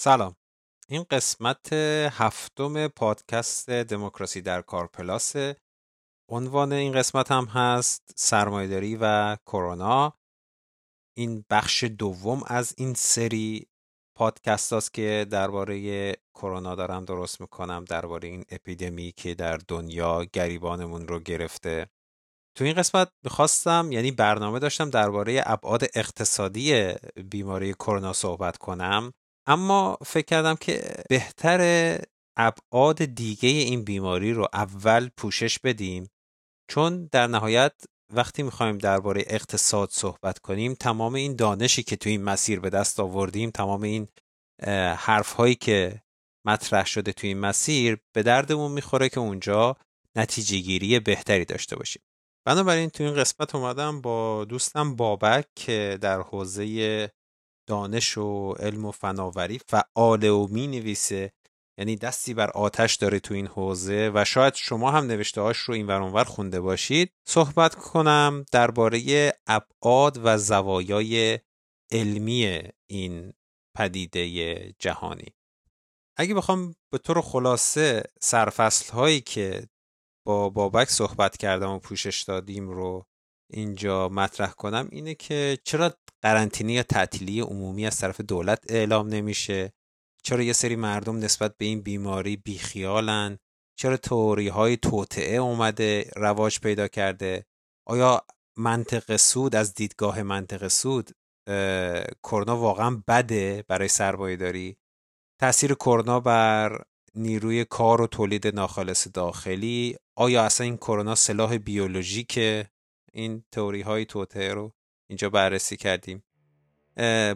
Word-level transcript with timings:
سلام. 0.00 0.36
این 0.88 1.06
قسمت 1.10 1.72
هفتم 2.12 2.88
پادکست 2.88 3.70
دموکراسی 3.70 4.40
در 4.40 4.62
کارپلاس. 4.62 5.34
عنوان 6.28 6.72
این 6.72 6.92
قسمت 6.92 7.32
هم 7.32 7.44
هست 7.44 8.12
سرمایهداری 8.16 8.98
و 9.00 9.36
کرونا. 9.46 10.18
این 11.16 11.44
بخش 11.50 11.84
دوم 11.84 12.42
از 12.46 12.74
این 12.76 12.94
سری 12.94 13.66
پادکست 14.16 14.72
هاست 14.72 14.94
که 14.94 15.26
درباره 15.30 16.12
کرونا 16.34 16.74
دارم 16.74 17.04
درست 17.04 17.40
می‌کنم 17.40 17.84
درباره 17.84 18.28
این 18.28 18.44
اپیدمی 18.50 19.12
که 19.16 19.34
در 19.34 19.56
دنیا 19.56 20.24
گریبانمون 20.24 21.08
رو 21.08 21.20
گرفته. 21.20 21.90
تو 22.54 22.64
این 22.64 22.74
قسمت 22.74 23.12
می‌خواستم 23.24 23.92
یعنی 23.92 24.12
برنامه 24.12 24.58
داشتم 24.58 24.90
درباره 24.90 25.42
ابعاد 25.46 25.82
اقتصادی 25.94 26.94
بیماری 27.30 27.74
کرونا 27.74 28.12
صحبت 28.12 28.56
کنم. 28.56 29.12
اما 29.48 29.98
فکر 30.06 30.26
کردم 30.26 30.54
که 30.54 30.94
بهتر 31.08 31.60
ابعاد 32.36 33.04
دیگه 33.04 33.48
این 33.48 33.84
بیماری 33.84 34.32
رو 34.32 34.48
اول 34.52 35.08
پوشش 35.16 35.58
بدیم. 35.58 36.10
چون 36.70 37.08
در 37.12 37.26
نهایت 37.26 37.72
وقتی 38.12 38.42
می‌خوایم 38.42 38.78
درباره 38.78 39.24
اقتصاد 39.26 39.88
صحبت 39.90 40.38
کنیم 40.38 40.74
تمام 40.74 41.14
این 41.14 41.36
دانشی 41.36 41.82
که 41.82 41.96
تو 41.96 42.08
این 42.08 42.24
مسیر 42.24 42.60
به 42.60 42.70
دست 42.70 43.00
آوردیم 43.00 43.50
تمام 43.50 43.82
این 43.82 44.08
حرف 44.96 45.32
هایی 45.32 45.54
که 45.54 46.02
مطرح 46.46 46.86
شده 46.86 47.12
تو 47.12 47.26
این 47.26 47.38
مسیر 47.38 47.98
به 48.14 48.22
دردمون 48.22 48.72
می‌خوره 48.72 49.08
که 49.08 49.20
اونجا 49.20 49.76
نتیجه 50.16 50.58
گیری 50.58 51.00
بهتری 51.00 51.44
داشته 51.44 51.76
باشیم. 51.76 52.02
بنابراین 52.46 52.90
تو 52.90 53.04
این 53.04 53.14
قسمت 53.14 53.54
اومدم 53.54 54.00
با 54.00 54.44
دوستم 54.44 54.96
بابک 54.96 55.46
که 55.56 55.98
در 56.00 56.20
حوزه 56.20 57.10
دانش 57.68 58.18
و 58.18 58.52
علم 58.52 58.84
و 58.84 58.90
فناوری 58.90 59.60
فعال 59.68 60.24
و 60.24 60.46
می 60.50 60.66
نویسه 60.66 61.32
یعنی 61.78 61.96
دستی 61.96 62.34
بر 62.34 62.50
آتش 62.50 62.94
داره 62.94 63.20
تو 63.20 63.34
این 63.34 63.46
حوزه 63.46 64.10
و 64.14 64.24
شاید 64.24 64.54
شما 64.54 64.90
هم 64.90 65.04
نوشته 65.04 65.40
هاش 65.40 65.58
رو 65.58 65.74
این 65.74 65.86
ورانور 65.86 66.24
خونده 66.24 66.60
باشید. 66.60 67.12
صحبت 67.26 67.74
کنم 67.74 68.44
درباره 68.52 69.32
ابعاد 69.46 70.20
و 70.24 70.38
زوایای 70.38 71.38
علمی 71.92 72.62
این 72.86 73.32
پدیده 73.76 74.74
جهانی. 74.78 75.34
اگه 76.16 76.34
بخوام 76.34 76.74
به 76.92 76.98
طور 76.98 77.20
خلاصه 77.20 78.02
سرفصل 78.20 78.92
هایی 78.92 79.20
که 79.20 79.68
با 80.26 80.48
بابک 80.48 80.88
صحبت 80.88 81.36
کردم 81.36 81.70
و 81.70 81.78
پوشش 81.78 82.22
دادیم 82.22 82.68
رو 82.68 83.06
اینجا 83.50 84.08
مطرح 84.08 84.52
کنم 84.52 84.88
اینه 84.92 85.14
که 85.14 85.58
چرا 85.64 85.94
قرنطینه 86.22 86.72
یا 86.72 86.82
تعطیلی 86.82 87.40
عمومی 87.40 87.86
از 87.86 87.96
طرف 87.96 88.20
دولت 88.20 88.64
اعلام 88.68 89.08
نمیشه؟ 89.08 89.72
چرا 90.22 90.42
یه 90.42 90.52
سری 90.52 90.76
مردم 90.76 91.16
نسبت 91.18 91.56
به 91.56 91.64
این 91.64 91.80
بیماری 91.80 92.36
بیخیالن؟ 92.36 93.38
چرا 93.78 93.96
توری 93.96 94.48
های 94.48 94.76
توطعه 94.76 95.36
اومده 95.36 96.10
رواج 96.16 96.60
پیدا 96.60 96.88
کرده؟ 96.88 97.46
آیا 97.86 98.22
منطق 98.56 99.16
سود 99.16 99.56
از 99.56 99.74
دیدگاه 99.74 100.22
منطق 100.22 100.68
سود 100.68 101.10
کرونا 102.22 102.56
واقعا 102.56 103.02
بده 103.08 103.64
برای 103.68 103.88
سرمایه 103.88 104.36
داری 104.36 104.76
تاثیر 105.40 105.74
کرونا 105.74 106.20
بر 106.20 106.82
نیروی 107.14 107.64
کار 107.64 108.00
و 108.00 108.06
تولید 108.06 108.46
ناخالص 108.46 109.08
داخلی؟ 109.14 109.96
آیا 110.16 110.44
اصلا 110.44 110.64
این 110.64 110.76
کرونا 110.76 111.14
سلاح 111.14 111.56
بیولوژیکه؟ 111.56 112.70
این 113.12 113.44
تئوری 113.52 113.80
های 113.80 114.04
توته 114.04 114.54
رو 114.54 114.72
اینجا 115.08 115.30
بررسی 115.30 115.76
کردیم. 115.76 116.22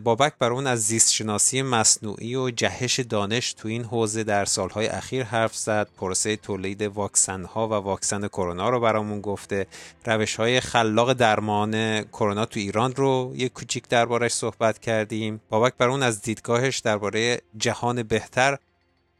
بابک 0.04 0.32
بر 0.38 0.52
اون 0.52 0.66
از 0.66 0.82
زیست 0.82 1.12
شناسی 1.12 1.62
مصنوعی 1.62 2.34
و 2.34 2.50
جهش 2.50 3.00
دانش 3.00 3.52
تو 3.52 3.68
این 3.68 3.84
حوزه 3.84 4.24
در 4.24 4.44
سالهای 4.44 4.86
اخیر 4.86 5.22
حرف 5.22 5.56
زد 5.56 5.88
پروسه 5.96 6.36
تولید 6.36 6.82
واکسن 6.82 7.44
ها 7.44 7.68
و 7.68 7.72
واکسن 7.72 8.28
کرونا 8.28 8.68
رو 8.68 8.80
برامون 8.80 9.20
گفته 9.20 9.66
روش 10.04 10.36
های 10.36 10.60
خلاق 10.60 11.12
درمان 11.12 12.02
کرونا 12.02 12.44
تو 12.44 12.60
ایران 12.60 12.94
رو 12.94 13.32
یه 13.36 13.48
کوچیک 13.48 13.88
دربارش 13.88 14.32
صحبت 14.32 14.78
کردیم. 14.78 15.40
بابک 15.48 15.74
بر 15.78 15.88
اون 15.88 16.02
از 16.02 16.22
دیدگاهش 16.22 16.78
درباره 16.78 17.40
جهان 17.56 18.02
بهتر 18.02 18.58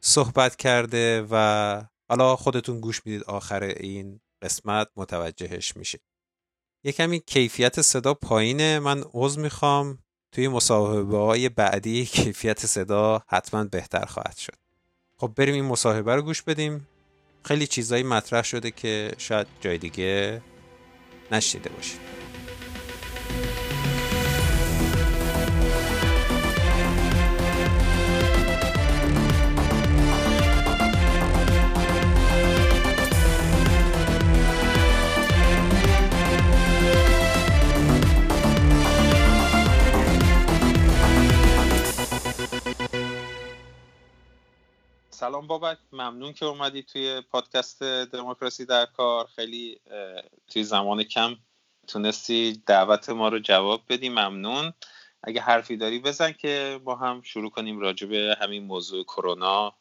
صحبت 0.01 0.57
کرده 0.57 1.27
و 1.31 1.83
حالا 2.09 2.37
خودتون 2.37 2.81
گوش 2.81 3.03
می‌دید 3.07 3.25
آخر 3.25 3.63
این 3.63 4.21
قسمت 4.43 4.89
متوجهش 4.97 5.77
میشه 5.77 5.99
یه 6.85 6.93
کمی 6.93 7.21
کیفیت 7.21 7.83
صدا 7.83 8.15
پایینه. 8.15 8.79
من 8.79 9.05
عضو 9.15 9.41
می‌خوام. 9.41 9.99
توی 10.33 10.49
مصاحبه 10.49 11.17
های 11.19 11.49
بعدی 11.49 12.07
کیفیت 12.07 12.67
صدا 12.67 13.23
حتما 13.29 13.65
بهتر 13.65 14.05
خواهد 14.05 14.37
شد. 14.37 14.57
خب 15.17 15.33
بریم 15.37 15.55
این 15.55 15.65
مصاحبه 15.65 16.15
رو 16.15 16.23
گوش 16.23 16.43
بدیم. 16.43 16.89
خیلی 17.45 17.67
چیزایی 17.67 18.03
مطرح 18.03 18.43
شده 18.43 18.71
که 18.71 19.13
شاید 19.19 19.47
جای 19.61 19.79
دیگه 19.79 20.43
نشیده 21.33 21.71
باشید 21.71 22.22
سلام 45.23 45.47
بابک 45.47 45.79
ممنون 45.93 46.33
که 46.33 46.47
اومدی 46.47 46.83
توی 46.83 47.21
پادکست 47.31 47.83
دموکراسی 47.83 48.67
در 48.67 48.87
کار. 48.87 49.27
خیلی 49.37 49.81
توی 50.49 50.65
زمان 50.65 51.03
کم 51.03 51.37
تونستی 51.89 52.63
دعوت 52.67 53.11
ما 53.11 53.29
رو 53.29 53.39
جواب 53.39 53.83
بدی 53.89 54.09
ممنون. 54.09 54.73
اگه 55.23 55.41
حرفی 55.41 55.77
داری 55.77 55.99
بزن 55.99 56.33
که 56.33 56.81
با 56.85 56.95
هم 56.95 57.23
شروع 57.23 57.51
کنیم 57.51 57.81
راجع 57.81 58.07
به 58.07 58.37
همین 58.41 58.65
موضوع 58.65 59.05
کرونا 59.05 59.75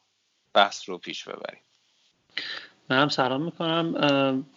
بحث 0.53 0.89
رو 0.89 0.97
پیش 0.97 1.23
ببریم. 1.23 1.61
منم 2.89 3.09
سلام 3.09 3.41
می‌کنم. 3.41 3.95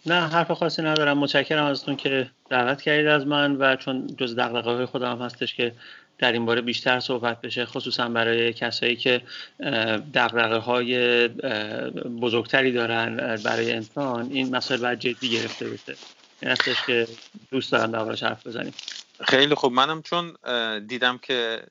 نه 0.05 0.27
حرف 0.27 0.51
خاصی 0.51 0.81
ندارم. 0.81 1.17
متشکرم 1.17 1.65
ازتون 1.65 1.95
که 1.95 2.31
دعوت 2.49 2.81
کردید 2.81 3.07
از 3.07 3.27
من 3.27 3.55
و 3.55 3.75
چون 3.75 4.07
جز 4.07 4.35
دقدقه 4.35 4.85
خودم 4.85 5.21
هستش 5.21 5.55
که 5.55 5.75
در 6.17 6.31
این 6.31 6.45
باره 6.45 6.61
بیشتر 6.61 6.99
صحبت 6.99 7.41
بشه 7.41 7.65
خصوصا 7.65 8.09
برای 8.09 8.53
کسایی 8.53 8.95
که 8.95 9.21
دقدقه 10.13 10.57
های 10.57 11.27
بزرگتری 12.21 12.71
دارن 12.71 13.35
برای 13.43 13.71
انسان 13.71 14.31
این 14.31 14.55
مسائل 14.55 14.81
باید 14.81 14.99
جدی 14.99 15.29
گرفته 15.29 15.69
بشه. 15.69 15.95
این 16.41 16.51
هستش 16.51 16.85
که 16.87 17.07
دوست 17.51 17.71
دارم 17.71 17.91
دربارش 17.91 18.23
حرف 18.23 18.47
بزنیم. 18.47 18.73
خیلی 19.21 19.55
خوب. 19.55 19.73
منم 19.73 20.01
چون 20.01 20.35
دیدم 20.79 21.17
که 21.17 21.63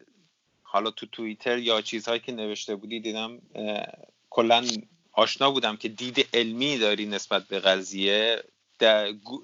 حالا 0.62 0.90
تو 0.90 1.06
توییتر 1.06 1.58
یا 1.58 1.80
چیزهایی 1.80 2.20
که 2.20 2.32
نوشته 2.32 2.74
بودی 2.74 3.00
دیدم 3.00 3.38
کلا 4.30 4.64
آشنا 5.12 5.50
بودم 5.50 5.76
که 5.76 5.88
دید 5.88 6.26
علمی 6.34 6.78
داری 6.78 7.06
نسبت 7.06 7.48
به 7.48 7.58
قضیه 7.58 8.42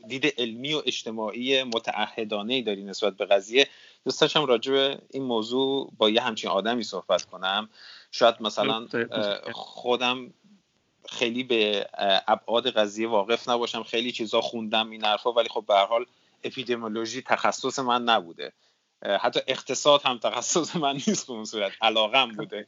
دید 0.08 0.34
علمی 0.38 0.74
و 0.74 0.82
اجتماعی 0.86 1.62
متعهدانه 1.62 2.62
داری 2.62 2.82
نسبت 2.82 3.16
به 3.16 3.26
قضیه. 3.26 3.68
دوست 4.04 4.20
داشتم 4.20 4.44
راجع 4.44 4.72
به 4.72 5.02
این 5.10 5.22
موضوع 5.22 5.92
با 5.98 6.10
یه 6.10 6.20
همچین 6.20 6.50
آدمی 6.50 6.82
صحبت 6.82 7.24
کنم. 7.24 7.68
شاید 8.10 8.34
مثلا 8.40 8.86
خودم 9.52 10.32
خیلی 11.08 11.44
به 11.44 11.88
ابعاد 12.28 12.70
قضیه 12.70 13.08
واقف 13.08 13.48
نباشم. 13.48 13.82
خیلی 13.82 14.12
چیزا 14.12 14.40
خوندم 14.40 14.90
این 14.90 15.04
حرفا 15.04 15.32
ولی 15.32 15.48
خب 15.48 15.64
به 15.68 15.74
حال 15.74 16.06
اپیدمیولوژی 16.44 17.22
تخصص 17.22 17.78
من 17.78 18.02
نبوده. 18.02 18.52
حتی 19.20 19.40
اقتصاد 19.46 20.02
هم 20.02 20.18
تخصص 20.18 20.76
من 20.76 20.92
نیست 20.92 21.26
به 21.26 21.32
اون 21.32 21.44
صورت. 21.44 21.72
علاقم 21.82 22.32
بوده. 22.32 22.66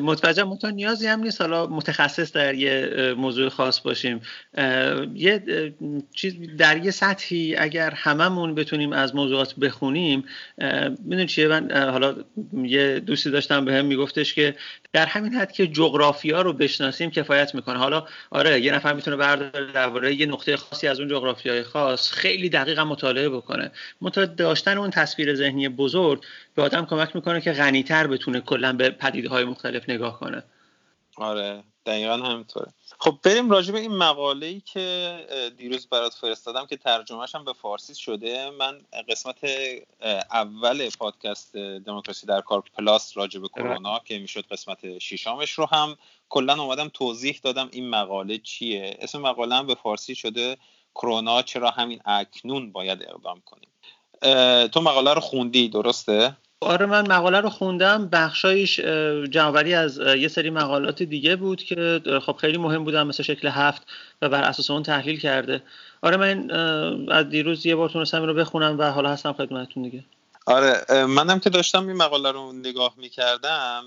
متوجه 0.00 0.44
منتها 0.44 0.70
نیازی 0.70 1.06
هم 1.06 1.20
نیست. 1.20 1.40
حالا 1.40 1.66
متخصص 1.66 2.32
در 2.32 2.54
یه 2.54 3.14
موضوع 3.18 3.48
خاص 3.48 3.80
باشیم. 3.80 4.20
یه 5.14 5.42
چیز 6.14 6.34
در 6.58 6.84
یه 6.84 6.90
سطحی 6.90 7.56
اگر 7.56 7.90
هممون 7.90 8.54
بتونیم 8.54 8.92
از 8.92 9.14
موضوعات 9.14 9.54
بخونیم 9.54 10.24
می‌دونی 11.04 11.26
چیه؟ 11.26 11.48
من 11.48 11.90
حالا 11.90 12.14
یه 12.52 13.00
دوستی 13.00 13.30
داشتم 13.30 13.64
به 13.64 13.74
هم 13.74 13.84
میگفتش 13.86 14.34
که 14.34 14.54
در 14.96 15.06
همین 15.06 15.34
حد 15.34 15.52
که 15.52 15.66
جغرافیا 15.66 16.42
رو 16.42 16.52
بشناسیم 16.52 17.10
کفایت 17.10 17.54
می‌کنه. 17.54 17.78
حالا 17.78 18.06
آره 18.30 18.60
یه 18.60 18.74
نفر 18.74 18.92
می‌تونه 18.92 19.16
برداره 19.16 19.72
درباره 19.72 20.14
یه 20.14 20.26
نقطه 20.26 20.56
خاصی 20.56 20.88
از 20.88 21.00
اون 21.00 21.08
جغرافیای 21.08 21.62
خاص 21.62 22.10
خیلی 22.12 22.48
دقیقا 22.48 22.84
مطالعه 22.84 23.28
بکنه. 23.28 23.70
منتها 24.00 24.24
داشتن 24.24 24.78
اون 24.78 24.90
تصویر 24.90 25.34
ذهنی 25.34 25.68
بزرگ 25.68 26.24
به 26.54 26.62
آدم 26.62 26.86
کمک 26.86 27.16
می‌کنه 27.16 27.40
که 27.40 27.52
غنیتر 27.52 28.06
بتونه 28.06 28.40
کلا 28.40 28.72
به 28.72 28.90
پدیده 28.90 29.28
های 29.28 29.44
مختلف 29.44 29.88
نگاه 29.88 30.20
کنه. 30.20 30.42
آره. 31.16 31.62
دقیقا 31.86 32.16
همینطوره. 32.16 32.72
خب 32.98 33.18
بریم 33.22 33.50
راجع 33.50 33.72
به 33.72 33.78
این 33.78 33.96
مقاله 33.96 34.46
ای 34.46 34.60
که 34.60 35.52
دیروز 35.58 35.86
برات 35.86 36.14
فرستادم 36.14 36.66
که 36.66 36.76
ترجمهش 36.76 37.34
هم 37.34 37.44
به 37.44 37.52
فارسی 37.52 37.94
شده. 37.94 38.50
من 38.50 38.80
قسمت 39.08 39.38
اول 40.30 40.90
پادکست 40.98 41.56
دموکراسی 41.56 42.26
در 42.26 42.40
کار 42.40 42.60
پلاس 42.60 43.16
راجع 43.16 43.40
به 43.40 43.48
کرونا 43.48 43.98
که 43.98 44.18
می‌شد 44.18 44.46
قسمت 44.46 44.98
شیشامش 44.98 45.50
رو 45.50 45.66
هم 45.66 45.96
کلا 46.28 46.62
اومدم 46.62 46.88
توضیح 46.88 47.40
دادم 47.42 47.68
این 47.72 47.90
مقاله 47.90 48.38
چیه. 48.38 48.96
اسم 49.00 49.20
مقاله 49.20 49.54
هم 49.54 49.66
به 49.66 49.74
فارسی 49.74 50.14
شده 50.14 50.56
کرونا 50.94 51.42
چرا 51.42 51.70
همین 51.70 52.00
اکنون 52.04 52.72
باید 52.72 53.02
اقدام 53.02 53.42
کنیم. 53.46 53.70
تو 54.68 54.80
مقاله 54.80 55.14
رو 55.14 55.20
خوندی 55.20 55.68
درسته؟ 55.68 56.36
آره 56.66 56.86
من 56.86 57.12
مقاله 57.12 57.40
رو 57.40 57.50
خوندم. 57.50 58.08
بخشایش 58.08 58.80
جمعوری 59.30 59.74
از 59.74 59.98
یه 59.98 60.28
سری 60.28 60.50
مقالات 60.50 61.02
دیگه 61.02 61.36
بود 61.36 61.62
که 61.62 62.00
خب 62.26 62.36
خیلی 62.36 62.58
مهم 62.58 62.84
بودن 62.84 63.02
مثل 63.02 63.22
شکل 63.22 63.48
هفت 63.48 63.82
و 64.22 64.28
بر 64.28 64.42
اساس 64.42 64.70
اون 64.70 64.82
تحلیل 64.82 65.20
کرده. 65.20 65.62
آره 66.02 66.16
من 66.16 66.50
از 67.10 67.28
دیروز 67.28 67.66
یه 67.66 67.76
بار 67.76 67.88
تونستم 67.88 68.20
این 68.20 68.28
رو 68.28 68.34
بخونم 68.34 68.78
و 68.78 68.90
حالا 68.90 69.10
هستم 69.10 69.32
خدمتتون 69.32 69.82
دیگه. 69.82 70.04
آره 70.46 71.04
منم 71.06 71.40
که 71.40 71.50
داشتم 71.50 71.88
این 71.88 71.96
مقاله 71.96 72.30
رو 72.30 72.52
نگاه 72.52 72.94
می‌کردم 72.96 73.84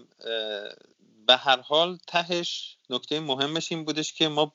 به 1.27 1.35
هر 1.37 1.61
حال 1.61 1.97
تهش 2.07 2.75
نکته 2.89 3.19
مهمش 3.19 3.71
این 3.71 3.85
بودش 3.85 4.13
که 4.13 4.27
ما 4.27 4.53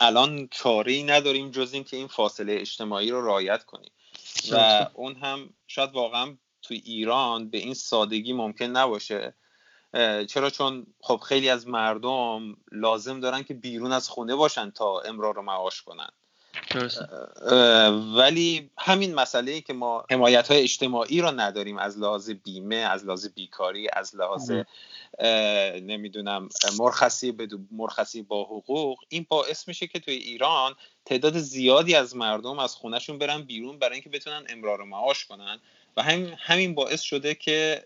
الان 0.00 0.48
چاره 0.50 1.02
نداریم 1.02 1.50
جز 1.50 1.74
اینکه 1.74 1.96
این 1.96 2.06
فاصله 2.06 2.56
اجتماعی 2.60 3.10
رو 3.10 3.26
رعایت 3.26 3.64
کنیم. 3.64 3.90
و 4.52 4.86
اون 4.94 5.14
هم 5.14 5.50
شاید 5.66 5.92
واقعا 5.92 6.36
توی 6.64 6.82
ایران 6.84 7.48
به 7.48 7.58
این 7.58 7.74
سادگی 7.74 8.32
ممکن 8.32 8.64
نباشه. 8.64 9.34
چرا؟ 10.28 10.50
چون 10.50 10.86
خب 11.00 11.16
خیلی 11.16 11.48
از 11.48 11.68
مردم 11.68 12.56
لازم 12.72 13.20
دارن 13.20 13.42
که 13.42 13.54
بیرون 13.54 13.92
از 13.92 14.08
خونه 14.08 14.34
باشن 14.34 14.70
تا 14.70 15.00
امرار 15.00 15.34
رو 15.34 15.42
معاش 15.42 15.82
کنن. 15.82 16.08
ولی 18.16 18.70
همین 18.78 19.14
مسئله 19.14 19.52
ای 19.52 19.60
که 19.60 19.72
ما 19.72 20.04
حمایت 20.10 20.50
های 20.50 20.62
اجتماعی 20.62 21.20
رو 21.20 21.30
نداریم. 21.30 21.78
از 21.78 21.98
لحاظ 21.98 22.30
بیمه 22.30 22.76
از 22.76 23.04
لحاظ 23.04 23.26
بیکاری 23.34 23.88
از 23.92 24.16
لحاظ 24.16 24.52
نمی‌دونم 25.80 26.48
مرخصی 26.78 27.34
مرخصی 27.70 28.22
با 28.22 28.44
حقوق. 28.44 28.98
این 29.08 29.26
باعث 29.28 29.68
میشه 29.68 29.86
که 29.86 30.00
توی 30.00 30.14
ایران 30.14 30.74
تعداد 31.04 31.38
زیادی 31.38 31.94
از 31.94 32.16
مردم 32.16 32.58
از 32.58 32.74
خونهشون 32.74 33.18
برن 33.18 33.42
بیرون 33.42 33.78
برای 33.78 33.94
اینکه 33.94 34.10
بتونن 34.10 34.44
امرار 34.48 34.84
معاش 34.84 35.24
کنن. 35.24 35.60
و 35.96 36.02
همین 36.02 36.34
همین 36.38 36.74
باعث 36.74 37.00
شده 37.00 37.34
که 37.34 37.84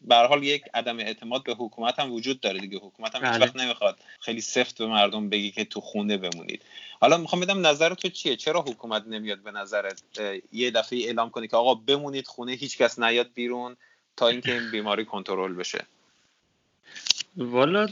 به 0.00 0.16
حال 0.16 0.42
یک 0.42 0.62
عدم 0.74 0.98
اعتماد 0.98 1.44
به 1.44 1.54
حکومت 1.54 1.98
هم 1.98 2.12
وجود 2.12 2.40
داره 2.40 2.60
دیگه. 2.60 2.78
حکومت 2.78 3.14
هم 3.14 3.24
هیچ 3.24 3.34
بله. 3.34 3.46
وقت 3.46 3.56
نمی‌خواد 3.56 3.98
خیلی 4.20 4.40
سفت 4.40 4.78
به 4.78 4.86
مردم 4.86 5.28
بگی 5.28 5.50
که 5.50 5.64
تو 5.64 5.80
خونه 5.80 6.16
بمونید. 6.16 6.62
حالا 7.00 7.16
می‌خوام 7.16 7.40
بدم 7.40 7.66
نظر 7.66 7.94
تو 7.94 8.08
چیه؟ 8.08 8.36
چرا 8.36 8.60
حکومت 8.60 9.06
نمیاد 9.06 9.38
به 9.38 9.50
نظرت؟ 9.50 10.02
یه 10.52 10.70
دفعه 10.70 10.98
اعلام 10.98 11.30
کنی 11.30 11.48
که 11.48 11.56
آقا 11.56 11.74
بمونید 11.74 12.26
خونه 12.26 12.52
هیچکس 12.52 12.98
نیاد 12.98 13.30
بیرون 13.34 13.76
تا 14.16 14.28
اینکه 14.28 14.52
این 14.52 14.70
بیماری 14.70 15.04
کنترل 15.04 15.54
بشه. 15.54 15.86
والا 17.36 17.88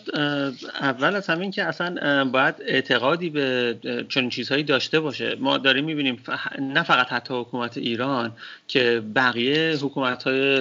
اول 0.81 1.17
از 1.17 1.27
همین 1.27 1.51
که 1.51 1.65
اصلا 1.65 2.25
باید 2.25 2.55
اعتقادی 2.67 3.31
به 3.31 3.77
چنین 4.09 4.31
چیزهایی 4.31 4.63
داشته 4.63 5.01
باشه. 5.01 5.37
ما 5.41 5.59
داریم 5.59 5.85
می‌بینیم 5.85 6.23
نه 6.59 6.83
فقط 6.83 7.13
حتی 7.13 7.35
حکومت 7.35 7.79
ایران 7.79 8.33
که 8.69 9.03
بقیه 9.15 9.77
حکومت 9.83 10.23
های 10.23 10.57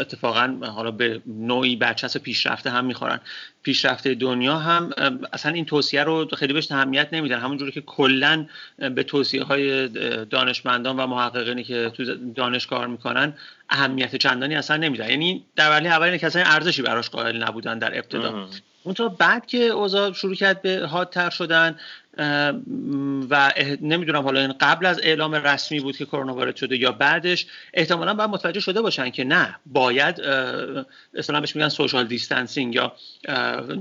اتفاقا 0.00 0.58
حالا 0.62 0.90
به 0.90 1.20
نوعی 1.26 1.76
برچسب 1.76 2.20
پیشرفته 2.20 2.70
هم 2.70 2.84
می‌خورن. 2.84 3.20
پیشرفته 3.64 4.14
دنیا 4.14 4.56
هم 4.56 4.90
اصلا 5.32 5.52
این 5.52 5.64
توصیه 5.64 6.04
رو 6.04 6.28
خیلی 6.38 6.52
بهش 6.52 6.72
اهمیت 6.72 7.08
نمیدن. 7.12 7.38
همونجوری 7.40 7.72
که 7.72 7.80
کلا 7.80 8.46
به 8.94 9.02
توصیه 9.02 9.42
های 9.42 9.88
دانشمندان 10.24 10.96
و 10.96 11.06
محققینی 11.06 11.64
که 11.64 11.92
تو 11.96 12.04
دانش 12.34 12.66
کار 12.66 12.86
می‌کنن 12.86 13.34
اهمیت 13.70 14.16
چندانی 14.16 14.56
اصلا 14.56 14.76
نمیدن. 14.76 15.10
یعنی 15.10 15.44
در 15.56 15.70
ولی 15.70 15.88
اول 15.88 16.04
اینه 16.06 16.18
که 16.18 16.26
اصلا 16.26 16.42
ارزشی 16.46 16.82
براش 16.82 17.10
قائل 17.10 17.42
نبودن 17.42 17.78
در 17.78 17.98
ابتدا. 17.98 18.48
اون 18.82 18.94
تا 18.94 19.08
بعد 19.08 19.46
که 19.46 19.58
اوضاع 19.58 20.12
شروع 20.12 20.34
کرد 20.34 20.62
به 20.62 20.86
حادتر 20.86 21.30
شدن 21.30 21.76
و 23.30 23.52
نمی‌دونم 23.80 24.22
حالا 24.22 24.40
این 24.40 24.54
قبل 24.60 24.86
از 24.86 25.00
اعلام 25.02 25.34
رسمی 25.34 25.80
بود 25.80 25.96
که 25.96 26.04
کرونا 26.04 26.34
وارد 26.34 26.56
شده 26.56 26.76
یا 26.76 26.92
بعدش 26.92 27.46
احتمالا 27.74 28.14
باید 28.14 28.30
متوجه 28.30 28.60
شده 28.60 28.82
باشن 28.82 29.10
که 29.10 29.24
نه 29.24 29.56
باید 29.66 30.20
اصلا 31.14 31.40
بهش 31.40 31.56
میگن 31.56 31.68
سوشال 31.68 32.06
دیستانسینگ 32.06 32.74
یا 32.74 32.92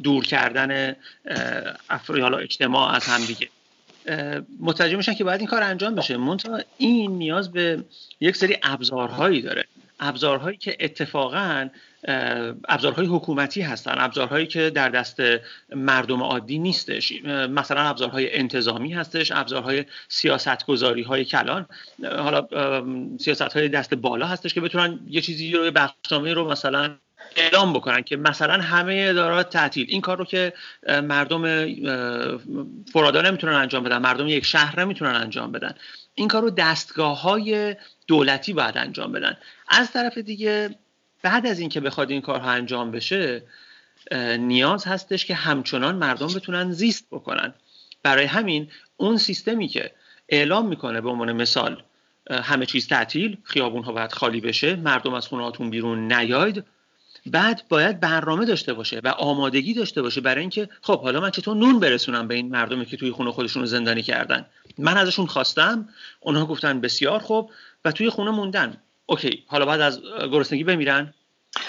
دور 0.04 0.26
کردن 0.26 0.96
حالا 2.08 2.38
اجتماع 2.38 2.96
از 2.96 3.06
همدیگه 3.06 3.48
متوجه 4.60 4.96
میشن 4.96 5.14
که 5.14 5.24
باید 5.24 5.40
این 5.40 5.50
کار 5.50 5.64
انجام 5.64 5.96
بشه. 5.96 6.18
منتها 6.18 6.60
این 6.78 7.12
نیاز 7.12 7.52
به 7.52 7.84
یک 8.20 8.36
سری 8.36 8.58
ابزارهایی 8.64 9.42
داره. 9.42 9.66
ابزارهایی 10.04 10.58
که 10.58 10.78
اتفاقا 10.80 11.70
ابزارهای 12.70 13.06
حکومتی 13.06 13.62
هستن 13.62 13.96
ابزارهایی 13.98 14.48
که 14.48 14.70
در 14.70 14.90
دست 14.90 15.20
مردم 15.76 16.24
عادی 16.24 16.60
نیستش. 16.60 17.14
مثلا 17.50 17.82
ابزارهای 17.82 18.36
انتظامی 18.38 18.94
هستش 18.94 19.32
ابزارهای 19.32 19.86
سیاستگذاری 20.08 21.02
های 21.02 21.26
کلان. 21.26 21.66
حالا 22.18 22.48
سیاست 23.18 23.42
های 23.42 23.70
دست 23.70 23.94
بالا 23.94 24.28
هستش 24.28 24.54
که 24.54 24.62
بتونن 24.62 25.00
یه 25.08 25.22
چیزی 25.22 25.52
رو 25.52 25.72
بخشنامه 25.72 26.34
رو 26.34 26.52
مثلا 26.52 26.96
اعلام 27.36 27.74
بکنن 27.74 28.02
که 28.02 28.18
مثلا 28.18 28.62
همه 28.62 29.06
ادارات 29.10 29.50
تعطیل. 29.50 29.86
این 29.90 30.02
کار 30.02 30.18
رو 30.18 30.26
که 30.26 30.54
مردم 30.88 31.66
فرادا 32.94 33.22
نمی‌تونن 33.22 33.54
انجام 33.54 33.84
بدن 33.84 33.98
مردم 33.98 34.28
یک 34.28 34.46
شهر 34.46 34.80
نمی‌تونن 34.80 35.16
انجام 35.16 35.52
بدن. 35.52 35.74
این 36.16 36.28
کار 36.28 36.42
رو 36.42 36.50
دستگاه 36.50 37.22
های 37.22 37.76
دولتی 38.08 38.54
باید 38.54 38.78
انجام 38.78 39.12
بدن. 39.12 39.38
از 39.68 39.92
طرف 39.92 40.18
دیگه 40.18 40.76
بعد 41.22 41.46
از 41.46 41.60
اینکه 41.60 41.80
بخواد 41.80 42.12
این 42.12 42.22
کارها 42.22 42.52
انجام 42.52 42.92
بشه 42.92 43.44
نیاز 44.40 44.86
هستش 44.86 45.26
که 45.26 45.36
همچنان 45.36 45.96
مردم 45.96 46.28
بتونن 46.28 46.72
زیست 46.72 47.08
بکنن. 47.12 47.54
برای 48.04 48.26
همین 48.26 48.72
اون 48.98 49.18
سیستمی 49.18 49.68
که 49.68 49.92
اعلام 50.30 50.68
می‌کنه 50.68 51.02
به 51.02 51.10
عنوان 51.10 51.32
مثال 51.32 51.84
همه 52.32 52.66
چیز 52.66 52.88
تعطیل 52.88 53.38
خیابون 53.44 53.84
ها 53.84 53.92
باید 53.92 54.12
خالی 54.12 54.42
بشه 54.42 54.76
مردم 54.76 55.14
از 55.14 55.28
خونه 55.28 55.70
بیرون 55.70 56.14
نیاید 56.14 56.64
بعد 57.26 57.64
باید 57.70 58.00
برنامه 58.00 58.46
داشته 58.46 58.74
باشه 58.74 59.02
و 59.04 59.08
آمادگی 59.08 59.74
داشته 59.74 60.02
باشه 60.02 60.22
برای 60.22 60.42
اینکه 60.42 60.70
خب 60.82 61.02
حالا 61.02 61.20
من 61.20 61.32
چطور 61.32 61.58
نون 61.58 61.80
برسونم 61.80 62.28
به 62.28 62.36
این 62.36 62.50
مردمی 62.50 62.86
که 62.86 62.98
توی 62.98 63.12
خونه 63.12 63.32
خودشون 63.32 63.62
رو 63.62 63.68
زندانی 63.68 64.02
کردن؟ 64.02 64.46
من 64.78 64.98
ازشون 64.98 65.26
خواستم 65.26 65.90
اونها 66.20 66.46
گفتن 66.46 66.82
بسیار 66.82 67.20
خوب 67.20 67.52
و 67.86 67.92
توی 67.92 68.10
خونه 68.10 68.32
موندن. 68.32 68.82
اوکی 69.06 69.44
حالا 69.48 69.66
بعد 69.66 69.82
از 69.82 70.02
گرسنگی 70.32 70.64
بمیرن؟ 70.64 71.14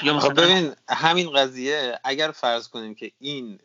یا 0.03 0.19
خب 0.19 0.41
ببین 0.41 0.73
همین 0.89 1.33
قضیه 1.33 1.99
اگر 2.05 2.31
فرض 2.31 2.69
کنیم 2.69 2.94
که 2.94 3.13
این 3.20 3.58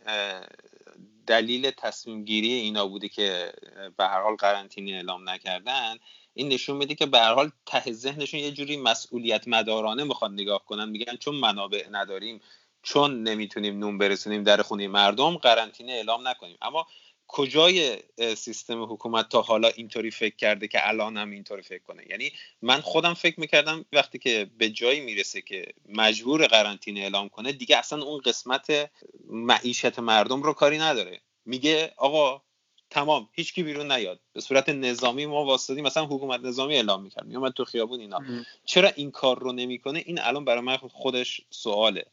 دلیل 1.27 1.71
تصمیم 1.77 2.23
گیری 2.23 2.53
اینا 2.53 2.87
بوده 2.87 3.09
که 3.09 3.53
به 3.97 4.05
هر 4.05 4.21
حال 4.21 4.35
قرنطینه 4.35 4.91
اعلام 4.91 5.29
نکردن 5.29 5.95
این 6.33 6.47
نشون 6.47 6.77
میده 6.77 6.95
که 6.95 7.05
به 7.05 7.19
حال 7.19 7.51
ته 7.65 7.91
ذهنشون 7.91 8.39
یه 8.39 8.51
جوری 8.51 8.77
مسئولیت 8.77 9.47
مدارانه 9.47 10.03
می‌خوان 10.03 10.33
نگاه 10.33 10.65
کنن. 10.65 10.89
میگن 10.89 11.15
چون 11.15 11.35
منابع 11.35 11.87
نداریم 11.91 12.41
چون 12.83 13.23
نمی‌تونیم 13.23 13.79
نون 13.79 13.97
برسونیم 13.97 14.43
در 14.43 14.61
خونه 14.61 14.87
مردم 14.87 15.37
قرنطینه 15.37 15.91
اعلام 15.91 16.27
نکنیم. 16.27 16.57
اما 16.61 16.87
کجای 17.27 17.97
سیستم 18.35 18.83
حکومت 18.83 19.29
تا 19.29 19.41
حالا 19.41 19.67
اینطوری 19.67 20.11
فکر 20.11 20.35
کرده 20.35 20.67
که 20.67 20.87
الان 20.87 21.17
هم 21.17 21.31
اینطوری 21.31 21.61
فکر 21.61 21.83
کنه؟ 21.83 22.03
یعنی 22.09 22.31
من 22.61 22.81
خودم 22.81 23.13
فکر 23.13 23.39
می‌کردم 23.39 23.85
وقتی 23.93 24.19
که 24.19 24.49
به 24.57 24.69
جایی 24.69 24.99
می‌رسه 24.99 25.41
که 25.41 25.73
مجبور 25.89 26.47
قرنطینه 26.47 26.99
اعلام 26.99 27.29
کنه 27.29 27.51
دیگه 27.51 27.77
اصلا 27.77 28.03
اون 28.03 28.21
قسمت 28.21 28.91
معیشت 29.29 29.99
مردم 29.99 30.43
رو 30.43 30.53
کاری 30.53 30.77
نداره. 30.77 31.21
میگه 31.45 31.93
آقا 31.97 32.41
تمام 32.89 33.29
هیچکی 33.31 33.63
بیرون 33.63 33.91
نیاد. 33.91 34.19
به 34.33 34.41
صورت 34.41 34.69
نظامی 34.69 35.25
ما 35.25 35.45
واسطی 35.45 35.81
مثلا 35.81 36.05
حکومت 36.05 36.39
نظامی 36.39 36.75
اعلام 36.75 37.03
می‌کرد 37.03 37.25
میومد 37.25 37.51
تو 37.51 37.65
خیابون 37.65 37.99
اینا. 37.99 38.19
چرا 38.65 38.91
این 38.95 39.11
کار 39.11 39.39
رو 39.39 39.51
نمی‌کنه؟ 39.51 40.03
این 40.05 40.21
الان 40.21 40.45
برای 40.45 40.61
من 40.61 40.77
خودش 40.77 41.41
سواله. 41.49 42.05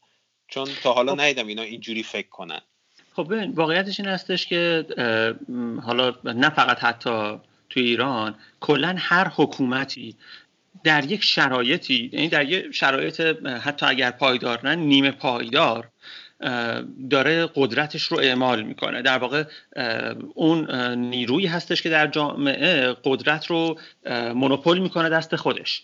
چون 0.47 0.69
تا 0.83 0.93
حالا 0.93 1.15
ندیدم 1.15 1.47
اینا 1.47 1.61
اینجوری 1.61 2.03
فکر 2.03 2.29
کنن. 2.29 2.61
خب 3.15 3.33
واقعیتش 3.55 3.99
این 3.99 4.09
هستش 4.09 4.47
که 4.47 4.85
حالا 5.83 6.13
نه 6.23 6.49
فقط 6.49 6.79
حتی 6.79 7.39
تو 7.69 7.79
ایران 7.79 8.35
کلا 8.59 8.95
هر 8.97 9.27
حکومتی 9.35 10.15
در 10.83 11.05
یک 11.05 11.23
شرایطی 11.23 12.09
یعنی 12.13 12.29
در 12.29 12.49
یک 12.49 12.71
شرایط 12.71 13.21
حتی 13.45 13.85
اگر 13.85 14.11
پایدار 14.11 14.67
نه 14.67 14.75
نیمه 14.75 15.11
پایدار 15.11 15.89
داره 17.09 17.49
قدرتش 17.55 18.03
رو 18.03 18.19
اعمال 18.19 18.63
می‌کنه. 18.63 19.01
در 19.01 19.17
واقع 19.17 19.43
اون 20.33 20.71
نیرویی 20.93 21.47
هستش 21.47 21.81
که 21.81 21.89
در 21.89 22.07
جامعه 22.07 22.95
قدرت 23.03 23.45
رو 23.45 23.79
مونوپول 24.33 24.79
می‌کنه 24.79 25.09
دست 25.09 25.35
خودش. 25.35 25.83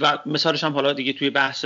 و 0.00 0.18
مثالش 0.26 0.64
هم 0.64 0.72
حالا 0.72 0.92
دیگه 0.92 1.12
توی 1.12 1.30
بحث 1.30 1.64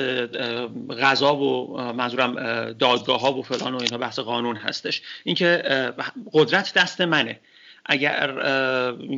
غذا 1.01 1.37
و 1.37 1.79
منظورم 1.93 2.35
دادگاه 2.73 3.21
ها 3.21 3.33
و 3.33 3.43
فلان 3.43 3.75
و 3.75 3.81
اینها 3.83 3.99
بحث 3.99 4.19
قانون 4.19 4.57
هستش. 4.57 5.03
اینکه 5.25 5.63
قدرت 6.33 6.75
دست 6.75 7.01
منه. 7.01 7.41
اگر 7.87 8.35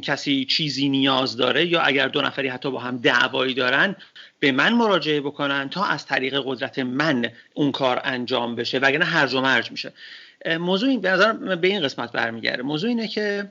کسی 0.03 0.45
چیزی 0.45 0.89
نیاز 0.89 1.37
داره 1.37 1.67
یا 1.67 1.81
اگر 1.81 2.09
دو 2.09 2.21
نفری 2.21 2.49
حتی 2.49 2.71
با 2.71 2.79
هم 2.79 2.97
دعوایی 2.97 3.55
دارن 3.55 3.97
به 4.45 4.53
من 4.53 4.73
مراجعه 4.73 5.21
بکنن 5.21 5.69
تا 5.69 5.85
از 5.85 6.07
طریق 6.07 6.43
قدرت 6.47 6.79
من 6.79 7.31
اون 7.55 7.73
کار 7.73 8.01
انجام 8.05 8.55
بشه 8.55 8.79
وگرنه 8.79 9.05
هرج 9.05 9.35
و 9.35 9.41
مرج 9.41 9.71
میشه. 9.71 9.93
موضوع 10.61 10.89
این 10.89 11.01
به 11.01 11.11
نظر 11.11 11.33
به 11.33 11.69
این 11.69 11.83
قسمت 11.83 12.13
برمیگرده. 12.13 12.63
موضوع 12.63 12.89
اینه 12.89 13.09
که 13.09 13.51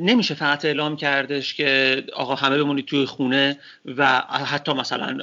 نمیشه 0.00 0.34
فقط 0.34 0.64
اعلام 0.64 0.96
کردش 0.96 1.54
که 1.54 2.02
آقا 2.12 2.34
همه 2.34 2.58
بمونید 2.58 2.86
توی 2.86 3.06
خونه 3.06 3.58
و 3.96 4.18
حتی 4.28 4.72
مثلا 4.72 5.16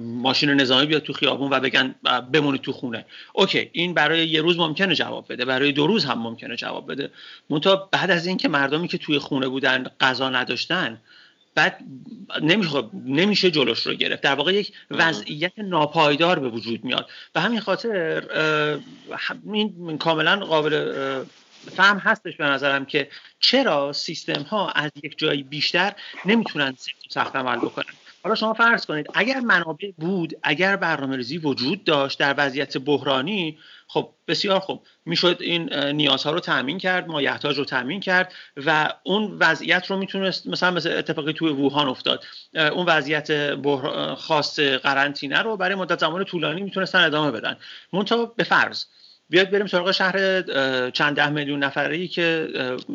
ماشین 0.00 0.50
نظامی 0.50 0.86
بیاد 0.86 1.02
تو 1.02 1.12
خیابون 1.12 1.50
و 1.50 1.60
بگن 1.60 1.94
بمونید 2.32 2.60
تو 2.60 2.72
خونه. 2.72 3.04
اوکی 3.32 3.70
این 3.72 3.94
برای 3.94 4.28
یه 4.28 4.42
روز 4.42 4.58
ممکنه 4.58 4.94
جواب 4.94 5.32
بده 5.32 5.44
برای 5.44 5.72
دو 5.72 5.86
روز 5.86 6.04
هم 6.04 6.18
ممکنه 6.18 6.56
جواب 6.56 6.92
بده. 6.92 7.10
منتها 7.50 7.88
بعد 7.92 8.10
از 8.10 8.26
اینکه 8.26 8.48
مردمی 8.48 8.88
که 8.88 8.98
توی 8.98 9.18
خونه 9.18 9.48
بودن 9.48 9.86
غذا 10.00 10.30
نداشتن 10.30 11.00
بعد 11.54 11.78
نمیشه 12.42 12.82
نمیشه 13.06 13.50
جلوش 13.50 13.86
رو 13.86 13.94
گرفت. 13.94 14.22
در 14.22 14.34
واقع 14.34 14.54
یک 14.54 14.72
وضعیت 14.90 15.58
ناپایدار 15.58 16.38
به 16.38 16.48
وجود 16.48 16.84
میاد. 16.84 17.08
و 17.34 17.40
همین 17.40 17.60
خاطر 17.60 18.22
این 19.52 19.98
کاملا 19.98 20.36
قابل 20.36 21.24
فهم 21.76 21.98
هستش 21.98 22.36
به 22.36 22.44
نظرم 22.44 22.84
که 22.84 23.08
چرا 23.40 23.92
سیستم 23.92 24.42
ها 24.42 24.70
از 24.70 24.90
یک 25.02 25.18
جایی 25.18 25.42
بیشتر 25.42 25.92
نمی‌تونن 26.24 26.76
سخت 27.08 27.36
عمل 27.36 27.56
بکنن. 27.56 27.94
حالا 28.22 28.34
شما 28.34 28.54
فرض 28.54 28.86
کنید 28.86 29.06
اگر 29.14 29.40
منابع 29.40 29.90
بود 29.98 30.34
اگر 30.42 30.76
برنامه 30.76 31.16
ریزی 31.16 31.38
وجود 31.38 31.84
داشت 31.84 32.18
در 32.18 32.34
وضعیت 32.38 32.78
بحرانی 32.78 33.58
خب 33.92 34.10
بسیار 34.28 34.60
خوب. 34.60 34.86
می‌شد 35.04 35.36
این 35.40 35.74
نیازها 35.74 36.32
رو 36.32 36.40
تامین 36.40 36.78
کرد 36.78 37.08
مایحتاج 37.08 37.58
رو 37.58 37.64
تامین 37.64 38.00
کرد 38.00 38.32
و 38.66 38.92
اون 39.02 39.36
وضعیت 39.40 39.86
رو 39.86 39.96
می‌تونست 39.96 40.46
مثلا 40.46 40.70
مثل 40.70 40.92
اتفاقی 40.92 41.32
توی 41.32 41.52
ووهان 41.52 41.88
افتاد. 41.88 42.24
اون 42.54 42.86
وضعیت 42.86 43.54
خاص 44.14 44.58
قرنطینه 44.60 45.38
رو 45.38 45.56
برای 45.56 45.74
مدت 45.74 45.98
زمان 45.98 46.24
طولانی 46.24 46.62
می‌تونستن 46.62 46.98
ادامه 46.98 47.30
بدن. 47.30 47.56
منتها 47.92 48.24
به 48.26 48.44
فرض. 48.44 48.84
بیاد 49.30 49.50
بریم 49.50 49.66
سراغ 49.66 49.90
شهر 49.90 50.42
چند 50.90 51.16
ده 51.16 51.28
میلیون 51.28 51.64
نفره 51.64 51.96
ای 51.96 52.08
که 52.08 52.48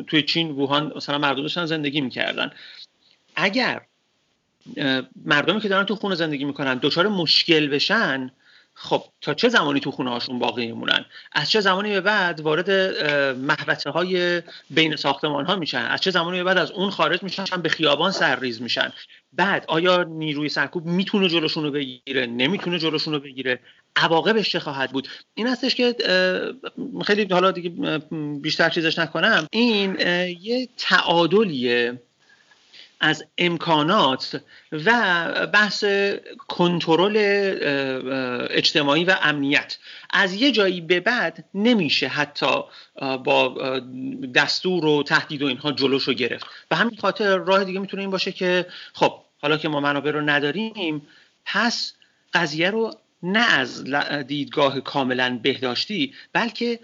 توی 0.06 0.22
چین 0.22 0.50
ووهان 0.50 0.92
مثلا 0.96 1.18
مردم 1.18 1.42
داشتن 1.42 1.66
زندگی 1.66 2.00
می‌کردن. 2.00 2.50
اگر 3.36 3.80
مردمی 5.24 5.60
که 5.60 5.68
دارن 5.68 5.84
تو 5.84 5.96
خونه 5.96 6.14
زندگی 6.14 6.44
می‌کنن 6.44 6.78
دچار 6.82 7.08
مشکل 7.08 7.68
بشن 7.68 8.30
خب 8.78 9.04
تا 9.20 9.34
چه 9.34 9.48
زمانی 9.48 9.80
تو 9.80 9.90
خونه 9.90 10.10
هاشون 10.10 10.38
باقی 10.38 10.66
میمونن؟ 10.66 11.04
از 11.32 11.50
چه 11.50 11.60
زمانی 11.60 11.90
به 11.90 12.00
بعد 12.00 12.40
وارد 12.40 12.70
محوطه 13.36 13.90
های 13.90 14.42
بین 14.70 14.96
ساختمان 14.96 15.46
ها 15.46 15.56
میشن؟ 15.56 15.78
از 15.78 16.00
چه 16.00 16.10
زمانی 16.10 16.38
به 16.38 16.44
بعد 16.44 16.58
از 16.58 16.70
اون 16.70 16.90
خارج 16.90 17.22
میشن 17.22 17.44
به 17.62 17.68
خیابان 17.68 18.12
سرریز 18.12 18.62
میشن؟ 18.62 18.92
بعد 19.32 19.64
آیا 19.68 20.02
نیروی 20.02 20.48
سرکوب 20.48 20.86
می‌تونه 20.86 21.28
جلوشون 21.28 21.64
رو 21.64 21.70
بگیره؟ 21.70 22.26
نمی‌تونه 22.26 22.78
جلوشون 22.78 23.14
رو 23.14 23.20
بگیره؟ 23.20 23.58
عواقبش 23.96 24.50
چه 24.50 24.60
خواهد 24.60 24.90
بود؟ 24.90 25.08
این 25.34 25.46
هستش 25.46 25.74
که 25.74 25.94
خیلی 27.04 27.26
حالا 27.30 27.50
دیگه 27.50 27.98
بیشتر 28.42 28.70
چیزش 28.70 28.98
نکنم. 28.98 29.46
این 29.50 29.96
یه 30.40 30.68
تعادلیه 30.76 32.00
از 33.00 33.24
امکانات 33.38 34.40
و 34.72 35.46
بحث 35.52 35.84
کنترل 36.48 37.16
اجتماعی 38.50 39.04
و 39.04 39.16
امنیت. 39.22 39.78
از 40.10 40.34
یه 40.34 40.52
جایی 40.52 40.80
به 40.80 41.00
بعد 41.00 41.44
نمیشه 41.54 42.08
حتی 42.08 42.56
با 43.24 43.58
دستور 44.34 44.84
و 44.84 45.02
تهدید 45.02 45.42
و 45.42 45.46
اینها 45.46 45.72
جلوش 45.72 46.02
رو 46.02 46.14
گرفت. 46.14 46.46
و 46.70 46.76
همین 46.76 46.98
خاطر 47.00 47.36
راه 47.36 47.64
دیگه 47.64 47.80
می‌تونه 47.80 48.02
این 48.02 48.10
باشه 48.10 48.32
که 48.32 48.66
خب 48.92 49.14
حالا 49.42 49.56
که 49.56 49.68
ما 49.68 49.80
منابع 49.80 50.10
رو 50.10 50.20
نداریم 50.20 51.02
پس 51.44 51.92
قضیه 52.34 52.70
رو 52.70 52.94
نه 53.22 53.52
از 53.52 53.84
دیدگاه 54.26 54.80
کاملا 54.80 55.38
بهداشتی 55.42 56.14
بلکه 56.32 56.80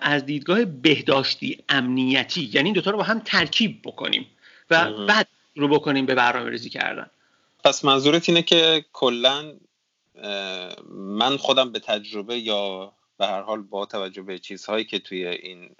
از 0.00 0.26
دیدگاه 0.26 0.64
بهداشتی 0.64 1.64
امنیتی. 1.68 2.50
یعنی 2.52 2.66
این 2.66 2.74
دوتا 2.74 2.90
رو 2.90 2.96
با 2.96 3.02
هم 3.02 3.20
ترکیب 3.24 3.80
بکنیم. 3.84 4.26
و 4.70 5.06
بعد 5.06 5.28
رو 5.56 5.68
بکنیم 5.68 6.06
به 6.06 6.14
برنامه 6.14 6.50
ریزی 6.50 6.70
کردن. 6.70 7.10
پس 7.64 7.84
منظورت 7.84 8.28
اینه 8.28 8.42
که 8.42 8.84
کلا 8.92 9.52
من 10.90 11.36
خودم 11.36 11.72
به 11.72 11.78
تجربه 11.78 12.38
یا 12.38 12.92
به 13.18 13.26
هر 13.26 13.40
حال 13.40 13.62
با 13.62 13.86
توجه 13.86 14.22
به 14.22 14.38
چیزهایی 14.38 14.84
که 14.84 14.98
توی 14.98 15.26
این 15.26 15.70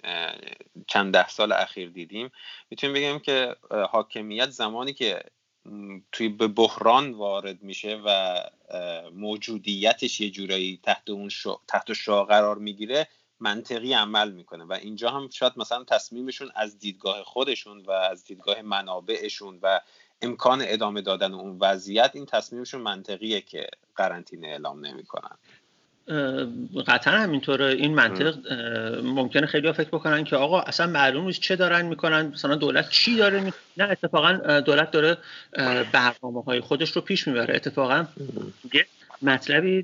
چند 0.87 1.13
ده 1.13 1.27
سال 1.27 1.51
اخیر 1.51 1.89
دیدیم 1.89 2.31
می‌تونیم 2.69 2.95
بگیم 2.95 3.19
که 3.19 3.55
حاکمیت 3.89 4.49
زمانی 4.49 4.93
که 4.93 5.23
توی 6.11 6.29
به 6.29 6.47
بحران 6.47 7.11
وارد 7.11 7.63
میشه 7.63 8.01
و 8.05 8.39
موجودیتش 9.13 10.21
یه 10.21 10.29
جورایی 10.29 10.79
تحت 10.83 11.09
اون 11.09 11.29
تحت 11.67 11.93
شا 11.93 12.25
قرار 12.25 12.57
می‌گیره 12.57 13.07
منطقی 13.39 13.93
عمل 13.93 14.31
می‌کنه 14.31 14.63
و 14.63 14.73
اینجا 14.73 15.09
هم 15.09 15.29
شاید 15.29 15.53
مثلا 15.57 15.83
تصمیمشون 15.83 16.51
از 16.55 16.79
دیدگاه 16.79 17.23
خودشون 17.23 17.83
و 17.87 17.91
از 17.91 18.23
دیدگاه 18.23 18.61
منابعشون 18.61 19.59
و 19.61 19.79
امکان 20.21 20.63
ادامه 20.65 21.01
دادن 21.01 21.33
اون 21.33 21.57
وضعیت 21.61 22.11
این 22.13 22.25
تصمیمشون 22.25 22.81
منطقیه 22.81 23.41
که 23.41 23.67
قرنطینه 23.95 24.47
اعلام 24.47 24.85
نمی‌کنن. 24.85 25.37
قطعا 26.87 27.13
همینطوره. 27.13 27.65
این 27.65 27.93
منطق 27.93 28.53
ممکنه 29.03 29.47
خیلی 29.47 29.73
فکر 29.73 29.89
بکنن 29.89 30.23
که 30.23 30.35
آقا 30.35 30.61
اصلا 30.61 30.87
معلوم 30.87 31.25
نیست 31.25 31.41
چه 31.41 31.55
دارن 31.55 31.85
می‌کنن 31.85 32.27
مثلا 32.27 32.55
دولت 32.55 32.89
چی 32.89 33.15
داره 33.15 33.39
می... 33.39 33.53
نه 33.77 33.83
اتفاقا 33.83 34.59
دولت 34.59 34.91
داره 34.91 35.17
برنامه 35.91 36.43
های 36.43 36.59
خودش 36.59 36.91
رو 36.91 37.01
پیش 37.01 37.27
می‌بره. 37.27 37.55
اتفاقا 37.55 38.07
مطلبی 39.21 39.81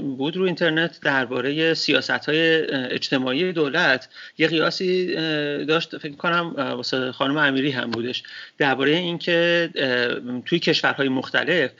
بود 0.00 0.36
رو 0.36 0.44
اینترنت 0.44 1.00
درباره 1.00 1.74
سیاست 1.74 2.10
های 2.10 2.60
اجتماعی 2.70 3.52
دولت. 3.52 4.08
یه 4.38 4.48
قیاسی 4.48 5.14
داشت 5.64 5.98
فکر 5.98 6.16
کنم 6.16 6.54
واسه 6.56 7.12
خانم 7.12 7.36
امیری 7.36 7.70
هم 7.70 7.90
بودش. 7.90 8.22
درباره 8.58 8.90
اینکه 8.90 9.70
توی 10.46 10.58
کشورهای 10.58 11.08
مختلف 11.08 11.70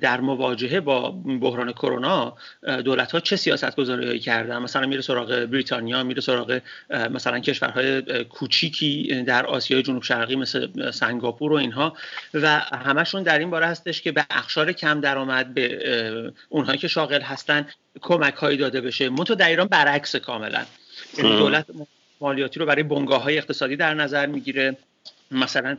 در 0.00 0.20
مواجهه 0.20 0.80
با 0.80 1.10
بحران 1.40 1.72
کرونا 1.72 2.36
دولت 2.84 3.12
ها 3.12 3.20
چه 3.20 3.36
سیاست 3.36 3.76
گذاری 3.76 4.18
کردن؟ 4.18 4.58
مثلا 4.58 4.86
میره 4.86 5.02
سراغ 5.02 5.44
بریتانیا 5.44 6.02
میره 6.02 6.20
سراغ 6.20 6.60
مثلا 7.10 7.38
کشورهای 7.38 8.02
کوچیکی 8.24 9.22
در 9.26 9.46
آسیای 9.46 9.82
جنوب 9.82 10.02
شرقی 10.02 10.36
مثل 10.36 10.90
سنگاپور 10.90 11.52
و 11.52 11.56
اینها. 11.56 11.96
و 12.34 12.58
همشون 12.58 13.22
در 13.22 13.38
این 13.38 13.50
باره 13.50 13.66
هستش 13.66 14.02
که 14.02 14.12
به 14.12 14.26
اخشار 14.30 14.72
کم 14.72 15.00
درآمد 15.00 15.54
به 15.54 16.21
اونهایی 16.48 16.78
که 16.78 16.88
شاغل 16.88 17.20
هستن 17.20 17.68
کمک 18.00 18.34
هایی 18.34 18.56
داده 18.56 18.80
بشه. 18.80 19.08
منتها 19.08 19.34
در 19.34 19.48
ایران 19.48 19.66
برعکس 19.66 20.16
کاملا. 20.16 20.64
یعنی 21.18 21.36
دولت 21.36 21.66
مالیاتی 22.20 22.60
رو 22.60 22.66
برای 22.66 22.82
بنگاه 22.82 23.22
های 23.22 23.38
اقتصادی 23.38 23.76
در 23.76 23.94
نظر 23.94 24.26
می‌گیره. 24.26 24.76
مثلا 25.30 25.78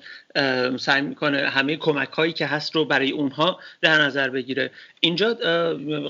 سعی 0.80 1.02
می‌کنه 1.02 1.50
همه 1.50 1.76
کمک 1.76 2.10
هایی 2.10 2.34
که 2.34 2.46
هست 2.46 2.76
رو 2.76 2.86
برای 2.86 3.12
اونها 3.12 3.60
در 3.82 4.02
نظر 4.02 4.30
بگیره. 4.30 4.72
اینجا 5.00 5.34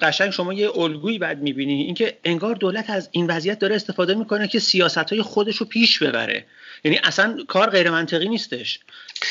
قشنگ 0.02 0.30
شما 0.30 0.54
یه 0.54 0.78
الگویی 0.78 1.20
بعد 1.20 1.42
می‌بینی. 1.42 1.82
اینکه 1.82 2.18
انگار 2.24 2.56
دولت 2.56 2.90
از 2.90 3.10
این 3.12 3.28
وضعیت 3.28 3.60
داره 3.60 3.76
استفاده 3.76 4.14
می‌کنه 4.14 4.48
که 4.48 4.60
سیاست 4.60 4.98
های 4.98 5.22
خودش 5.22 5.58
رو 5.58 5.66
پیش 5.66 6.00
ببره. 6.00 6.46
یعنی 6.84 7.00
اصلا 7.04 7.38
کار 7.48 7.70
غیر 7.70 7.90
منطقی 7.90 8.30
نیستش. 8.30 8.80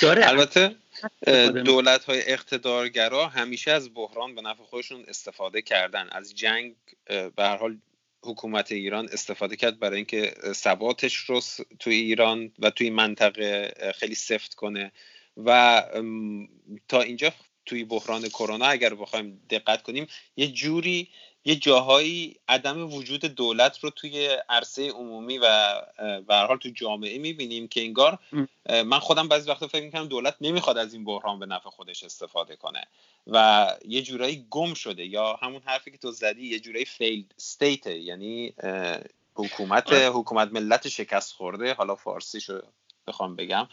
داره. 0.03 0.29
البته 0.29 0.75
دولت 1.65 2.05
های 2.05 2.23
اقتدارگرا 2.27 3.29
همیشه 3.29 3.71
از 3.71 3.95
بحران 3.95 4.35
به 4.35 4.43
نفع 4.43 4.63
خودشون 4.63 5.05
استفاده 5.09 5.63
کردن. 5.63 6.09
از 6.13 6.35
جنگ 6.35 6.75
به 7.07 7.33
هر 7.39 7.57
حال 7.57 7.79
حکومت 8.25 8.73
ایران 8.73 9.09
استفاده 9.13 9.57
کرد 9.57 9.79
برای 9.79 9.97
اینکه 9.97 10.35
ثباتش 10.53 11.17
رو 11.17 11.41
توی 11.79 11.95
ایران 11.95 12.53
و 12.59 12.71
توی 12.71 12.91
منطقه 12.91 13.75
خیلی 13.95 14.15
سفت 14.15 14.55
کنه. 14.55 14.93
و 15.37 15.83
تا 16.89 17.01
اینجا 17.01 17.33
توی 17.67 17.85
بحران 17.85 18.29
کرونا 18.29 18.67
اگر 18.67 18.95
بخوایم 18.95 19.41
دقت 19.51 19.83
کنیم 19.83 20.07
یه 20.37 20.49
جوری 20.49 21.09
یه 21.45 21.57
جاهایی 21.57 22.37
عدم 22.49 22.93
وجود 22.93 23.25
دولت 23.25 23.79
رو 23.79 23.91
توی 23.91 24.39
عرصه 24.49 24.91
عمومی 24.91 25.39
و 25.39 25.73
به 26.27 26.32
هر 26.32 26.37
حال 26.37 26.57
تو 26.57 26.69
جامعه 26.69 27.19
می‌بینیم 27.19 27.69
که 27.69 27.81
انگار 27.81 28.19
من 28.69 28.99
خودم 28.99 29.29
بعضی 29.29 29.51
وقتا 29.51 29.67
فکر 29.67 29.85
می‌کنم 29.85 30.07
دولت 30.07 30.37
نمی‌خواد 30.41 30.79
از 30.79 30.95
این 30.95 31.05
بحران 31.05 31.39
به 31.39 31.47
نفع 31.47 31.71
خودش 31.71 32.05
استفاده 32.05 32.57
کنه 32.57 32.85
و 33.27 33.67
یه 33.89 34.03
جورایی 34.03 34.47
گم 34.51 34.75
شده 34.75 35.07
یا 35.07 35.39
همون 35.43 35.63
حرفی 35.65 35.91
که 35.91 35.99
تو 35.99 36.11
زدی 36.11 36.47
یه 36.47 36.61
جورایی 36.61 36.85
failed 36.85 37.35
state 37.39 37.87
یعنی 37.87 38.55
حکومت 39.35 39.93
آره. 39.93 40.11
حکومت 40.11 40.53
ملت 40.53 40.89
شکست 40.89 41.33
خورده 41.33 41.75
حالا 41.75 41.95
فارسی 41.95 42.41
شو 42.41 42.61
بخوام 43.07 43.37
بگم 43.37 43.69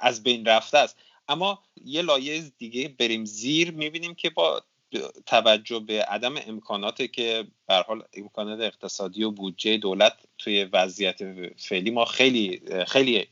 از 0.00 0.22
بین 0.22 0.44
رفته 0.44 0.78
است 0.78 0.96
اما 1.30 1.62
یه 1.84 2.02
لایه 2.02 2.52
دیگه 2.58 2.88
بریم 2.88 3.24
زیر 3.24 3.70
می‌بینیم 3.70 4.14
که 4.14 4.30
با 4.30 4.62
توجه 5.26 5.78
به 5.78 6.02
عدم 6.02 6.34
امکانات 6.46 7.12
که 7.12 7.46
به 7.68 7.74
حال 7.74 8.02
امکانات 8.14 8.60
اقتصادی 8.60 9.22
و 9.22 9.30
بودجه 9.30 9.76
دولت 9.76 10.12
توی 10.38 10.64
وضعیت 10.64 11.18
فعلی 11.56 11.90
ما 11.90 12.04
خیلی 12.04 12.62
خیلی 12.86 13.26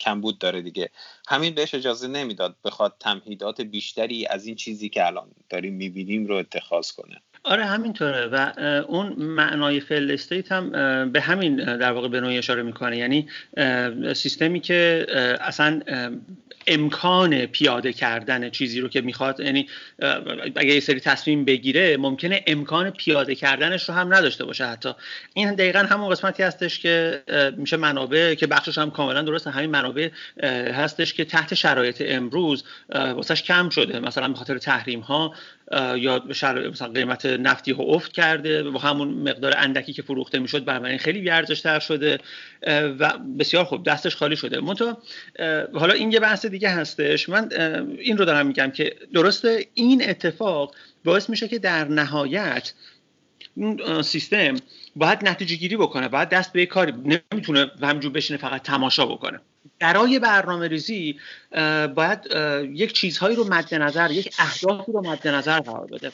کمبود 0.00 0.38
داره 0.38 0.62
دیگه. 0.62 0.90
همین 1.28 1.54
بهش 1.54 1.74
اجازه 1.74 2.08
نمی‌داد 2.08 2.56
بخواد 2.64 2.96
تمهیدات 3.00 3.60
بیشتری 3.60 4.26
از 4.26 4.46
این 4.46 4.54
چیزی 4.54 4.88
که 4.88 5.06
الان 5.06 5.30
داریم 5.48 5.74
می‌بینیم 5.74 6.26
رو 6.26 6.36
اتخاذ 6.36 6.90
کنه. 6.90 7.22
آره 7.44 7.64
همینطوره. 7.64 8.26
و 8.26 8.52
اون 8.88 9.12
معنای 9.18 9.80
فیل 9.80 10.10
استیت 10.10 10.52
هم 10.52 10.70
به 11.12 11.20
همین 11.20 11.56
در 11.56 11.92
واقع 11.92 12.08
به 12.08 12.20
نوعی 12.20 12.38
اشاره 12.38 12.62
می‌کنه. 12.62 12.96
یعنی 12.96 13.28
سیستمی 14.14 14.60
که 14.60 15.06
اصلا 15.40 15.80
امکان 16.66 17.46
پیاده 17.46 17.92
کردن 17.92 18.50
چیزی 18.50 18.80
رو 18.80 18.88
که 18.88 19.00
می‌خواد 19.00 19.40
یعنی 19.40 19.68
اگه 20.56 20.74
یه 20.74 20.80
سری 20.80 21.00
تصمیم 21.00 21.44
بگیره 21.44 21.96
ممکنه 21.96 22.44
امکان 22.46 22.90
پیاده 22.90 23.34
کردنش 23.34 23.88
رو 23.88 23.94
هم 23.94 24.14
نداشته 24.14 24.44
باشه 24.44 24.66
حتی. 24.66 24.92
این 25.34 25.54
دقیقا 25.54 25.78
همون 25.78 26.08
قسمتی 26.08 26.42
هستش 26.42 26.78
که 26.78 27.22
میشه 27.56 27.76
منابع 27.76 28.34
که 28.34 28.46
بخشش 28.46 28.78
هم 28.78 28.90
کاملا 28.90 29.22
درسته. 29.22 29.50
همین 29.50 29.70
منابع 29.70 30.08
هستش 30.74 31.14
که 31.14 31.24
تحت 31.24 31.54
شرایط 31.54 32.02
امروز 32.06 32.64
واسش 32.88 33.42
کم 33.42 33.68
شده. 33.68 34.00
مثلا 34.00 34.28
به 34.28 34.34
خاطر 34.34 34.58
تحریم 34.58 35.00
ها 35.00 35.34
یا 35.96 36.24
مثلا 36.28 36.92
قیمت 36.94 37.26
نفتی 37.26 37.72
ها 37.72 37.82
افت 37.82 38.12
کرده 38.12 38.62
با 38.62 38.78
همون 38.78 39.08
مقدار 39.08 39.54
اندکی 39.56 39.92
که 39.92 40.02
فروخته 40.02 40.38
می‌شد 40.38 40.64
بنابراین 40.64 40.98
خیلی 40.98 41.20
بیارزشتر 41.20 41.78
شده 41.78 42.18
و 42.98 43.18
بسیار 43.38 43.64
خوب 43.64 43.84
دستش 43.86 44.16
خالی 44.16 44.36
شده. 44.36 44.60
منتها 44.60 45.02
حالا 45.74 45.94
این 45.94 46.12
یه 46.12 46.20
بحث 46.20 46.46
دیگه 46.46 46.68
هستش. 46.68 47.28
من 47.28 47.48
این 47.98 48.18
رو 48.18 48.24
دارم 48.24 48.46
میگم 48.46 48.70
که 48.70 48.96
درسته 49.14 49.66
این 49.74 50.10
اتفاق 50.10 50.74
باعث 51.04 51.30
میشه 51.30 51.48
که 51.48 51.58
در 51.58 51.84
نهایت 51.84 52.72
اون 53.56 54.02
سیستم 54.02 54.54
باید 54.96 55.28
نتیجه 55.28 55.56
گیری 55.56 55.76
بکنه 55.76 56.08
باید 56.08 56.28
دست 56.28 56.52
به 56.52 56.66
کاری 56.66 56.92
نمی‌تونه 57.32 57.70
همجور 57.82 58.12
بشینه 58.12 58.38
فقط 58.38 58.62
تماشا 58.62 59.06
بکنه. 59.06 59.40
برای 59.78 60.18
برنامه 60.18 60.68
ریزی 60.68 61.18
باید 61.94 62.18
یک 62.72 62.92
چیزهایی 62.92 63.36
رو 63.36 63.44
مد 63.44 63.74
نظر 63.74 64.10
یک 64.10 64.34
اهدافی 64.38 64.92
رو 64.92 65.06
مد 65.06 65.28
نظر 65.28 65.60
قرار 65.60 65.86
بده. 65.86 66.12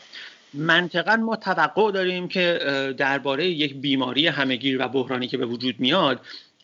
منطقا 0.54 1.16
ما 1.16 1.36
توقع 1.36 1.92
داریم 1.92 2.28
که 2.28 2.60
درباره 2.98 3.46
یک 3.46 3.74
بیماری 3.74 4.26
همهگیر 4.26 4.84
و 4.84 4.88
بحرانی 4.88 5.28
که 5.28 5.36
به 5.36 5.46
وجود 5.46 5.80
میاد 5.80 6.20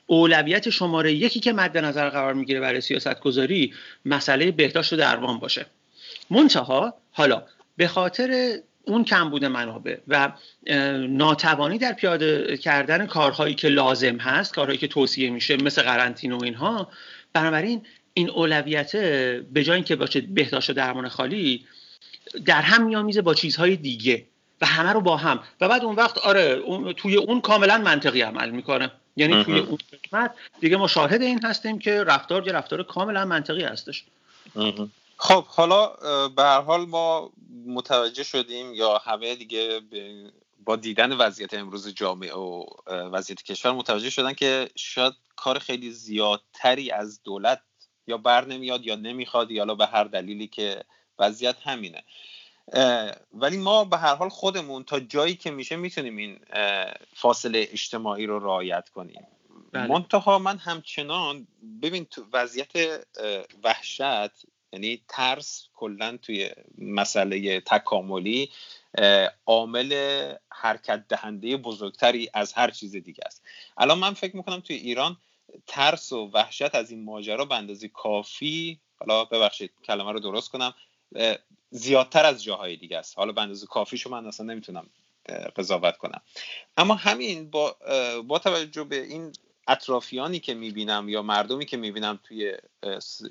اولویت 0.06 0.70
شماره 0.70 1.12
یکی 1.12 1.40
که 1.40 1.52
مد 1.52 1.78
نظر 1.78 2.08
قرار 2.08 2.34
می‌گیره 2.34 2.60
برای 2.60 2.80
سیاست 2.80 3.20
گذاری 3.20 3.74
مسئله 4.04 4.50
بهداشت 4.50 4.92
و 4.92 4.96
درمان 4.96 5.38
باشه. 5.38 5.66
منتها 6.30 6.94
حالا 7.12 7.42
به 7.76 7.88
خاطر 7.88 8.58
اون 8.84 9.04
کمبود 9.04 9.44
منابع 9.44 9.96
و 10.08 10.32
ناتوانی 11.08 11.78
در 11.78 11.92
پیاده 11.92 12.56
کردن 12.56 13.06
کارهایی 13.06 13.54
که 13.54 13.68
لازم 13.68 14.16
هست 14.16 14.54
کارهایی 14.54 14.78
که 14.78 14.88
توصیه 14.88 15.30
میشه 15.30 15.56
مثل 15.56 15.82
قرنطینه 15.82 16.34
و 16.34 16.44
اینها 16.44 16.88
بنابراین 17.32 17.82
این 18.14 18.30
اولویت 18.30 18.96
به 19.52 19.64
جای 19.64 19.74
اینکه 19.74 19.96
باشه 19.96 20.20
بهداشت 20.20 20.70
و 20.70 20.72
درمان 20.72 21.08
خالی 21.08 21.64
در 22.44 22.62
هم 22.62 22.86
میامیزه 22.86 23.22
با 23.22 23.34
چیزهای 23.34 23.76
دیگه 23.76 24.24
و 24.60 24.66
همه 24.66 24.92
رو 24.92 25.00
با 25.00 25.16
هم. 25.16 25.40
و 25.60 25.68
بعد 25.68 25.84
اون 25.84 25.96
وقت 25.96 26.18
آره 26.18 26.62
توی 26.96 27.16
اون 27.16 27.40
کاملا 27.40 27.78
منطقی 27.78 28.20
عمل 28.20 28.50
می‌کنه. 28.50 28.90
یعنی 29.16 29.44
توی 29.44 29.58
اون 29.58 29.78
قسمت 30.04 30.30
دیگه 30.60 30.76
ما 30.76 30.86
شاهد 30.86 31.22
این 31.22 31.44
هستیم 31.44 31.78
که 31.78 32.04
رفتار 32.04 32.46
یه 32.46 32.52
رفتار 32.52 32.82
کاملا 32.82 33.24
منطقی 33.24 33.62
هستش. 33.62 34.04
خب 35.16 35.44
حالا 35.44 35.86
به 36.28 36.42
هر 36.42 36.60
حال 36.60 36.86
ما 36.86 37.32
متوجه 37.66 38.22
شدیم 38.22 38.74
یا 38.74 38.98
همه 38.98 39.34
دیگه 39.34 39.80
با 40.64 40.76
دیدن 40.76 41.12
وضعیت 41.12 41.54
امروز 41.54 41.88
جامعه 41.88 42.34
و 42.34 42.64
وضعیت 42.88 43.42
کشور 43.42 43.72
متوجه 43.72 44.10
شدن 44.10 44.32
که 44.32 44.68
شاید 44.76 45.14
کار 45.36 45.58
خیلی 45.58 45.90
زیادتری 45.90 46.90
از 46.90 47.22
دولت 47.22 47.60
یا 48.06 48.18
بر 48.18 48.44
نمیاد 48.44 48.86
یا 48.86 48.94
نمی‌خواد 48.94 49.50
یا 49.50 49.64
به 49.64 49.86
هر 49.86 50.04
دلیلی 50.04 50.46
که 50.46 50.84
وضعیت 51.18 51.56
همینه 51.62 52.02
ولی 53.32 53.56
ما 53.56 53.84
به 53.84 53.96
هر 53.96 54.14
حال 54.14 54.28
خودمون 54.28 54.84
تا 54.84 55.00
جایی 55.00 55.34
که 55.34 55.50
میشه 55.50 55.76
می‌تونیم 55.76 56.16
این 56.16 56.40
فاصله 57.14 57.68
اجتماعی 57.72 58.26
رو 58.26 58.38
رعایت 58.38 58.88
کنیم 58.88 59.26
بله. 59.72 59.86
منتها 59.86 60.38
من 60.38 60.58
همچنان 60.58 61.46
ببین 61.82 62.04
تو 62.04 62.24
وضعیت 62.32 62.72
وحشت 63.64 64.46
یعنی 64.74 65.02
ترس 65.08 65.68
کلا 65.74 66.16
توی 66.22 66.50
مسئله 66.78 67.60
تکاملی 67.60 68.50
عامل 69.46 69.90
حرکت 70.50 71.04
دهنده 71.08 71.56
بزرگتری 71.56 72.30
از 72.34 72.52
هر 72.52 72.70
چیز 72.70 72.96
دیگه 72.96 73.22
است. 73.26 73.42
الان 73.76 73.98
من 73.98 74.14
فکر 74.14 74.36
می‌کنم 74.36 74.60
توی 74.60 74.76
ایران 74.76 75.16
ترس 75.66 76.12
و 76.12 76.30
وحشت 76.34 76.74
از 76.74 76.90
این 76.90 77.04
ماجرا 77.04 77.44
به 77.44 77.54
اندازه 77.54 77.88
کافی 77.88 78.80
حالا 78.98 79.24
ببخشید 79.24 79.70
کلمه 79.84 80.12
رو 80.12 80.20
درست 80.20 80.50
کنم 80.50 80.74
زیادتر 81.70 82.26
از 82.26 82.44
جاهای 82.44 82.76
دیگه 82.76 82.98
است. 82.98 83.18
حالا 83.18 83.32
به 83.32 83.42
اندازه 83.42 83.66
کافیشو 83.66 84.10
من 84.10 84.26
اصلا 84.26 84.46
نمی‌تونم 84.46 84.90
قضاوت 85.56 85.96
کنم. 85.96 86.20
اما 86.76 86.94
همین 86.94 87.50
با, 87.50 87.76
با 88.26 88.38
توجه 88.38 88.84
به 88.84 89.02
این 89.02 89.32
اطرافیانی 89.68 90.40
که 90.40 90.54
می‌بینم 90.54 91.08
یا 91.08 91.22
مردمی 91.22 91.66
که 91.66 91.76
می‌بینم 91.76 92.18
توی 92.24 92.52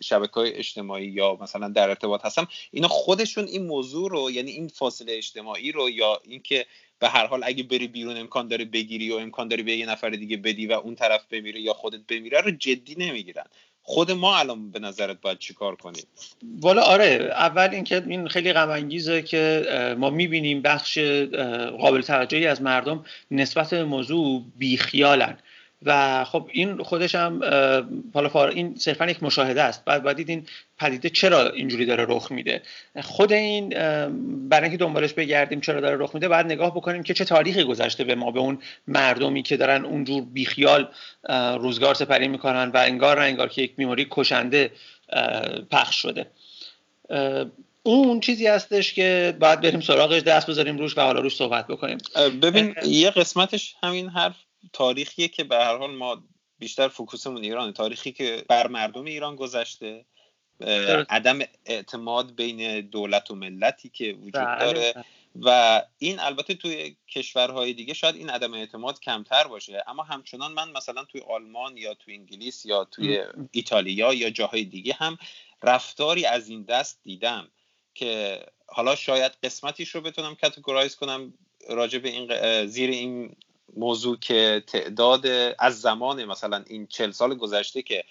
شبکه 0.04 0.34
های 0.34 0.54
اجتماعی 0.54 1.08
یا 1.08 1.38
مثلا 1.42 1.68
در 1.68 1.90
ارتباط 1.90 2.26
هستم 2.26 2.48
اینا 2.72 2.88
خودشون 2.88 3.46
این 3.46 3.66
موضوع 3.66 4.10
رو 4.10 4.32
یعنی 4.32 4.52
این 4.52 4.68
فاصله 4.68 5.14
اجتماعی 5.18 5.72
رو 5.72 5.90
یا 5.90 6.22
اینکه 6.26 6.66
به 7.00 7.10
هر 7.10 7.28
حال 7.28 7.42
اگه 7.44 7.64
بری 7.64 7.88
بیرون 7.88 8.18
امکان 8.18 8.48
داره 8.48 8.66
بگیری 8.66 9.12
و 9.12 9.16
امکان 9.16 9.48
داره 9.48 9.64
به 9.64 9.78
یه 9.78 9.86
نفر 9.86 10.10
دیگه 10.10 10.38
بدی 10.38 10.68
و 10.68 10.72
اون 10.72 10.96
طرف 10.96 11.26
بمیره 11.30 11.62
یا 11.62 11.74
خودت 11.74 12.00
بمیره 12.08 12.42
رو 12.42 12.52
جدی 12.52 12.96
نمی‌گیرن. 12.96 13.46
خود 13.86 14.12
ما 14.12 14.38
الان 14.38 14.72
به 14.72 14.80
نظرت 14.80 15.22
باید 15.22 15.40
چیکار 15.40 15.76
کنیم؟ 15.76 16.04
والا 16.62 16.82
آره 16.82 17.30
اول 17.36 17.70
اینکه 17.72 18.04
این 18.08 18.28
خیلی 18.28 18.54
غم 18.54 18.70
انگیزه 18.70 19.22
که 19.22 19.66
ما 20.00 20.10
می‌بینیم 20.10 20.62
بخش 20.62 20.98
قابل 21.80 22.02
توجهی 22.02 22.48
از 22.48 22.62
مردم 22.62 23.06
نسبت 23.32 23.70
به 23.70 23.84
موضوع 23.84 24.44
بیخیالن. 24.58 25.38
و 25.86 26.24
خب 26.26 26.50
این 26.52 26.84
خودش 26.84 27.16
هم 27.16 27.40
حالا 28.14 28.48
این 28.50 28.76
صرفا 28.76 29.06
یک 29.06 29.24
مشاهده 29.24 29.64
است. 29.64 29.86
بعد 29.86 30.04
باید 30.04 30.30
این 30.30 30.46
پدیده 30.80 31.10
چرا 31.10 31.50
اینجوری 31.50 31.86
داره 31.86 32.06
رخ 32.10 32.32
میده؟ 32.32 32.62
خود 33.02 33.34
این 33.34 33.70
برای 34.50 34.64
اینکه 34.64 34.78
دنبالش 34.78 35.14
بگردیم 35.14 35.62
چرا 35.62 35.82
داره 35.82 35.98
رخ 35.98 36.14
میده 36.14 36.28
بعد 36.28 36.46
نگاه 36.46 36.76
بکنیم 36.76 37.04
که 37.04 37.14
چه 37.14 37.26
تاریخی 37.26 37.64
گذشته 37.64 38.04
به 38.04 38.16
ما 38.16 38.32
به 38.32 38.40
اون 38.40 38.60
مردمی 38.88 39.44
که 39.44 39.58
دارن 39.58 39.86
اونجور 39.86 40.24
بیخیال 40.24 40.88
روزگار 41.60 41.96
سپری 41.96 42.28
می‌کنن 42.28 42.72
و 42.74 42.78
انگار 42.78 43.20
نه 43.20 43.26
انگار 43.26 43.50
که 43.50 43.62
یک 43.62 43.74
میموری 43.78 44.08
کشنده 44.12 44.72
پخش 45.72 45.96
شده. 45.96 46.26
اون 47.84 48.20
چیزی 48.20 48.48
هستش 48.48 48.94
که 48.94 49.38
باید 49.40 49.62
بریم 49.62 49.82
سراغش 49.82 50.22
دست 50.22 50.48
بذاریم 50.48 50.78
روش 50.78 50.98
و 50.98 51.02
حالا 51.02 51.20
روش 51.20 51.36
صحبت 51.36 51.68
بکنیم. 51.68 51.98
ببین 52.42 52.76
یه 52.86 53.10
قسمتش 53.10 53.76
همین 53.84 54.10
حرف 54.10 54.36
تاریخیه 54.74 55.28
که 55.28 55.44
به 55.44 55.56
هر 55.56 55.78
حال 55.78 55.96
ما 55.96 56.24
بیشتر 56.60 56.88
فوکوسمون 56.88 57.44
ایران 57.44 57.74
تاریخی 57.74 58.12
که 58.12 58.46
بر 58.50 58.68
مردم 58.68 59.06
ایران 59.06 59.36
گذشته 59.36 60.06
عدم 61.10 61.40
اعتماد 61.66 62.36
بین 62.36 62.82
دولت 62.82 63.32
و 63.32 63.36
ملتی 63.36 63.90
که 63.90 64.14
وجود 64.14 64.34
بله، 64.34 64.60
داره. 64.60 64.94
بله. 64.94 65.06
و 65.42 65.82
این 65.98 66.20
البته 66.20 66.54
توی 66.54 66.96
کشورهای 67.08 67.74
دیگه 67.74 67.94
شاید 67.94 68.16
این 68.16 68.30
عدم 68.30 68.54
اعتماد 68.54 69.00
کمتر 69.00 69.48
باشه. 69.48 69.84
اما 69.88 70.04
همچنان 70.04 70.52
من 70.52 70.72
مثلا 70.72 71.04
توی 71.04 71.22
آلمان 71.22 71.78
یا 71.78 71.94
توی 71.94 72.14
انگلیس 72.14 72.66
یا 72.66 72.84
توی 72.86 73.24
ایتالیا 73.52 74.14
یا 74.14 74.30
جاهای 74.30 74.64
دیگه 74.64 74.94
هم 74.94 75.18
رفتاری 75.64 76.26
از 76.26 76.50
این 76.50 76.64
دست 76.64 77.00
دیدم 77.04 77.48
که 77.94 78.46
حالا 78.68 78.96
شاید 78.96 79.32
قسمتیش 79.44 79.90
رو 79.90 80.02
بتونم 80.02 80.36
کاتگورایز 80.36 80.96
کنم 80.96 81.34
راجع 81.70 82.00
به 82.00 82.10
این 82.10 82.66
زیر 82.66 82.90
این 82.90 83.36
موضوع 83.78 84.18
که 84.18 84.64
تعداد 84.68 85.28
از 85.60 85.82
زمان 85.82 86.26
مثلا 86.26 86.64
این 86.68 86.88
چل 86.88 87.12
سال 87.12 87.36
گذشته 87.36 87.82
که 87.82 88.04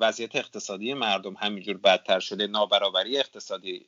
وضعیت 0.00 0.36
اقتصادی 0.36 0.94
مردم 0.94 1.34
همینجور 1.34 1.76
بدتر 1.76 2.20
شده 2.20 2.46
نابرابری 2.46 3.18
اقتصادی 3.18 3.86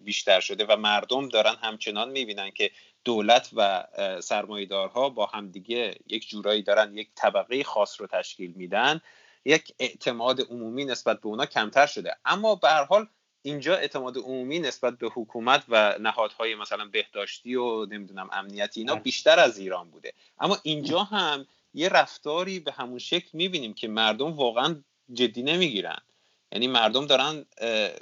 بیشتر 0.00 0.40
شده 0.40 0.66
و 0.68 0.76
مردم 0.76 1.28
دارن 1.28 1.54
همچنان 1.62 2.10
می‌بینن 2.10 2.50
که 2.50 2.70
دولت 3.04 3.50
و 3.52 3.84
سرمایدارها 4.20 5.08
با 5.08 5.26
همدیگه 5.26 5.94
یک 6.06 6.28
جورایی 6.28 6.62
دارن 6.62 6.96
یک 6.96 7.08
طبقه 7.14 7.64
خاص 7.64 8.00
رو 8.00 8.06
تشکیل 8.06 8.52
میدن. 8.56 9.00
یک 9.44 9.74
اعتماد 9.78 10.40
عمومی 10.40 10.84
نسبت 10.84 11.20
به 11.20 11.26
اونا 11.26 11.46
کمتر 11.46 11.86
شده. 11.86 12.16
اما 12.24 12.54
به 12.54 12.68
هر 12.68 12.84
حال 12.84 13.06
اینجا 13.42 13.76
اعتماد 13.76 14.18
عمومی 14.18 14.58
نسبت 14.58 14.98
به 14.98 15.08
حکومت 15.14 15.64
و 15.68 15.98
نهادهای 16.00 16.54
مثلا 16.54 16.84
بهداشتی 16.84 17.54
و 17.54 17.86
نمی‌دونم 17.86 18.28
امنیتی 18.32 18.80
اینا. 18.80 18.94
بیشتر 18.94 19.40
از 19.40 19.58
ایران 19.58 19.90
بوده. 19.90 20.12
اما 20.40 20.58
اینجا 20.62 21.02
هم 21.02 21.46
یه 21.74 21.88
رفتاری 21.88 22.60
به 22.60 22.72
همون 22.72 22.98
شکل 22.98 23.28
می‌بینیم 23.32 23.74
که 23.74 23.88
مردم 23.88 24.32
واقعا 24.32 24.76
جدی 25.12 25.42
نمی‌گیرن. 25.42 25.98
یعنی 26.52 26.66
مردم 26.66 27.06
دارن 27.06 27.44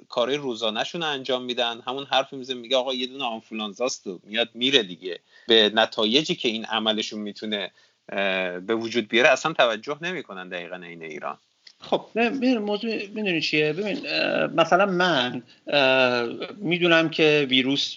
کارهای 0.08 0.36
روزانهشون 0.38 1.02
انجام 1.02 1.42
میدن. 1.42 1.80
همون 1.80 2.04
حرف 2.04 2.32
میزه 2.32 2.54
میگه 2.54 2.76
آقا 2.76 2.94
یه 2.94 3.06
دونه 3.06 3.24
آنفولانزاست 3.24 4.06
و 4.06 4.20
میاد 4.22 4.48
میره 4.54 4.82
دیگه. 4.82 5.20
به 5.48 5.70
نتایجی 5.74 6.34
که 6.34 6.48
این 6.48 6.64
عملشون 6.64 7.20
می‌تونه 7.20 7.70
به 8.66 8.74
وجود 8.74 9.08
بیاره 9.08 9.28
اصلا 9.28 9.52
توجه 9.52 9.98
نمی‌کنن 10.02 10.48
دقیقا 10.48 10.76
این 10.76 11.02
ایران. 11.02 11.38
خب 11.82 12.06
ببین 12.14 12.58
موضوع 12.58 12.90
می‌دونی 13.14 13.40
چیه؟ 13.40 13.72
ببین 13.72 13.98
مثلا 14.56 14.86
من 14.86 15.42
می‌دونم 16.58 17.08
که 17.08 17.46
ویروس 17.50 17.96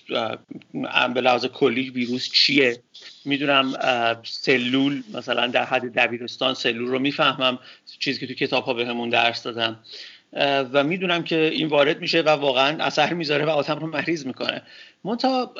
به 1.13 1.21
لحاظ 1.21 1.45
کلی 1.45 1.89
ویروس 1.89 2.31
چیه. 2.31 2.77
می‌دونم 3.25 3.73
سلول 4.23 5.03
مثلا 5.13 5.47
در 5.47 5.65
حد 5.65 5.93
دبیرستان 5.93 6.53
سلول 6.53 6.87
رو 6.87 6.99
می‌فهمم 6.99 7.59
چیزی 7.99 8.19
که 8.19 8.27
تو 8.27 8.33
کتاب 8.33 8.63
ها 8.63 8.73
بهمون 8.73 9.09
درس 9.09 9.43
دادم 9.43 9.79
و 10.73 10.83
می‌دونم 10.83 11.23
که 11.23 11.39
این 11.39 11.67
وارد 11.67 12.01
میشه 12.01 12.21
و 12.21 12.29
واقعا 12.29 12.83
اثر 12.83 13.13
می‌ذاره 13.13 13.45
و 13.45 13.49
آدم 13.49 13.79
رو 13.79 13.87
مریض 13.87 14.25
می‌کنه. 14.25 14.61
منتها 15.03 15.53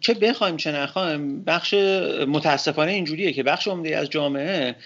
چه 0.00 0.14
بخوایم 0.14 0.56
چه 0.56 0.72
نخوایم 0.72 1.44
بخش 1.44 1.74
متاسفانه 2.28 2.92
اینجوریه 2.92 3.32
که 3.32 3.42
بخش 3.42 3.68
عمده 3.68 3.96
از 3.96 4.10
جامعه 4.10 4.76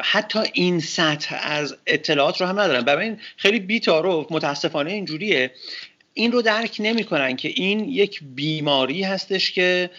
حتی 0.00 0.38
این 0.52 0.80
سطح 0.80 1.38
از 1.42 1.76
اطلاعات 1.86 2.40
رو 2.40 2.46
هم 2.46 2.60
ندارن. 2.60 2.80
برای 2.80 3.16
خیلی 3.36 3.60
بیتارو 3.60 4.26
متاسفانه 4.30 4.92
اینجوریه. 4.92 5.50
این 6.14 6.32
رو 6.32 6.42
درک 6.42 6.76
نمی‌کنن 6.78 7.36
که 7.36 7.48
این 7.48 7.88
یک 7.88 8.20
بیماری 8.22 9.02
هستش 9.02 9.52
که 9.52 9.90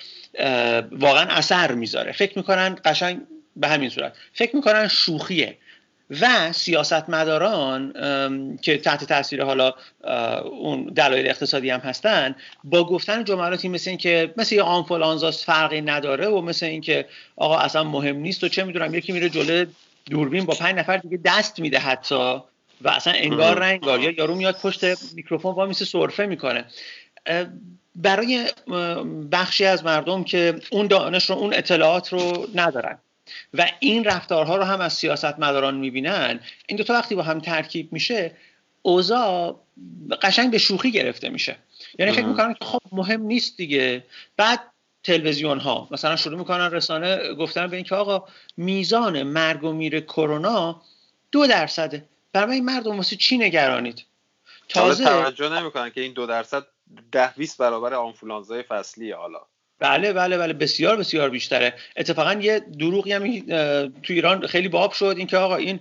واقعا 0.92 1.26
اثر 1.30 1.72
می‌ذاره. 1.72 2.12
فکر 2.12 2.38
می‌کنن 2.38 2.78
قشنگ 2.86 3.22
به 3.56 3.68
همین 3.68 3.90
صورت. 3.90 4.16
فکر 4.34 4.56
می‌کنن 4.56 4.88
شوخیه. 4.88 5.58
و 6.21 6.52
سیاستمداران 6.54 7.93
که 8.62 8.78
تحت 8.78 9.04
تاثیر 9.04 9.43
حالا 9.43 9.73
اون 10.43 10.84
دلایل 10.84 11.28
اقتصادی 11.28 11.69
هم 11.69 11.80
هستن 11.80 12.36
با 12.63 12.84
گفتن 12.84 13.23
جملاتی 13.23 13.69
مثل 13.69 13.89
این 13.89 13.99
که 13.99 14.34
مثل 14.38 14.56
یه 14.56 14.62
آنفولانزاست 14.62 15.45
فرقی 15.45 15.82
نداره 15.82 16.28
و 16.28 16.41
مثل 16.41 16.65
اینکه 16.65 17.06
آقا 17.36 17.58
اصلا 17.58 17.84
مهم 17.84 18.17
نیست 18.17 18.43
و 18.43 18.47
چه 18.47 18.63
می‌دونم 18.63 18.95
یکی 18.95 19.12
میره 19.12 19.30
جلو 19.30 19.65
دوربین 20.10 20.45
با 20.45 20.54
پنج 20.54 20.76
نفر 20.76 20.97
دیگه 20.97 21.19
دست 21.26 21.60
میده 21.60 21.80
حتی 21.80 22.15
و 22.82 22.89
اصلا 22.89 23.13
انگار 23.13 23.60
نه 23.60 23.65
انگار 23.65 23.99
یا 23.99 24.12
یارو 24.12 24.36
میاد 24.36 24.56
پشت 24.56 25.13
میکروفون 25.13 25.56
با 25.56 25.65
میسه 25.65 25.86
سرفه 25.86 26.26
می‌کنه. 26.26 26.65
برای 27.95 28.47
بخشی 29.32 29.65
از 29.65 29.86
مردم 29.86 30.23
که 30.23 30.56
اون 30.71 30.88
دانش 30.88 31.30
رو 31.30 31.36
اون 31.36 31.54
اطلاعات 31.54 32.13
رو 32.13 32.47
ندارن. 32.56 32.99
و 33.54 33.68
این 33.80 34.04
رفتارها 34.04 34.56
رو 34.56 34.64
هم 34.64 34.82
از 34.82 34.94
سیاست 34.94 35.40
مداران 35.40 35.76
می‌بینن. 35.76 36.40
این 36.68 36.78
دوتا 36.78 36.94
وقتی 36.94 37.16
با 37.16 37.24
هم 37.24 37.40
ترکیب 37.40 37.94
میشه 37.94 38.36
اوضاع 38.82 39.60
قشنگ 40.22 40.52
به 40.52 40.58
شوخی 40.58 40.92
گرفته 40.92 41.30
میشه. 41.30 41.56
یعنی 42.00 42.12
فکر 42.12 42.26
می‌کنن 42.26 42.54
که 42.54 42.66
خب 42.66 42.82
مهم 42.92 43.22
نیست 43.22 43.58
دیگه. 43.58 44.04
بعد 44.38 44.60
تلویزیون 45.04 45.60
ها 45.60 45.88
مثلا 45.92 46.16
شروع 46.16 46.40
می‌کنن 46.40 46.72
رسانه 46.72 47.34
گفتن 47.34 47.68
به 47.68 47.76
اینکه 47.76 47.96
آقا 47.96 48.28
میزان 48.58 49.24
مرگ 49.24 49.64
و 49.64 49.72
میر 49.72 50.00
کرونا 50.00 50.82
دو 51.32 51.48
درصده 51.48 52.06
برای 52.34 52.62
مردم 52.62 52.98
واسه 52.98 53.16
چی 53.16 53.38
نگرانید؟ 53.38 54.06
تازه 54.70 55.04
توجه 55.04 55.50
نمی‌کنن 55.50 55.90
که 55.90 56.02
این 56.02 56.14
دو 56.14 56.26
درصد 56.26 56.66
ده 57.12 57.34
20 57.38 57.58
برابر 57.58 57.94
آنفولانزای 57.94 58.64
فصلی 58.64 59.12
حالا. 59.12 59.42
بله 59.84 60.13
بله 60.13 60.38
بله 60.38 60.54
بسیار 60.54 60.98
بسیار 60.98 61.30
بیشتره. 61.30 61.74
اتفاقا 61.98 62.34
یه 62.34 62.60
دروغی 62.60 63.13
هم 63.13 63.39
تو 64.04 64.13
ایران 64.13 64.48
خیلی 64.48 64.67
باب 64.67 64.91
شد 64.91 65.15
اینکه 65.17 65.38
آقا 65.38 65.56
این 65.56 65.80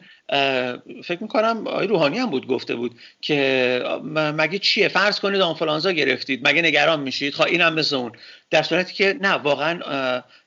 فکر 1.05 1.23
می‌کنم 1.23 1.67
آقای 1.67 1.87
روحانی 1.87 2.19
هم 2.19 2.31
بود 2.31 2.47
گفته 2.47 2.75
بود 2.75 2.95
که 3.21 3.83
مگه 4.15 4.59
چیه؟ 4.59 4.89
فرض 4.89 5.21
کنید 5.21 5.41
آنفولانزا 5.41 5.93
گرفتید 5.93 6.49
مگه 6.49 6.63
نگران 6.63 7.01
میشید؟ 7.01 7.35
خب 7.35 7.45
اینم 7.45 7.75
مثل 7.75 7.97
اون. 7.97 8.13
در 8.51 8.63
صورتی 8.63 8.95
که 8.95 9.19
نه 9.21 9.33
واقعا 9.33 9.81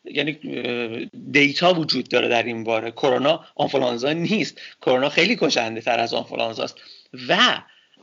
یعنی 0.06 0.40
دیتا 1.32 1.74
وجود 1.74 2.10
داره 2.10 2.28
در 2.28 2.44
این 2.44 2.64
باره. 2.64 2.92
کرونا 2.92 3.46
آنفولانزا 3.56 4.14
نیست. 4.14 4.62
کرونا 4.82 5.10
خیلی 5.10 5.36
کشنده 5.36 5.82
تر 5.82 6.00
از 6.00 6.14
آنفولانزاست 6.14 6.78
و 7.30 7.38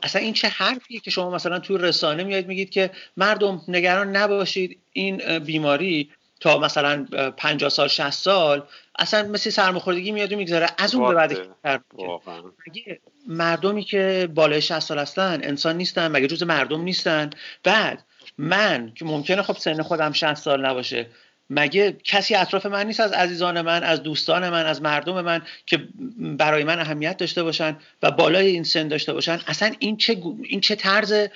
اصلا 0.02 0.22
این 0.22 0.32
چه 0.32 0.48
حرفیه 0.48 1.00
که 1.00 1.10
شما 1.10 1.30
مثلا 1.30 1.58
تو 1.58 1.78
رسانه 1.78 2.24
میاد 2.24 2.46
میگید 2.46 2.70
که 2.70 2.90
مردم 3.16 3.62
نگران 3.68 4.16
نباشید 4.16 4.78
این 4.92 5.38
بیماری 5.38 6.10
تا 6.40 6.58
مثلا 6.58 7.06
50 7.36 7.70
سال 7.70 7.88
60 7.88 8.10
سال 8.10 8.62
اصلا 8.98 9.28
مثل 9.28 9.50
سرماخوردگی 9.50 10.12
میاد 10.12 10.32
و 10.32 10.36
می‌گذاره 10.36 10.66
از 10.78 10.94
اون 10.94 11.08
به 11.08 11.14
بعد 11.14 11.36
مردمی 13.26 13.84
که 13.84 14.28
بالای 14.34 14.60
60 14.60 14.78
سال 14.80 14.98
هستن 14.98 15.40
انسان 15.42 15.76
نیستن؟ 15.76 16.08
مگه 16.08 16.26
جز 16.26 16.42
مردم 16.42 16.82
نیستن؟ 16.82 17.30
بعد 17.64 18.04
من 18.38 18.92
که 18.94 19.04
ممکنه 19.04 19.42
خب 19.42 19.56
سن 19.56 19.82
خودم 19.82 20.12
60 20.12 20.34
سال 20.34 20.66
نباشه 20.66 21.06
مگه 21.54 21.96
کسی 22.04 22.34
اطراف 22.34 22.66
من 22.66 22.86
نیست 22.86 23.00
از 23.00 23.12
عزیزان 23.12 23.60
من 23.60 23.82
از 23.82 24.02
دوستان 24.02 24.48
من 24.48 24.66
از 24.66 24.82
مردم 24.82 25.20
من 25.20 25.42
که 25.66 25.88
برای 26.18 26.64
من 26.64 26.80
اهمیت 26.80 27.16
داشته 27.16 27.42
باشن 27.42 27.76
و 28.02 28.10
بالای 28.10 28.46
این 28.46 28.64
سن 28.64 28.88
داشته 28.88 29.12
باشن؟ 29.12 29.40
اصلا 29.46 29.72
این 29.78 29.96
چه 29.96 30.22
این 30.42 30.60
چه 30.60 30.74
طرز 30.74 31.28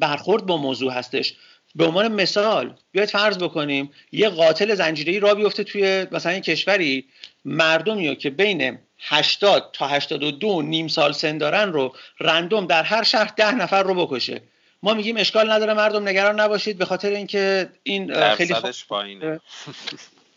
برخورد 0.00 0.46
با 0.46 0.56
موضوع 0.56 0.92
هستش؟ 0.92 1.34
به 1.74 1.84
عنوان 1.84 2.12
مثال 2.12 2.74
بیاید 2.92 3.10
فرض 3.10 3.38
بکنیم 3.38 3.90
یه 4.12 4.28
قاتل 4.28 4.74
زنجیره‌ای 4.74 5.20
را 5.20 5.34
بیفته 5.34 5.64
توی 5.64 6.06
مثلا 6.12 6.32
این 6.32 6.42
کشوری 6.42 7.04
مردمی 7.44 8.08
رو 8.08 8.14
که 8.14 8.30
بین 8.30 8.78
80 9.00 9.70
تا 9.72 9.86
82 9.86 10.62
نیم 10.62 10.88
سال 10.88 11.12
سن 11.12 11.38
دارن 11.38 11.72
رو 11.72 11.94
رندوم 12.20 12.66
در 12.66 12.82
هر 12.82 13.02
شهر 13.02 13.32
ده 13.36 13.54
نفر 13.54 13.82
رو 13.82 14.06
بکشه. 14.06 14.40
ما 14.82 14.94
میگیم 14.94 15.16
اشکال 15.16 15.50
نداره 15.50 15.74
مردم 15.74 16.08
نگران 16.08 16.40
نباشید 16.40 16.78
به 16.78 16.84
خاطر 16.84 17.10
اینکه 17.10 17.68
این 17.82 18.34
خیلی 18.34 18.54
پایینه. 18.88 19.40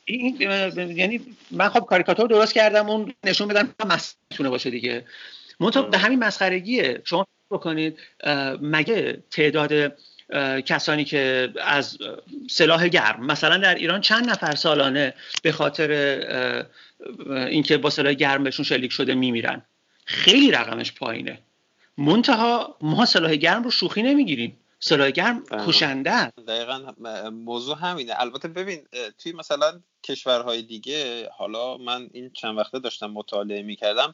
این 0.05 0.41
یعنی 0.97 1.21
من 1.51 1.69
خب 1.69 1.79
کاریکاتور 1.79 2.27
درست 2.27 2.53
کردم 2.53 2.89
اون 2.89 3.13
نشون 3.23 3.47
بدم 3.47 3.75
مسئله 3.85 4.49
باشه 4.49 4.69
دیگه. 4.69 5.05
منتها 5.59 5.81
به 5.81 5.97
همین 5.97 6.19
مسخرگیه. 6.19 7.01
شما 7.05 7.27
بکنید 7.51 7.99
مگه 8.61 9.23
تعداد 9.31 9.93
کسانی 10.65 11.05
که 11.05 11.53
از 11.63 11.97
سلاح 12.49 12.87
گرم 12.87 13.25
مثلا 13.25 13.57
در 13.57 13.75
ایران 13.75 14.01
چند 14.01 14.29
نفر 14.29 14.55
سالانه 14.55 15.13
به 15.43 15.51
خاطر 15.51 15.91
اینکه 17.27 17.77
با 17.77 17.89
سلاح 17.89 18.13
گرم 18.13 18.43
بهشون 18.43 18.65
شلیک 18.65 18.91
شده 18.91 19.13
میمیرن؟ 19.13 19.61
خیلی 20.05 20.51
رقمش 20.51 20.93
پایینه. 20.93 21.39
منتها 21.99 22.77
ما 22.81 23.05
سلاح 23.05 23.35
گرم 23.35 23.63
رو 23.63 23.71
شوخی 23.71 24.01
نمی‌گیریم. 24.01 24.59
سلاح 24.79 25.11
گرم 25.11 25.43
کشنده 25.43 26.27
دقیقا 26.27 26.93
موضوع 27.29 27.77
همینه. 27.77 28.13
البته 28.17 28.47
ببین 28.47 28.87
توی 29.17 29.31
مثلا 29.31 29.81
کشورهای 30.03 30.61
دیگه 30.61 31.29
حالا 31.29 31.77
من 31.77 32.09
این 32.13 32.31
چند 32.33 32.57
وقته 32.57 32.79
داشتم 32.79 33.11
مطالعه 33.11 33.61
می‌کردم 33.61 34.13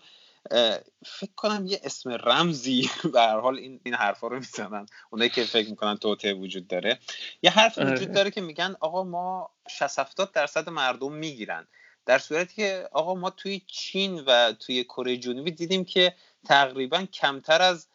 فکر 1.06 1.32
کنم 1.36 1.66
یه 1.68 1.82
اسم 1.84 2.10
رمزی 2.12 2.90
به 3.14 3.22
هر 3.22 3.40
حال 3.40 3.58
این 3.58 3.80
این 3.84 3.94
حرفا 3.94 4.28
رو 4.28 4.36
می‌زنن. 4.36 4.86
اونایی 5.10 5.30
که 5.30 5.44
فکر 5.44 5.70
می‌کنن 5.70 5.98
توته 5.98 6.34
وجود 6.34 6.68
داره. 6.68 7.00
یه 7.42 7.52
حرف 7.52 7.78
وجود 7.78 7.92
آره. 7.92 8.06
داره 8.06 8.32
که 8.32 8.42
میگن 8.42 8.76
آقا 8.80 9.04
ما 9.04 9.50
60 9.70 10.00
70 10.00 10.32
درصد 10.32 10.70
مردم 10.70 11.14
می‌گیرن. 11.14 11.68
در 12.06 12.18
صورتی 12.18 12.56
که 12.56 12.90
آقا 12.92 13.16
ما 13.16 13.30
توی 13.30 13.62
چین 13.68 14.20
و 14.20 14.54
توی 14.54 14.84
کره 14.84 15.18
جنوبی 15.18 15.52
دیدیم 15.52 15.86
که 15.86 16.14
تقریبا 16.48 17.06
کمتر 17.14 17.62
از 17.62 17.88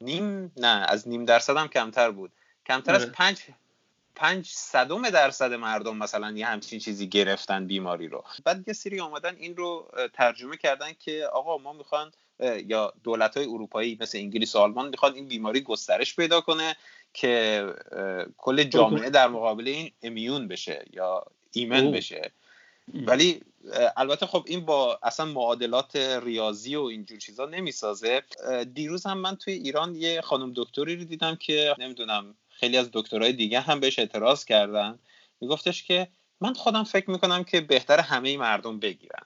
نیم 0.00 0.52
نه 0.56 0.86
از 0.88 1.08
نیم 1.08 1.24
درصد 1.24 1.56
هم 1.56 1.68
کمتر 1.68 2.10
بود. 2.10 2.32
کمتر 2.66 2.94
از 2.94 3.02
آره. 3.02 3.12
پنج 3.12 3.38
پنج 4.14 4.46
صدم 4.46 5.10
درصد 5.10 5.52
مردم 5.52 5.96
مثلا 5.96 6.30
یه 6.30 6.46
همچین 6.46 6.78
چیزی 6.78 7.08
گرفتن 7.08 7.66
بیماری 7.66 8.08
رو. 8.08 8.24
بعد 8.44 8.68
یه 8.68 8.74
سری 8.74 9.00
آمدن 9.00 9.36
این 9.36 9.56
رو 9.56 9.90
ترجمه 10.12 10.56
کردن 10.56 10.92
که 11.00 11.26
آقا 11.32 11.58
ما 11.58 11.72
می‌خوان 11.72 12.12
یا 12.66 12.92
دولت 13.04 13.36
های 13.36 13.46
اروپایی 13.46 13.98
مثل 14.00 14.18
انگلیس 14.18 14.56
و 14.56 14.58
آلمان 14.58 14.88
می‌خوان 14.88 15.14
این 15.14 15.28
بیماری 15.28 15.60
گسترش 15.60 16.16
پیدا 16.16 16.40
کنه 16.40 16.76
که 17.12 17.66
کل 18.36 18.62
جامعه 18.64 19.10
در 19.10 19.28
مقابل 19.28 19.68
این 19.68 19.92
امیون 20.02 20.48
بشه 20.48 20.84
یا 20.92 21.24
ایمن 21.52 21.90
بشه. 21.90 22.30
ولی 22.94 23.42
البته 23.96 24.26
خب 24.26 24.44
این 24.46 24.64
با 24.64 24.98
اصلا 25.02 25.26
معادلات 25.26 25.96
ریاضی 25.96 26.76
و 26.76 26.82
اینجور 26.82 27.18
چیزا 27.18 27.46
نمی‌سازه. 27.46 28.22
دیروز 28.74 29.06
هم 29.06 29.18
من 29.18 29.36
توی 29.36 29.54
ایران 29.54 29.94
یه 29.94 30.20
خانم 30.20 30.52
دکتری 30.56 30.96
رو 30.96 31.04
دیدم 31.04 31.36
که 31.36 31.74
نمی‌دونم 31.78 32.34
خیلی 32.48 32.76
از 32.76 32.90
دکترهای 32.92 33.32
دیگه 33.32 33.60
هم 33.60 33.80
بهش 33.80 33.98
اعتراض 33.98 34.44
کردن. 34.44 34.98
میگفتش 35.40 35.82
که 35.82 36.08
من 36.40 36.54
خودم 36.54 36.84
فکر 36.84 37.10
می‌کنم 37.10 37.44
که 37.44 37.60
بهتر 37.60 38.00
همه 38.00 38.36
مردم 38.36 38.80
بگیرن. 38.80 39.24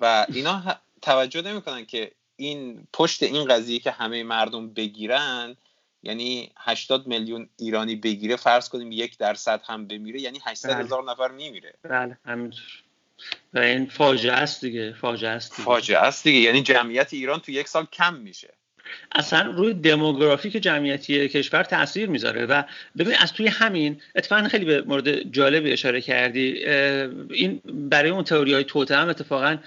و 0.00 0.26
اینا 0.28 0.62
توجه 1.02 1.42
نمی‌کنن 1.42 1.86
که 1.86 2.12
این 2.36 2.88
پشت 2.92 3.22
این 3.22 3.44
قضیه 3.44 3.78
که 3.78 3.90
همه 3.90 4.22
مردم 4.22 4.68
بگیرن 4.68 5.56
یعنی 6.02 6.52
80 6.56 7.06
میلیون 7.06 7.48
ایرانی 7.56 7.96
بگیره 7.96 8.36
فرض 8.36 8.68
کنیم 8.68 8.92
یک 8.92 9.18
درصد 9.18 9.62
هم 9.64 9.86
بمیره 9.86 10.20
یعنی 10.20 10.40
800 10.44 10.68
بله. 10.68 10.84
هزار 10.84 11.04
نفر 11.04 11.30
میمیره. 11.30 11.74
بله 11.82 12.18
همینطور 12.24 12.82
و 13.54 13.58
این 13.58 13.86
فاجعه 13.86 14.32
است 14.32 14.64
دیگه 14.64 14.92
فاجعه 14.92 15.30
است 15.30 15.50
دیگه. 15.50 15.64
فاجعه 15.64 15.98
است 15.98 16.24
دیگه. 16.24 16.38
یعنی 16.38 16.62
جمعیت 16.62 17.14
ایران 17.14 17.40
تو 17.40 17.52
یک 17.52 17.68
سال 17.68 17.86
کم 17.92 18.14
میشه. 18.14 18.48
اصلا 19.14 19.50
روی 19.50 19.74
دموگرافیک 19.74 20.52
جمعیتی 20.52 21.28
کشور 21.28 21.62
تاثیر 21.62 22.08
می‌ذاره 22.08 22.46
و 22.46 22.62
ببین 22.98 23.14
از 23.14 23.32
توی 23.32 23.46
همین 23.46 24.00
اتفاقا 24.16 24.48
خیلی 24.48 24.64
به 24.64 24.82
مورد 24.82 25.32
جالبی 25.32 25.72
اشاره 25.72 26.00
کردی 26.00 26.64
این 27.30 27.62
برای 27.64 28.10
اون 28.10 28.24
تئوری 28.24 28.54
های 28.54 28.64
توته 28.64 28.96
هم 28.96 29.08
اتفاقا 29.08 29.58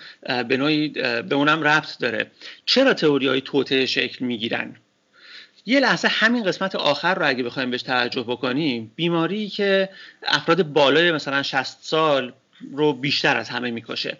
به 0.47 0.57
نوعی 0.57 0.89
به 0.89 1.35
اونم 1.35 1.63
ربط 1.63 1.97
داره. 1.99 2.31
چرا 2.65 2.93
تئوری 2.93 3.27
های 3.27 3.41
توته 3.41 3.85
شکل 3.85 4.25
می‌گیرن؟ 4.25 4.75
یه 5.65 5.79
لحظه 5.79 6.07
همین 6.07 6.43
قسمت 6.43 6.75
آخر 6.75 7.15
رو 7.15 7.27
اگه 7.27 7.43
بخوایم 7.43 7.71
بهش 7.71 7.81
توجه 7.81 8.23
بکنیم 8.23 8.91
بیماری 8.95 9.49
که 9.49 9.89
افراد 10.23 10.63
بالای 10.63 11.11
مثلا 11.11 11.43
60 11.43 11.77
سال 11.81 12.33
رو 12.71 12.93
بیشتر 12.93 13.37
از 13.37 13.49
همه 13.49 13.71
می‌کشه. 13.71 14.17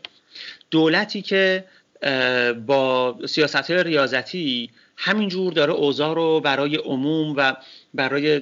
دولتی 0.72 1.22
که 1.22 1.64
با 2.66 3.16
سیاست 3.28 3.72
های 3.72 3.84
ریاضتی 3.84 4.70
همینجور 4.98 5.54
داره 5.54 5.74
اوضاع 5.74 6.16
رو 6.16 6.40
برای 6.40 6.76
عموم 6.76 7.34
و 7.38 7.56
برای 7.94 8.42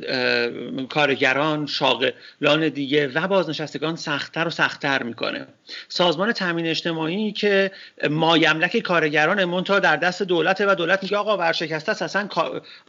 کارگران 0.87 1.65
شاغلان 1.65 2.69
دیگه 2.69 3.07
و 3.07 3.27
بازنشستگان 3.27 3.95
سختتر 3.95 4.47
و 4.47 4.49
سختتر 4.49 5.03
می‌کنه. 5.03 5.47
سازمان 5.87 6.31
تامین 6.31 6.67
اجتماعی 6.67 7.31
که 7.31 7.71
مایملک 8.09 8.77
کارگران 8.77 9.45
منتها 9.45 9.79
در 9.79 9.95
دست 9.95 10.23
دولته 10.23 10.71
و 10.71 10.75
دولت 10.75 11.03
میگه 11.03 11.17
آقا 11.17 11.37
ورشکسته 11.37 11.91
است 11.91 12.01
اصلا 12.01 12.29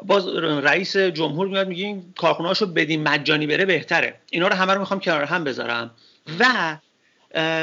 باز 0.02 0.28
رئیس 0.38 0.96
جمهور 0.96 1.48
میاد 1.48 1.68
میگه 1.68 1.84
این 1.84 2.14
کارخونهاشو 2.16 2.66
بدیم 2.66 3.02
مجانی 3.02 3.46
بره 3.46 3.64
بهتره. 3.64 4.14
اینا 4.30 4.48
رو 4.48 4.54
همه 4.54 4.74
رو 4.74 4.80
می‌خوام 4.80 5.00
کنار 5.00 5.24
هم 5.24 5.44
بذارم. 5.44 5.90
و 6.40 6.76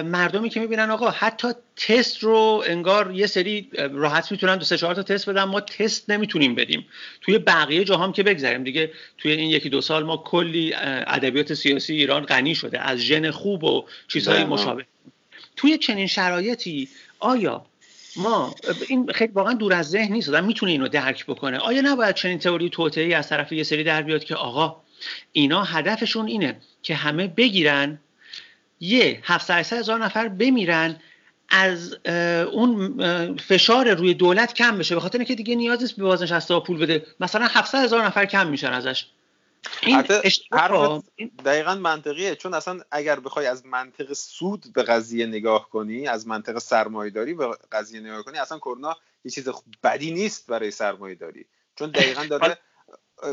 مردمی 0.05 0.49
که 0.49 0.59
می‌بینن 0.59 0.89
آقا 0.91 1.09
حتی 1.09 1.47
تست 1.75 2.23
رو 2.23 2.63
انگار 2.67 3.11
یه 3.11 3.27
سری 3.27 3.69
راحت 3.93 4.31
می‌تونن 4.31 4.57
دو 4.57 4.65
سه 4.65 4.77
چهار 4.77 4.95
تا 4.95 5.03
تست 5.03 5.29
بدن 5.29 5.43
ما 5.43 5.61
تست 5.61 6.09
نمی‌تونیم 6.09 6.55
بدیم. 6.55 6.87
توی 7.21 7.37
بقیه 7.37 7.83
جاهام 7.83 8.13
که 8.13 8.23
بگذاریم 8.23 8.63
دیگه 8.63 8.91
توی 9.17 9.31
این 9.31 9.49
یکی 9.49 9.69
دو 9.69 9.81
سال 9.81 10.03
ما 10.03 10.17
کلی 10.17 10.73
ادبیات 10.75 11.53
سیاسی 11.53 11.93
ایران 11.93 12.25
غنی 12.25 12.55
شده. 12.55 12.79
از 12.79 12.99
ژن 12.99 13.31
خوب 13.31 13.63
و 13.63 13.85
چیزهای 14.07 14.43
مشابه. 14.43 14.85
توی 15.55 15.77
چنین 15.77 16.07
شرایطی 16.07 16.89
آیا 17.19 17.65
ما 18.15 18.55
این 18.87 19.11
خیلی 19.11 19.31
واقعا 19.33 19.53
دور 19.53 19.73
از 19.73 19.89
ذهن 19.89 20.13
نیست. 20.13 20.29
آدم 20.29 20.45
می‌تونه 20.45 20.71
اینو 20.71 20.87
درک 20.87 21.25
بکنه. 21.25 21.57
آیا 21.57 21.81
نباید 21.81 22.15
چنین 22.15 22.39
تئوری 22.39 22.69
توطئه‌ای 22.69 23.13
از 23.13 23.29
طرف 23.29 23.51
یه 23.51 23.63
سری 23.63 23.83
در 23.83 24.01
بیاد 24.01 24.23
که 24.23 24.35
آقا 24.35 24.81
اینا 25.31 25.63
هدفشون 25.63 26.27
اینه 26.27 26.61
که 26.83 26.95
همه 26.95 27.27
بگیرن 27.27 27.99
یه 28.81 29.19
700 29.23 29.73
هزار 29.73 29.99
نفر 29.99 30.27
بمیرن 30.27 31.01
از 31.49 31.97
اون 32.51 33.37
فشار 33.37 33.93
روی 33.93 34.13
دولت 34.13 34.53
کم 34.53 34.77
بشه. 34.77 34.95
به 34.95 35.01
خاطر 35.01 35.17
اینکه 35.17 35.35
دیگه 35.35 35.55
نیاز 35.55 35.81
نیست 35.81 35.95
به 35.95 36.03
بازنشسته 36.03 36.59
پول 36.59 36.77
بده. 36.77 37.05
مثلا 37.19 37.47
700 37.47 37.83
هزار 37.83 38.05
نفر 38.05 38.25
کم 38.25 38.47
میشن 38.47 38.73
ازش. 38.73 39.05
این 39.81 40.01
دقیقا 41.45 41.75
منطقیه. 41.75 42.35
چون 42.35 42.53
اصلا 42.53 42.81
اگر 42.91 43.19
بخوای 43.19 43.45
از 43.45 43.65
منطق 43.65 44.13
سود 44.13 44.73
به 44.73 44.83
قضیه 44.83 45.25
نگاه 45.25 45.69
کنی 45.69 46.07
از 46.07 46.27
منطق 46.27 46.57
سرمایهداری 46.57 47.33
به 47.33 47.57
قضیه 47.71 48.01
نگاه 48.01 48.23
کنی 48.23 48.37
اصلا 48.37 48.57
کرونا 48.57 48.97
یه 49.25 49.31
چیز 49.31 49.49
بدی 49.83 50.11
نیست 50.11 50.47
برای 50.47 50.71
سرمایهداری. 50.71 51.45
چون 51.75 51.91
دقیقا 51.91 52.23
داره 52.23 52.57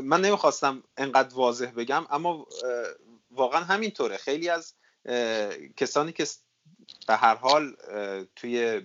من 0.03 0.21
نمی‌خواستم 0.21 0.83
انقدر 0.97 1.35
واضح 1.35 1.67
بگم 1.67 2.07
اما 2.11 2.47
واقعا 3.31 3.65
همینطوره. 3.65 4.17
خیلی 4.17 4.49
از 4.49 4.75
کسانی 5.77 6.13
که 6.13 6.27
به 7.09 7.17
هر 7.17 7.35
حال 7.35 7.77
توی 8.37 8.83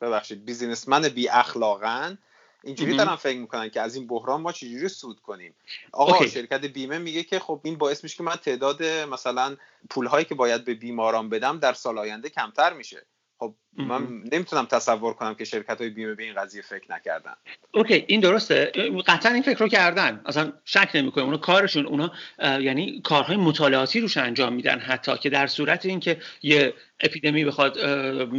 ببخشید 0.00 0.44
بیزینسمن 0.44 1.08
بی 1.08 1.28
اخلاقن 1.28 2.18
اینجوری 2.64 2.96
دارن 2.96 3.16
فکر 3.16 3.38
می‌کنن 3.38 3.68
که 3.68 3.80
از 3.80 3.94
این 3.94 4.06
بحران 4.06 4.40
ما 4.40 4.52
چجوری 4.52 4.88
سود 4.88 5.20
کنیم. 5.20 5.54
آقا 5.92 6.26
شرکت 6.26 6.64
بیمه 6.64 6.98
میگه 6.98 7.22
که 7.22 7.38
خب 7.38 7.60
این 7.64 7.78
باعث 7.78 8.04
میشه 8.04 8.16
که 8.16 8.22
من 8.22 8.36
تعداد 8.36 8.84
مثلا 8.84 9.56
پولهایی 9.90 10.24
که 10.24 10.34
باید 10.34 10.64
به 10.64 10.74
بیماران 10.74 11.28
بدم 11.28 11.58
در 11.58 11.72
سال 11.72 11.98
آینده 11.98 12.30
کمتر 12.30 12.72
میشه. 12.72 13.06
خب 13.42 13.54
من 13.76 14.22
نمی‌تونم 14.32 14.66
تصور 14.66 15.14
کنم 15.14 15.34
که 15.34 15.44
شرکت 15.44 15.80
های 15.80 15.90
بیمه 15.90 16.14
به 16.14 16.22
این 16.22 16.34
قضیه 16.34 16.62
فکر 16.62 16.92
نکردن. 16.92 17.32
اوکی 17.74 18.04
این 18.06 18.20
درسته. 18.20 18.72
قطعا 19.06 19.32
این 19.32 19.42
فکر 19.42 19.58
رو 19.58 19.68
کردن. 19.68 20.20
اصلا 20.26 20.52
شک 20.64 20.90
نمی‌کنم. 20.94 21.24
اونا 21.24 21.36
کارشون 21.36 21.86
اونا 21.86 22.12
یعنی 22.38 23.00
کارهای 23.04 23.36
مطالعاتی 23.36 24.00
روش 24.00 24.16
انجام 24.16 24.52
میدن 24.52 24.78
حتی 24.78 25.18
که 25.18 25.30
در 25.30 25.46
صورت 25.46 25.86
اینکه 25.86 26.20
یه 26.42 26.74
اپیدمی 27.00 27.44
بخواد 27.44 27.74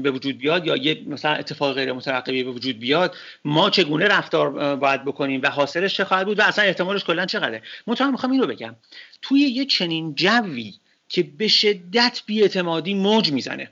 به 0.02 0.12
وجود 0.12 0.38
بیاد 0.38 0.68
یا 0.68 0.76
یه 0.76 1.04
مثلا 1.08 1.34
اتفاق 1.34 1.74
غیر 1.74 1.94
مترقبی 1.94 2.44
به 2.44 2.52
وجود 2.52 2.80
بیاد 2.80 3.16
ما 3.46 3.70
چگونه 3.70 4.08
رفتار 4.08 4.76
باید 4.76 5.06
بکنیم 5.06 5.42
و 5.44 5.50
حاصلش 5.50 5.94
چه 5.98 6.06
خواهد 6.06 6.26
بود 6.26 6.40
و 6.40 6.42
اصلا 6.42 6.66
احتمالش 6.66 7.04
کلا 7.04 7.26
چقدره. 7.26 7.62
مطمئن 7.88 8.12
می‌خوام 8.12 8.32
این 8.32 8.42
رو 8.42 8.48
بگم. 8.48 8.76
توی 9.22 9.40
یه 9.40 9.66
چنین 9.66 10.16
جوی 10.16 10.74
که 11.10 11.24
به 11.24 11.48
شدت 11.48 12.22
بیاعتمادی 12.26 12.94
موج 12.94 13.32
می‌زنه 13.32 13.72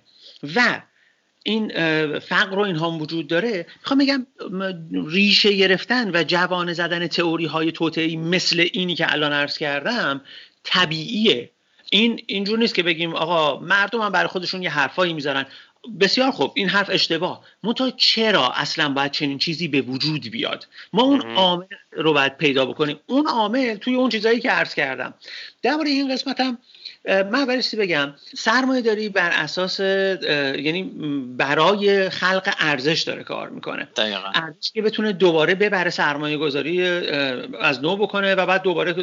و 0.56 0.82
این 1.44 1.70
فقر 2.20 2.56
رو 2.56 2.62
اینها 2.62 2.92
وجود 2.92 3.28
داره. 3.28 3.66
می‌خوام 3.80 4.00
بگم 4.00 4.28
ریشه 5.08 5.54
گرفتن 5.54 6.12
و 6.16 6.24
جوان 6.24 6.74
زدن 6.74 7.08
تئوری 7.08 7.46
های 7.46 7.72
توتعی 7.72 8.18
مثل 8.18 8.68
اینی 8.74 8.96
که 8.96 9.14
الان 9.14 9.34
عرض 9.34 9.58
کردم 9.58 10.22
طبیعیه. 10.64 11.50
این 11.92 12.22
اینجور 12.26 12.60
نیست 12.60 12.76
که 12.76 12.84
بگیم 12.84 13.16
آقا 13.16 13.60
مردم 13.60 14.02
هم 14.02 14.12
برای 14.12 14.28
خودشون 14.28 14.64
یه 14.64 14.70
حرفایی 14.70 15.14
می‌ذارن. 15.14 15.46
بسیار 16.00 16.32
خوب 16.32 16.52
این 16.56 16.70
حرف 16.70 16.90
اشتباه. 16.90 17.44
منتها 17.64 17.92
چرا 17.92 18.52
اصلا 18.52 18.90
باید 18.90 19.12
چنین 19.12 19.38
چیزی 19.38 19.68
به 19.68 19.82
وجود 19.82 20.32
بیاد؟ 20.32 20.68
ما 20.94 21.04
اون 21.04 21.22
عامل 21.22 21.66
رو 21.92 22.14
باید 22.14 22.38
پیدا 22.38 22.66
بکنیم. 22.66 23.00
اون 23.08 23.28
عامل 23.28 23.76
توی 23.76 23.96
اون 23.96 24.10
چیزایی 24.10 24.40
که 24.40 24.50
عرض 24.50 24.76
کردم. 24.76 25.14
درباره 25.62 25.90
این 25.90 26.14
قسمت 26.14 26.58
من 27.06 27.46
برای 27.46 27.64
بگم؟ 27.78 28.14
سرمایه 28.38 28.82
داری 28.82 29.10
بر 29.10 29.30
اساس 29.34 29.80
یعنی 29.80 30.84
برای 31.38 32.10
خلق 32.10 32.54
ارزش 32.60 33.02
داره 33.02 33.24
کار 33.24 33.50
می‌کنه. 33.50 33.88
ارزش 34.34 34.72
که 34.74 34.82
بتونه 34.82 35.14
دوباره 35.14 35.56
ببره 35.56 35.90
سرمایه 35.90 36.38
گذاری 36.38 36.88
از 37.62 37.82
نو 37.82 37.96
بکنه 37.96 38.36
و 38.36 38.46
بعد 38.46 38.62
دوباره 38.62 38.96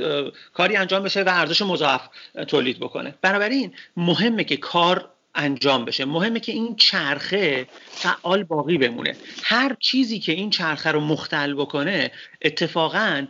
کاری 0.54 0.76
انجام 0.76 1.02
بشه 1.02 1.22
و 1.22 1.28
ارزش 1.28 1.62
مضاعف 1.62 2.08
تولید 2.48 2.80
بکنه. 2.80 3.14
بنابراین 3.22 3.72
مهمه 3.96 4.44
که 4.44 4.56
کار 4.56 5.10
انجام 5.34 5.84
بشه. 5.84 6.04
مهمه 6.04 6.40
که 6.40 6.52
این 6.52 6.76
چرخه 6.76 7.66
فعال 7.86 8.44
باقی 8.44 8.78
بمونه. 8.78 9.16
هر 9.42 9.76
چیزی 9.80 10.18
که 10.18 10.32
این 10.32 10.50
چرخه 10.50 10.90
رو 10.90 11.00
مختل 11.00 11.54
بکنه 11.54 12.10
اتفاقا 12.42 13.26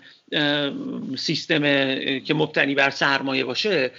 سیستم 1.16 1.62
که 2.20 2.34
مبتنی 2.34 2.74
بر 2.74 2.90
سرمایه 2.90 3.44
باشه 3.44 3.90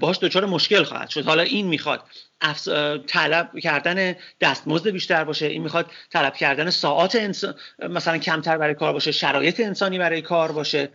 باش 0.00 0.18
دچار 0.18 0.46
مشکل 0.46 0.82
خواهد 0.82 1.08
شد. 1.08 1.24
حالا 1.24 1.42
این 1.42 1.66
می‌خواد. 1.66 2.02
طلب 3.06 3.58
کردن 3.58 4.16
دستمزد 4.40 4.88
بیشتر 4.88 5.24
باشه. 5.24 5.46
این 5.46 5.62
می‌خواد 5.62 5.90
طلب 6.10 6.34
کردن 6.34 6.70
ساعات 6.70 7.16
انسان 7.16 7.54
مثلا 7.88 8.18
کمتر 8.18 8.58
برای 8.58 8.74
کار 8.74 8.92
باشه 8.92 9.12
شرایط 9.12 9.60
انسانی 9.60 9.98
برای 9.98 10.22
کار 10.22 10.52
باشه 10.52 10.88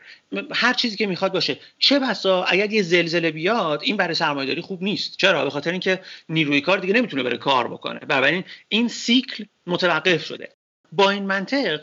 هر 0.52 0.74
چیزی 0.74 0.98
که 0.98 1.08
می‌خواد 1.08 1.34
باشه. 1.34 1.58
چه 1.80 2.00
بسا 2.00 2.44
اگر 2.44 2.72
یه 2.72 2.82
زلزله 2.82 3.32
بیاد 3.32 3.82
این 3.84 3.98
برای 3.98 4.16
سرمایه‌داری 4.16 4.62
خوب 4.62 4.84
نیست. 4.84 5.18
چرا؟ 5.18 5.44
به 5.44 5.50
خاطر 5.50 5.72
اینکه 5.72 6.00
نیروی 6.30 6.62
کار 6.62 6.78
دیگه 6.78 6.94
نمی‌تونه 6.94 7.24
بره 7.24 7.38
کار 7.38 7.68
بکنه. 7.68 8.00
بنابراین 8.00 8.44
این 8.70 8.88
سیکل 8.88 9.44
متوقف 9.68 10.26
شده. 10.26 10.50
با 10.92 11.10
این 11.10 11.26
منطق 11.26 11.82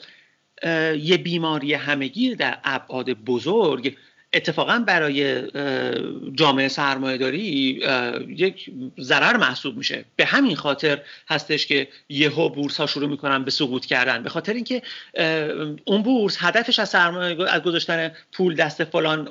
یه 0.97 1.17
بیماری 1.17 1.75
همگیر 1.75 2.37
در 2.37 2.59
ابعاد 2.65 3.11
بزرگ 3.11 3.97
اتفاقا 4.35 4.85
برای 4.87 5.43
جامعه 6.33 6.69
سرمایه 6.69 7.19
داری 7.19 7.41
یک 8.29 8.71
ضرر 9.01 9.37
محسوب 9.37 9.77
میشه. 9.77 10.05
به 10.17 10.25
همین 10.25 10.57
خاطر 10.57 11.01
هستش 11.29 11.67
که 11.67 11.89
یهو 12.09 12.49
بورس 12.49 12.77
ها 12.77 12.87
شروع 12.87 13.09
می‌کنن 13.09 13.45
به 13.45 13.51
سقوط 13.51 13.87
کردن. 13.87 14.23
به 14.23 14.31
خاطر 14.31 14.53
اینکه 14.53 14.83
اون 15.85 16.03
بورس 16.03 16.37
هدفش 16.41 16.79
از 16.79 16.89
سرمایه 16.89 17.51
از 17.51 17.63
گذاشتن 17.63 18.13
پول 18.33 18.55
دست 18.55 18.85
فلان 18.85 19.29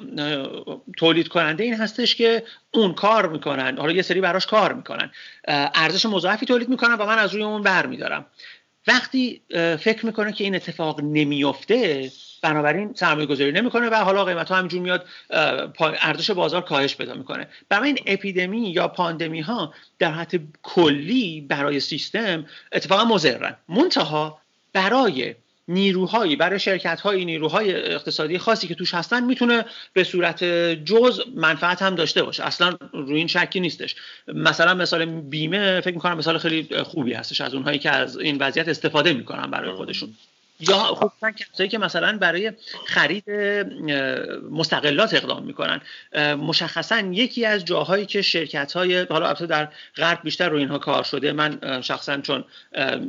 تولید 0.97 1.27
کننده 1.27 1.63
این 1.63 1.75
هستش 1.75 2.15
که 2.15 2.43
اون 2.71 2.93
کار 2.93 3.29
می‌کنن. 3.29 3.77
حالا 3.77 3.91
یه 3.91 4.01
سری 4.01 4.21
براش 4.21 4.45
کار 4.45 4.73
می‌کنن. 4.73 5.11
ارزش 5.47 6.05
مضاعفی 6.05 6.45
تولید 6.45 6.69
می‌کنن 6.69 6.93
و 6.93 7.05
من 7.05 7.17
از 7.17 7.33
روی 7.33 7.43
اون 7.43 7.61
برمیدارم. 7.61 8.25
وقتی 8.87 9.41
فکر 9.79 10.05
می‌کنه 10.05 10.31
که 10.31 10.43
این 10.43 10.55
اتفاق 10.55 11.01
نمیفته 11.01 12.11
بنابراین 12.41 12.93
سرمایه 12.93 13.27
گذاری 13.27 13.51
نمی‌کنه 13.51 13.89
و 13.89 13.95
حالا 13.95 14.25
قیمت 14.25 14.49
ها 14.49 14.55
همینجور 14.55 14.81
میاد 14.81 15.05
ارزش 16.01 16.31
بازار 16.31 16.61
کاهش 16.61 16.95
پیدا 16.95 17.13
می‌کنه. 17.13 17.47
برای 17.69 17.87
این 17.87 17.99
اپیدمی 18.05 18.71
یا 18.71 18.87
پاندمی 18.87 19.41
ها 19.41 19.73
در 19.99 20.11
حد 20.11 20.31
کلی 20.63 21.41
برای 21.41 21.79
سیستم 21.79 22.45
اتفاقا 22.71 23.05
مضرن. 23.05 23.57
منتها 23.69 24.41
برای 24.73 25.35
نیروهایی 25.73 26.35
برای 26.35 26.59
شرکت 26.59 27.01
های 27.01 27.25
نیروهای 27.25 27.75
اقتصادی 27.75 28.37
خاصی 28.37 28.67
که 28.67 28.75
توش 28.75 28.93
هستن 28.93 29.23
می‌تونه 29.23 29.65
به 29.93 30.03
صورت 30.03 30.43
جز 30.85 31.21
منفعت 31.35 31.81
هم 31.81 31.95
داشته 31.95 32.23
باشه. 32.23 32.43
اصلا 32.43 32.77
روی 32.93 33.17
این 33.17 33.27
شکی 33.27 33.59
نیستش. 33.59 33.95
مثلا 34.27 34.73
مثال 34.73 35.05
بیمه 35.05 35.81
فکر 35.81 35.93
می‌کنم 35.95 36.17
مثال 36.17 36.37
خیلی 36.37 36.83
خوبی 36.83 37.13
هستش 37.13 37.41
از 37.41 37.53
اونهایی 37.53 37.79
که 37.79 37.89
از 37.89 38.17
این 38.17 38.37
وضعیت 38.37 38.67
استفاده 38.67 39.13
می‌کنن 39.13 39.51
برای 39.51 39.71
خودشون. 39.71 40.13
یا 40.69 40.77
خصوصا 40.77 41.31
کسایی 41.31 41.69
که 41.69 41.77
مثلا 41.77 42.17
برای 42.17 42.51
خرید 42.85 43.29
مستقلات 44.51 45.13
اقدام 45.13 45.43
می‌کنن. 45.43 45.81
مشخصا 46.35 46.99
یکی 46.99 47.45
از 47.45 47.65
جاهایی 47.65 48.05
که 48.05 48.21
شرکت 48.21 48.73
های 48.73 49.05
حالا 49.09 49.27
البته 49.27 49.45
در 49.45 49.67
غرب 49.95 50.19
بیشتر 50.23 50.49
رو 50.49 50.57
اینها 50.57 50.77
کار 50.77 51.03
شده. 51.03 51.31
من 51.31 51.81
شخصا 51.81 52.21
چون 52.21 52.43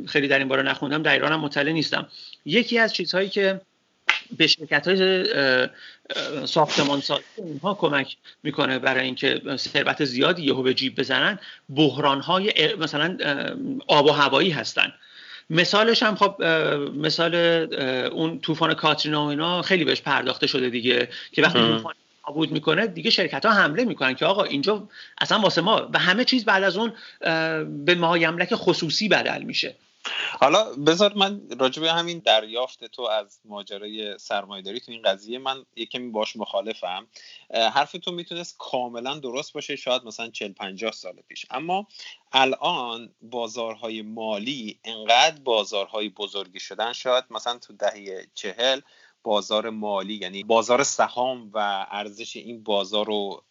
خیلی 0.07 0.27
در 0.27 0.39
این 0.39 0.47
باره 0.47 0.61
نخوندم 0.63 1.03
در 1.03 1.13
ایرانم 1.13 1.39
مطلع 1.39 1.71
نیستم. 1.71 2.07
یکی 2.45 2.79
از 2.79 2.93
چیزهایی 2.93 3.29
که 3.29 3.61
به 4.37 4.47
شرکت 4.47 4.87
های 4.87 5.25
ساختمان 6.45 7.01
سازی 7.01 7.23
اینها 7.37 7.73
کمک 7.73 8.17
می‌کنه 8.43 8.79
برای 8.79 9.05
اینکه 9.05 9.41
ثروت 9.57 10.05
زیادی 10.05 10.43
یهو 10.43 10.63
به 10.63 10.73
جیب 10.73 10.95
بزنن 10.95 11.39
بحران 11.69 12.21
های 12.21 12.75
مثلا 12.79 13.17
آب 13.87 14.05
و 14.05 14.11
هوایی 14.11 14.49
هستن. 14.49 14.93
مثالش 15.49 16.03
هم 16.03 16.15
خب 16.15 16.43
مثال 16.95 17.35
اون 18.05 18.39
طوفان 18.39 18.73
کاترینا 18.73 19.25
و 19.25 19.29
اینا 19.29 19.61
خیلی 19.61 19.83
بهش 19.83 20.01
پرداخته 20.01 20.47
شده 20.47 20.69
دیگه 20.69 21.09
که 21.31 21.41
وقتی 21.41 21.59
طوفان 21.59 21.93
نابود 22.27 22.51
می‌کنه 22.51 22.87
دیگه 22.87 23.09
شرکت 23.09 23.45
ها 23.45 23.51
حمله 23.51 23.85
می‌کنن 23.85 24.15
که 24.15 24.25
آقا 24.25 24.43
اینجا 24.43 24.87
اصلا 25.21 25.39
واسه 25.39 25.61
ما 25.61 25.89
و 25.93 25.99
همه 25.99 26.25
چیز 26.25 26.45
بعد 26.45 26.63
از 26.63 26.77
اون 26.77 26.93
به 27.85 27.95
مایملک 27.95 28.55
خصوصی 28.55 29.07
بدل 29.07 29.43
میشه. 29.43 29.75
حالا 30.39 30.73
بذار 30.73 31.13
من 31.13 31.41
راجع 31.59 31.81
به 31.81 31.93
همین 31.93 32.19
دریافت 32.19 32.85
تو 32.85 33.01
از 33.01 33.39
ماجرای 33.45 34.17
سرمایهداری 34.17 34.79
تو 34.79 34.91
این 34.91 35.01
قضیه 35.01 35.39
من 35.39 35.65
یکمی 35.75 36.09
باش 36.11 36.35
مخالفم. 36.35 37.07
حرف 37.53 37.91
تو 37.91 38.11
می‌تونست 38.11 38.55
کاملا 38.57 39.19
درست 39.19 39.53
باشه 39.53 39.75
شاید 39.75 40.03
مثلا 40.03 40.29
40 40.29 40.53
50 40.53 40.91
سال 40.91 41.13
پیش. 41.27 41.45
اما 41.49 41.87
الان 42.31 43.09
بازارهای 43.21 44.01
مالی 44.01 44.79
انقدر 44.83 45.41
بازارهای 45.41 46.09
بزرگی 46.09 46.59
شدن 46.59 46.93
شاید 46.93 47.23
مثلا 47.29 47.57
تو 47.57 47.73
دهه 47.73 48.27
چهل 48.33 48.81
بازار 49.23 49.69
مالی 49.69 50.13
یعنی 50.13 50.43
بازار 50.43 50.83
سهام 50.83 51.51
و 51.53 51.87
ارزش 51.91 52.35
این 52.35 52.63
بازار 52.63 53.09
و 53.09 53.43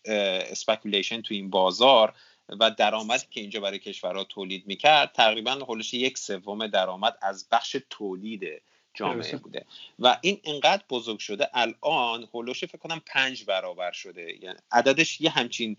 speculation 0.51 1.23
تو 1.23 1.35
این 1.35 1.51
بازار 1.51 2.15
و 2.61 2.71
درآمدی 2.71 3.25
که 3.31 3.41
اینجا 3.41 3.61
برای 3.61 3.79
کشورها 3.79 4.25
تولید 4.25 4.67
می‌کرد 4.67 5.13
تقریبا 5.13 5.53
حلوش 5.69 5.95
یک 5.95 6.19
سوم 6.19 6.67
درآمد 6.67 7.19
از 7.23 7.49
بخش 7.53 7.77
تولید 7.91 8.63
جامعه 8.95 9.37
بوده. 9.37 9.65
و 9.99 10.19
این 10.21 10.41
انقدر 10.45 10.83
بزرگ 10.91 11.19
شده 11.19 11.49
الان 11.55 12.29
حول 12.35 12.46
و 12.46 12.50
حوش 12.50 12.65
فکر 12.65 12.79
کنم 12.79 13.03
پنج 13.07 13.45
برابر 13.45 13.93
شده. 13.93 14.39
یعنی 14.43 14.59
عددش 14.73 15.21
یه 15.21 15.31
همچین 15.31 15.77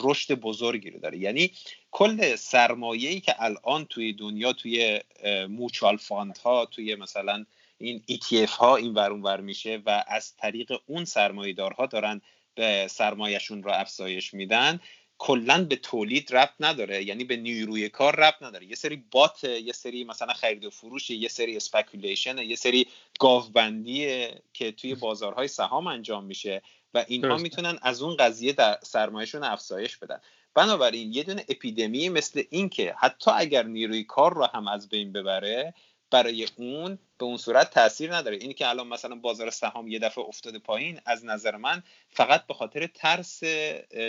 رشد 0.00 0.34
بزرگی 0.34 0.90
رو 0.90 0.98
داره. 0.98 1.18
یعنی 1.18 1.52
کل 1.90 2.36
سرمایه‌ای 2.36 3.20
که 3.20 3.42
الان 3.42 3.84
توی 3.84 4.12
دنیا 4.12 4.52
توی 4.52 5.00
mutual 5.48 5.96
fund 5.96 6.38
ها 6.38 6.66
توی 6.66 6.94
مثلا 6.94 7.44
این 7.78 8.02
ETF 8.10 8.50
ها 8.50 8.76
این 8.76 8.94
ور 8.94 9.03
اون 9.03 9.12
ور 9.12 9.40
میشه 9.40 9.82
و 9.86 10.04
از 10.08 10.36
طریق 10.36 10.72
اون 10.86 11.04
سرمایه‌دارها 11.04 11.86
دارن 11.86 12.20
به 12.54 12.86
سرمایه‌شون 12.90 13.62
رو 13.62 13.70
افزایش 13.70 14.34
میدن. 14.34 14.80
کلا 15.18 15.64
به 15.64 15.76
تولید 15.76 16.36
ربط 16.36 16.54
نداره. 16.60 17.04
یعنی 17.04 17.24
به 17.24 17.36
نیروی 17.36 17.88
کار 17.88 18.16
ربط 18.16 18.42
نداره. 18.42 18.66
یه 18.66 18.74
سری 18.74 19.04
bot 19.10 19.44
یه 19.44 19.72
سری 19.72 20.04
مثلا 20.04 20.32
خرید 20.32 20.64
و 20.64 20.70
فروش 20.70 21.10
یه 21.10 21.28
سری 21.28 21.56
speculation 21.56 22.38
یه 22.38 22.56
سری 22.56 22.86
گاوبندیه 23.18 24.42
که 24.52 24.72
توی 24.72 24.94
بازارهای 24.94 25.48
سهام 25.48 25.86
انجام 25.86 26.24
میشه 26.24 26.62
و 26.94 27.04
اینها 27.08 27.36
می‌تونن 27.36 27.78
از 27.82 28.02
اون 28.02 28.16
قضیه 28.16 28.52
در 28.52 28.78
سرمایه‌شون 28.82 29.44
افزایش 29.44 29.96
بدن. 29.96 30.20
بنابراین 30.54 31.12
یه 31.12 31.22
دونه 31.22 31.44
اپیدمی 31.48 32.08
مثل 32.08 32.42
این 32.50 32.68
که 32.68 32.94
حتی 32.98 33.30
اگر 33.30 33.62
نیروی 33.62 34.04
کار 34.04 34.34
رو 34.34 34.44
هم 34.44 34.68
از 34.68 34.88
بین 34.88 35.12
ببره 35.12 35.74
برای 36.10 36.46
اون 36.56 36.98
به 37.18 37.24
اون 37.24 37.36
صورت 37.36 37.70
تاثیر 37.70 38.14
نداره. 38.14 38.36
اینی 38.36 38.54
که 38.54 38.68
الان 38.68 38.86
مثلا 38.86 39.14
بازار 39.14 39.50
سهام 39.50 39.88
یه 39.88 39.98
دفعه 39.98 40.24
افتاده 40.24 40.58
پایین 40.58 41.00
از 41.06 41.24
نظر 41.24 41.56
من 41.56 41.82
فقط 42.10 42.46
به 42.46 42.54
خاطر 42.54 42.86
ترس 42.86 43.42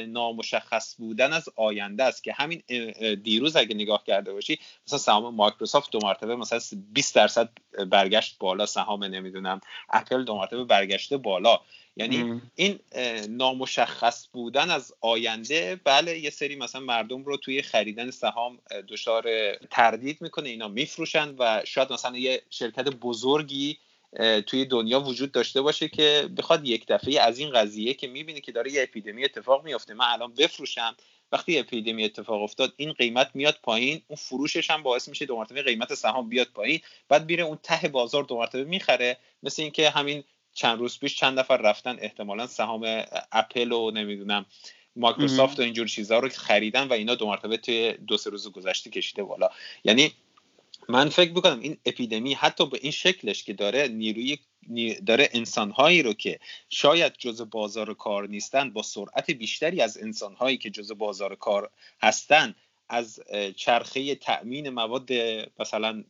نامشخص 0.07 0.95
بودن 0.97 1.33
از 1.33 1.49
آینده 1.55 2.03
است 2.03 2.23
که 2.23 2.33
همین 2.33 2.63
دیروز 3.23 3.55
اگه 3.55 3.75
نگاه 3.75 4.03
کرده 4.03 4.33
باشی 4.33 4.59
مثلا 4.87 4.99
سهام 4.99 5.35
مایکروسافت 5.35 5.91
دو 5.91 5.99
مرتبه 6.03 6.35
مثلا 6.35 6.59
20 6.93 7.15
درصد 7.15 7.49
برگشت 7.89 8.37
بالا 8.39 8.65
سهام 8.65 9.03
نمی‌دونم 9.03 9.61
اپل 9.89 10.23
دو 10.23 10.35
مرتبه 10.35 10.63
برگشته 10.63 11.17
بالا. 11.17 11.59
یعنی 11.97 12.41
این 12.55 12.79
نامشخص 13.29 14.27
بودن 14.33 14.69
از 14.69 14.93
آینده 15.01 15.79
بله 15.83 16.19
یه 16.19 16.29
سری 16.29 16.55
مثلا 16.55 16.81
مردم 16.81 17.23
رو 17.23 17.37
توی 17.37 17.61
خریدن 17.61 18.11
سهام 18.11 18.59
دچار 18.87 19.55
تردید 19.71 20.21
می‌کنه 20.21 20.49
اینا 20.49 20.67
میفروشن 20.67 21.35
و 21.39 21.61
شاید 21.65 21.93
مثلا 21.93 22.17
یه 22.17 22.41
شرکت 22.49 22.89
بزرگی 22.89 23.77
توی 24.47 24.65
دنیا 24.65 24.99
وجود 24.99 25.31
داشته 25.31 25.61
باشه 25.61 25.87
که 25.87 26.29
بخواد 26.37 26.67
یک 26.67 26.85
دفعه 26.87 27.21
از 27.21 27.39
این 27.39 27.49
قضیه 27.49 27.93
که 27.93 28.07
می‌بینه 28.07 28.39
که 28.39 28.51
داره 28.51 28.71
یه 28.71 28.83
اپیدمی 28.83 29.23
اتفاق 29.25 29.65
میفته 29.65 29.93
من 29.93 30.05
الان 30.05 30.33
بفروشم. 30.33 30.95
وقتی 31.31 31.59
اپیدمی 31.59 32.03
اتفاق 32.03 32.41
افتاد 32.41 32.73
این 32.77 32.93
قیمت 32.93 33.31
میاد 33.33 33.59
پایین 33.63 34.01
اون 34.07 34.17
فروشش 34.17 34.71
هم 34.71 34.83
باعث 34.83 35.09
میشه 35.09 35.25
دو 35.25 35.37
مرتبه 35.37 35.61
قیمت 35.61 35.93
سهام 35.93 36.29
بیاد 36.29 36.47
پایین 36.47 36.79
بعد 37.09 37.29
میره 37.29 37.43
اون 37.43 37.59
ته 37.63 37.87
بازار 37.87 38.23
دو 38.23 38.37
مرتبه 38.37 38.63
می‌خره 38.63 39.17
مثل 39.43 39.61
اینکه 39.61 39.89
همین 39.89 40.23
چند 40.57 40.79
روز 40.79 40.99
پیش 40.99 41.15
چند 41.15 41.39
نفر 41.39 41.57
رفتن 41.57 41.97
احتمالا 41.99 42.47
سهام 42.47 43.03
اپل 43.31 43.71
و 43.71 43.91
نمی‌دونم 43.91 44.45
مایکروسافت 44.95 45.59
و 45.59 45.61
اینجور 45.61 45.87
چیزها 45.87 46.19
رو 46.19 46.29
خریدن 46.29 46.87
و 46.87 46.93
اینا 46.93 47.15
دو 47.15 47.27
مرتبه 47.27 47.57
توی 47.57 47.93
دو 47.93 48.17
سه 48.17 48.29
روز 48.29 48.51
گذشته 48.51 48.89
کشیده 48.89 49.23
بالا. 49.23 49.49
یعنی 49.83 50.11
من 50.89 51.09
فکر 51.09 51.31
می‌کنم 51.31 51.59
این 51.59 51.77
اپیدمی 51.85 52.33
حتی 52.33 52.65
به 52.65 52.79
این 52.81 52.91
شکلش 52.91 53.43
که 53.43 53.53
داره 53.53 53.87
نیروی 53.87 54.37
داره 55.05 55.29
انسانهایی 55.33 56.03
رو 56.03 56.13
که 56.13 56.39
شاید 56.69 57.13
جز 57.17 57.41
بازار 57.51 57.93
کار 57.93 58.27
نیستن 58.27 58.69
با 58.69 58.81
سرعت 58.81 59.31
بیشتری 59.31 59.81
از 59.81 59.97
انسانهایی 59.97 60.57
که 60.57 60.69
جز 60.69 60.91
بازار 60.91 61.35
کار 61.35 61.69
هستن 62.01 62.55
از 62.89 63.19
چرخه 63.55 64.15
تأمین 64.15 64.69
مواد 64.69 65.09
مثلا 65.59 66.03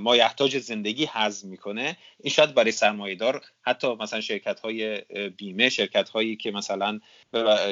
مایحتاج 0.00 0.58
زندگی 0.58 1.08
حزم 1.12 1.48
می‌کنه. 1.48 1.96
این 2.20 2.30
شاید 2.30 2.54
برای 2.54 2.72
سرمایهدار 2.72 3.44
حتی 3.62 3.94
مثلا 3.94 4.20
شرکت 4.20 4.60
های 4.60 5.00
بیمه 5.36 5.68
شرکت 5.68 6.08
هایی 6.08 6.36
که 6.36 6.50
مثلا 6.50 7.00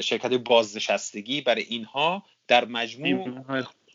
شرکت 0.00 0.32
بازنشستگی 0.32 1.40
برای 1.40 1.62
اینها 1.62 2.22
در 2.48 2.64
مجموع 2.64 3.42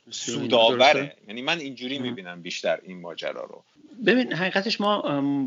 سودآوره. 0.10 1.16
یعنی 1.28 1.42
من 1.42 1.60
اینجوری 1.60 2.00
می‌بینم 2.00 2.42
بیشتر 2.42 2.80
این 2.84 3.02
ماجرا 3.02 3.44
رو. 3.44 3.64
ببین 4.06 4.34
حقیقتش 4.34 4.82
ما 4.82 5.02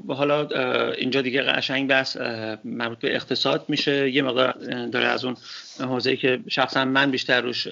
حالا 0.09 0.49
اینجا 0.91 1.23
دیگه 1.23 1.43
قشنگ 1.43 1.89
بس 1.91 2.17
مربوط 2.65 2.99
به 2.99 3.15
اقتصاد 3.15 3.65
میشه. 3.69 4.11
یه 4.11 4.23
مقدار 4.23 4.53
داره 4.87 5.07
از 5.07 5.25
اون 5.25 5.37
حوزه 5.81 6.17
که 6.17 6.41
شخصا 6.49 6.85
من 6.85 7.11
بیشتر 7.11 7.41
روش 7.41 7.69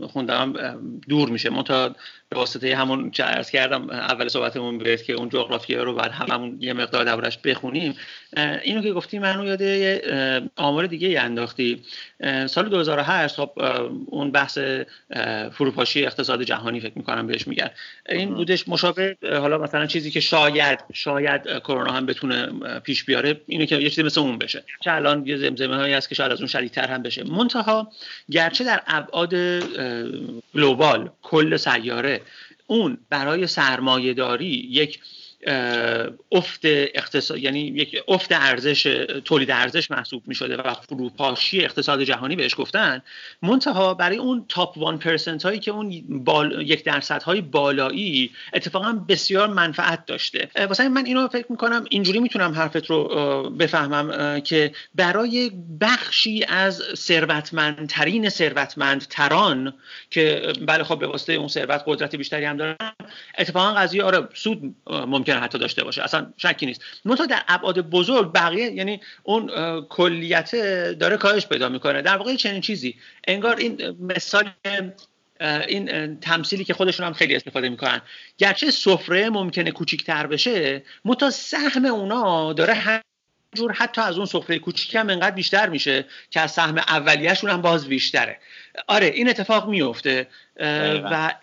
خوندم 0.00 0.52
دور 1.08 1.28
میشه. 1.28 1.50
منتها 1.50 1.88
به 2.28 2.36
واسطه 2.36 2.76
همون 2.76 3.10
چه 3.10 3.22
عرض 3.22 3.50
کردم 3.50 3.90
اول 3.90 4.28
صحبتمون 4.28 4.78
بهت 4.78 5.04
که 5.04 5.12
اون 5.12 5.28
جغرافیا 5.28 5.82
رو 5.82 5.94
بعد 5.94 6.10
هممون 6.10 6.56
یه 6.60 6.72
مقدار 6.72 7.04
دورش 7.04 7.38
بخونیم. 7.38 7.94
اینو 8.62 8.82
که 8.82 8.92
گفتی 8.92 9.18
منو 9.18 9.44
یاد 9.44 9.60
یه 9.60 10.02
آمار 10.56 10.86
دیگه 10.86 11.20
انداختی. 11.20 11.82
سال 12.46 12.68
2008 12.68 13.36
خب 13.36 13.50
اون 14.06 14.30
بحث 14.30 14.58
فروپاشی 15.52 16.06
اقتصاد 16.06 16.42
جهانی 16.42 16.80
فکر 16.80 16.92
می‌کنم 16.96 17.26
بهش 17.26 17.48
میگن. 17.48 17.70
این 18.08 18.34
بودش 18.34 18.68
مشابه 18.68 19.16
حالا 19.22 19.58
مثلا 19.58 19.86
چیزی 19.86 20.05
که 20.10 20.20
شاید 20.20 20.78
شاید 20.92 21.42
کرونا 21.42 21.92
هم 21.92 22.06
بتونه 22.06 22.46
پیش 22.80 23.04
بیاره 23.04 23.40
اینو 23.46 23.64
که 23.64 23.76
یه 23.76 23.90
چیزی 23.90 24.02
مثل 24.02 24.20
اون 24.20 24.38
بشه. 24.38 24.64
چه 24.84 24.92
الان 24.92 25.26
یه 25.26 25.36
زمزمه 25.36 25.76
هایی 25.76 25.94
هست 25.94 26.08
که 26.08 26.14
شاید 26.14 26.32
از 26.32 26.38
اون 26.38 26.48
شدیدتر 26.48 26.86
هم 26.86 27.02
بشه. 27.02 27.24
منتها 27.24 27.92
گرچه 28.30 28.64
در 28.64 28.82
ابعاد 28.86 29.34
گلوبال 30.54 31.10
کل 31.22 31.56
سیاره 31.56 32.20
اون 32.66 32.98
برای 33.10 33.46
سرمایه 33.46 34.14
داری 34.14 34.68
یک 34.70 34.98
افت 36.32 36.60
اقتصاد 36.64 37.38
یعنی 37.38 37.60
یک 37.60 38.02
افت 38.08 38.32
ارزش 38.32 39.06
تولید 39.24 39.50
ارزش 39.50 39.90
محسوب 39.90 40.22
می 40.26 40.34
شده 40.34 40.56
و 40.56 40.74
فروپاشی 40.74 41.64
اقتصاد 41.64 42.02
جهانی 42.02 42.36
بهش 42.36 42.54
گفتن. 42.58 43.02
منتها 43.42 43.94
برای 43.94 44.16
اون 44.16 44.44
تاپ 44.48 44.78
1 44.78 45.00
پرسنت 45.00 45.42
هایی 45.42 45.58
که 45.58 45.70
اون 45.70 46.04
بال... 46.08 46.62
یک 46.62 46.84
درصد 46.84 47.22
های 47.22 47.40
بالایی 47.40 48.30
اتفاقا 48.52 48.92
بسیار 48.92 49.48
منفعت 49.48 50.06
داشته. 50.06 50.48
واسه 50.56 50.88
من 50.88 51.06
اینو 51.06 51.28
فکر 51.28 51.46
می‌کنم 51.48 51.84
اینجوری 51.90 52.18
می‌تونم 52.18 52.52
حرفت 52.54 52.86
رو 52.86 53.04
بفهمم 53.50 54.40
که 54.40 54.72
برای 54.94 55.50
بخشی 55.80 56.44
از 56.48 56.82
ثروتمندترین 56.94 58.28
ثروتمند 58.28 59.00
تران 59.10 59.74
که 60.10 60.52
بله 60.66 60.84
خب 60.84 60.98
به 60.98 61.06
واسطه 61.06 61.32
اون 61.32 61.48
ثروت 61.48 61.82
قدرت 61.86 62.16
بیشتری 62.16 62.44
هم 62.44 62.56
دارن 62.56 62.76
اتفاقا 63.38 63.74
قضیه 63.74 64.02
آره 64.02 64.28
سود 64.34 64.74
ممکن 64.90 65.35
می‌تونه 65.36 65.44
حتی 65.44 65.58
داشته 65.58 65.84
باشه. 65.84 66.02
اصلا 66.02 66.32
شکی 66.36 66.66
نیست. 66.66 66.80
منتها 67.04 67.26
در 67.26 67.42
ابعاد 67.48 67.80
بزرگ 67.80 68.32
بقیه 68.32 68.72
یعنی 68.72 69.00
اون 69.22 69.50
کلیت 69.88 70.56
داره 70.98 71.16
کاهش 71.16 71.46
پیدا 71.46 71.68
می‌کنه. 71.68 72.02
در 72.02 72.16
واقع 72.16 72.36
چنین 72.36 72.60
چیزی. 72.60 72.94
انگار 73.28 73.56
این 73.56 73.96
مثال 74.00 74.50
این 75.40 76.20
تمثیلی 76.20 76.64
که 76.64 76.74
خودشون 76.74 77.06
هم 77.06 77.12
خیلی 77.12 77.36
استفاده 77.36 77.68
می‌کنن. 77.68 78.00
گرچه 78.38 78.70
سفره 78.70 79.30
ممکنه 79.30 79.70
کوچیکتر 79.70 80.26
بشه 80.26 80.82
متا 81.04 81.30
سهم 81.30 81.84
اونا 81.84 82.52
داره 82.52 83.02
جور 83.54 83.72
حتی 83.72 84.00
از 84.00 84.16
اون 84.16 84.26
سفره 84.26 84.58
کوچیک 84.58 84.94
هم 84.94 85.10
انقدر 85.10 85.34
بیشتر 85.34 85.68
میشه 85.68 86.04
که 86.30 86.40
از 86.40 86.52
سهم 86.52 86.78
اولیهشون 86.78 87.50
هم 87.50 87.62
باز 87.62 87.88
بیشتره. 87.88 88.38
آره 88.88 89.06
این 89.06 89.28
اتفاق 89.28 89.68
میفته 89.68 90.26
و 91.10 91.34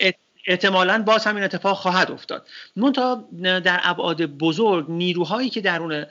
احتمالا 0.48 1.04
باز 1.04 1.26
همین 1.26 1.44
اتفاق 1.44 1.78
خواهد 1.78 2.12
افتاد. 2.12 2.48
منتها 2.76 3.30
در 3.42 3.80
ابعاد 3.84 4.26
بزرگ 4.26 4.86
نیروهایی 4.90 5.50
که 5.50 5.62
درون 5.62 6.06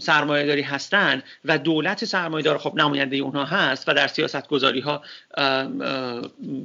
سرمایه 0.00 0.46
داری 0.46 0.62
هستن 0.62 1.22
و 1.44 1.58
دولت 1.58 2.04
سرمایه 2.04 2.44
دار 2.44 2.58
خب 2.58 2.74
نماینده 2.74 3.16
اونها 3.16 3.44
هست 3.44 3.88
و 3.88 3.94
در 3.94 4.06
سیاست 4.06 4.48
گذاری 4.48 4.80
ها 4.80 5.02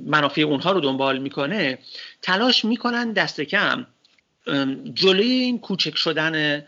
منافع 0.06 0.42
اونها 0.42 0.72
رو 0.72 0.80
دنبال 0.80 1.18
می‌کنه 1.18 1.78
تلاش 2.22 2.66
می‌کنن 2.66 3.12
دست 3.12 3.42
کم 3.42 3.86
جلوی 4.94 5.32
این 5.32 5.60
کوچک 5.60 5.98
شدن 5.98 6.64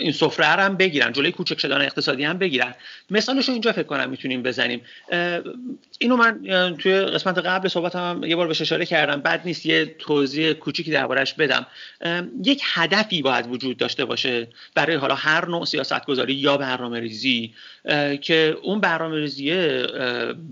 این 0.00 0.12
سفره 0.12 0.46
هم 0.46 0.76
بگیرن 0.76 1.12
جلوی 1.12 1.32
کوچک 1.32 1.60
شدن 1.60 1.82
اقتصادی 1.82 2.24
هم 2.24 2.38
بگیرن. 2.38 2.74
مثالش 3.10 3.48
رو 3.48 3.52
اینجا 3.52 3.72
فکر 3.72 3.82
کنم 3.82 4.10
می‌تونیم 4.10 4.42
بزنیم. 4.42 4.80
اینو 5.98 6.16
من 6.16 6.40
توی 6.78 7.00
قسمت 7.00 7.38
قبل 7.38 7.68
صحبت 7.68 7.96
هم 7.96 8.24
یه 8.24 8.36
بار 8.36 8.46
بهش 8.46 8.60
اشاره 8.60 8.86
کردم. 8.86 9.20
بعد 9.20 9.42
نیست 9.44 9.66
یه 9.66 9.94
توضیح 9.98 10.52
کوچیکی 10.52 10.90
دربارش 10.90 11.34
بدم. 11.34 11.66
یک 12.44 12.62
هدفی 12.64 13.22
باید 13.22 13.46
وجود 13.50 13.76
داشته 13.76 14.04
باشه 14.04 14.48
برای 14.74 14.96
حالا 14.96 15.14
هر 15.14 15.48
نوع 15.48 15.64
سیاست 15.64 16.06
گذاری 16.06 16.34
یا 16.34 16.56
برنامه 16.56 17.00
ریزی 17.00 17.54
که 18.20 18.56
اون 18.62 18.80
برنامه 18.80 19.16
ریزیه 19.16 19.86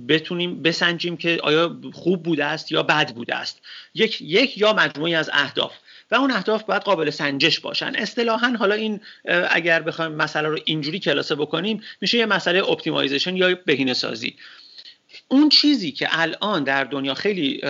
بتونیم 0.09 0.62
بسنجیم 0.62 1.16
که 1.16 1.40
آیا 1.42 1.76
خوب 1.92 2.22
بوده 2.22 2.44
است 2.44 2.72
یا 2.72 2.82
بد 2.82 3.14
بوده 3.14 3.34
است. 3.34 3.61
یک 3.94 4.22
یک 4.22 4.59
یا 4.59 4.72
مجموعه‌ای 4.72 5.14
از 5.14 5.30
اهداف. 5.32 5.72
و 6.12 6.14
اون 6.14 6.30
اهداف 6.30 6.62
باید 6.62 6.82
قابل 6.82 7.10
سنجش 7.10 7.60
باشن. 7.60 7.92
اصطلاحا 7.94 8.56
حالا 8.58 8.74
این 8.74 9.00
اگر 9.50 9.82
بخوایم 9.82 10.12
مسئله 10.12 10.48
رو 10.48 10.58
اینجوری 10.64 10.98
کلاسه 10.98 11.34
بکنیم 11.34 11.82
میشه 12.00 12.18
یه 12.18 12.26
مسئله 12.26 12.70
optimization 12.70 13.36
یا 13.36 13.54
بهینه 13.66 13.94
سازی. 13.94 14.36
اون 15.28 15.48
چیزی 15.48 15.92
که 15.92 16.08
الان 16.10 16.64
در 16.64 16.84
دنیا 16.84 17.14
خیلی 17.14 17.60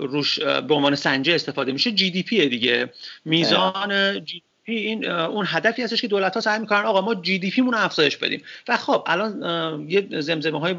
روش 0.00 0.38
به 0.40 0.74
عنوان 0.74 0.94
سنجه 0.94 1.34
استفاده 1.34 1.72
میشه 1.72 1.92
GDP 1.92 2.48
دیگه. 2.48 2.92
میزان 3.24 4.24
GDP 4.24 4.42
این 4.64 5.10
اون 5.10 5.44
هدفی 5.48 5.82
هستش 5.82 6.02
که 6.02 6.08
دولت 6.08 6.34
ها 6.34 6.40
سعی 6.40 6.58
می‌کنن 6.58 6.84
آقا 6.84 7.00
ما 7.00 7.14
GDP 7.14 7.60
مون 7.60 7.74
افزایش 7.74 8.16
بدیم. 8.16 8.42
و 8.68 8.76
خب 8.76 9.04
الان 9.06 9.90
یه 9.90 10.20
زمزمه 10.20 10.60
های 10.60 10.74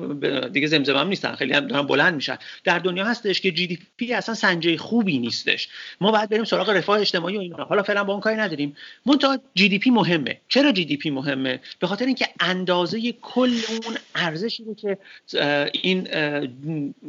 دیگه 0.50 0.68
زمزمه 0.68 1.00
هم 1.00 1.08
نیستن 1.08 1.36
خیلی 1.36 1.54
هم 1.54 1.68
دارن 1.68 1.88
بلند 1.88 2.16
میشن. 2.16 2.38
در 2.64 2.80
دنیا 2.80 3.06
هستش 3.06 3.42
که 3.42 3.52
GDP 3.52 4.14
اصلا 4.14 4.36
سنجه 4.36 4.78
خوبی 4.78 5.20
نیستش. 5.20 5.70
ما 6.02 6.12
باید 6.12 6.30
بریم 6.30 6.44
سراغ 6.44 6.70
رفاه 6.70 7.00
اجتماعی 7.00 7.38
و 7.38 7.40
اینا. 7.40 7.64
حالا 7.64 7.84
فعلا 7.84 8.04
با 8.04 8.14
اون 8.14 8.22
کاری 8.22 8.36
نداریم. 8.36 8.76
منتها 9.06 9.40
GDP 9.56 9.90
مهمه. 9.90 10.42
چرا 10.48 10.72
GDP 10.72 11.10
مهمه؟ 11.10 11.60
به 11.80 11.88
خاطر 11.88 12.06
اینکه 12.06 12.28
اندازه 12.40 13.12
کل 13.12 13.54
اون 13.70 13.98
ارزشی 14.16 14.64
رو 14.64 14.76
که 14.76 14.98
این 15.82 16.08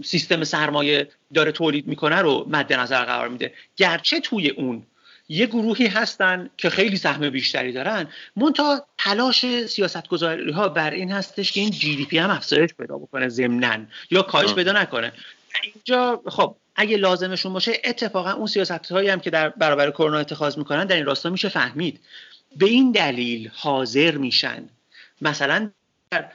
سیستم 0.04 0.44
سرمایه 0.44 1.08
داره 1.34 1.52
تولید 1.52 1.86
می‌کنه 1.86 2.16
رو 2.16 2.46
مد 2.50 2.72
نظر 2.72 3.04
قرار 3.04 3.28
میده. 3.28 3.52
گرچه 3.76 4.20
توی 4.20 4.50
اون 4.50 4.82
یه 5.28 5.46
گروهی 5.46 5.86
هستن 5.86 6.50
که 6.56 6.70
خیلی 6.70 6.96
سهم 6.96 7.30
بیشتری 7.30 7.72
دارن. 7.72 8.08
منتها 8.36 8.86
تلاش 8.98 9.66
سیاستگذاری 9.66 10.52
ها 10.52 10.68
بر 10.68 10.90
این 10.90 11.12
هستش 11.12 11.52
که 11.52 11.60
این 11.60 11.70
GDP 11.70 12.18
هم 12.18 12.30
افزایش 12.30 12.74
پیدا 12.74 12.98
بکنه 12.98 13.28
ضمنا 13.28 13.78
یا 14.10 14.22
کاهش 14.22 14.54
پیدا 14.54 14.72
نکنه. 14.72 15.12
اینجا 15.62 16.22
خب 16.26 16.56
اگه 16.76 16.96
لازمشون 16.96 17.52
باشه 17.52 17.72
اتفاقا 17.84 18.32
اون 18.32 18.46
سیاست 18.46 18.92
هایی 18.92 19.08
هم 19.08 19.20
که 19.20 19.30
در 19.30 19.48
برابر 19.48 19.90
کرونا 19.90 20.18
اتخاذ 20.18 20.58
می‌کنن 20.58 20.86
در 20.86 20.96
این 20.96 21.04
راستا 21.04 21.30
میشه 21.30 21.48
فهمید. 21.48 22.00
به 22.56 22.66
این 22.66 22.92
دلیل 22.92 23.50
حاضر 23.54 24.16
میشن. 24.16 24.68
مثلا 25.20 25.70
در 26.10 26.30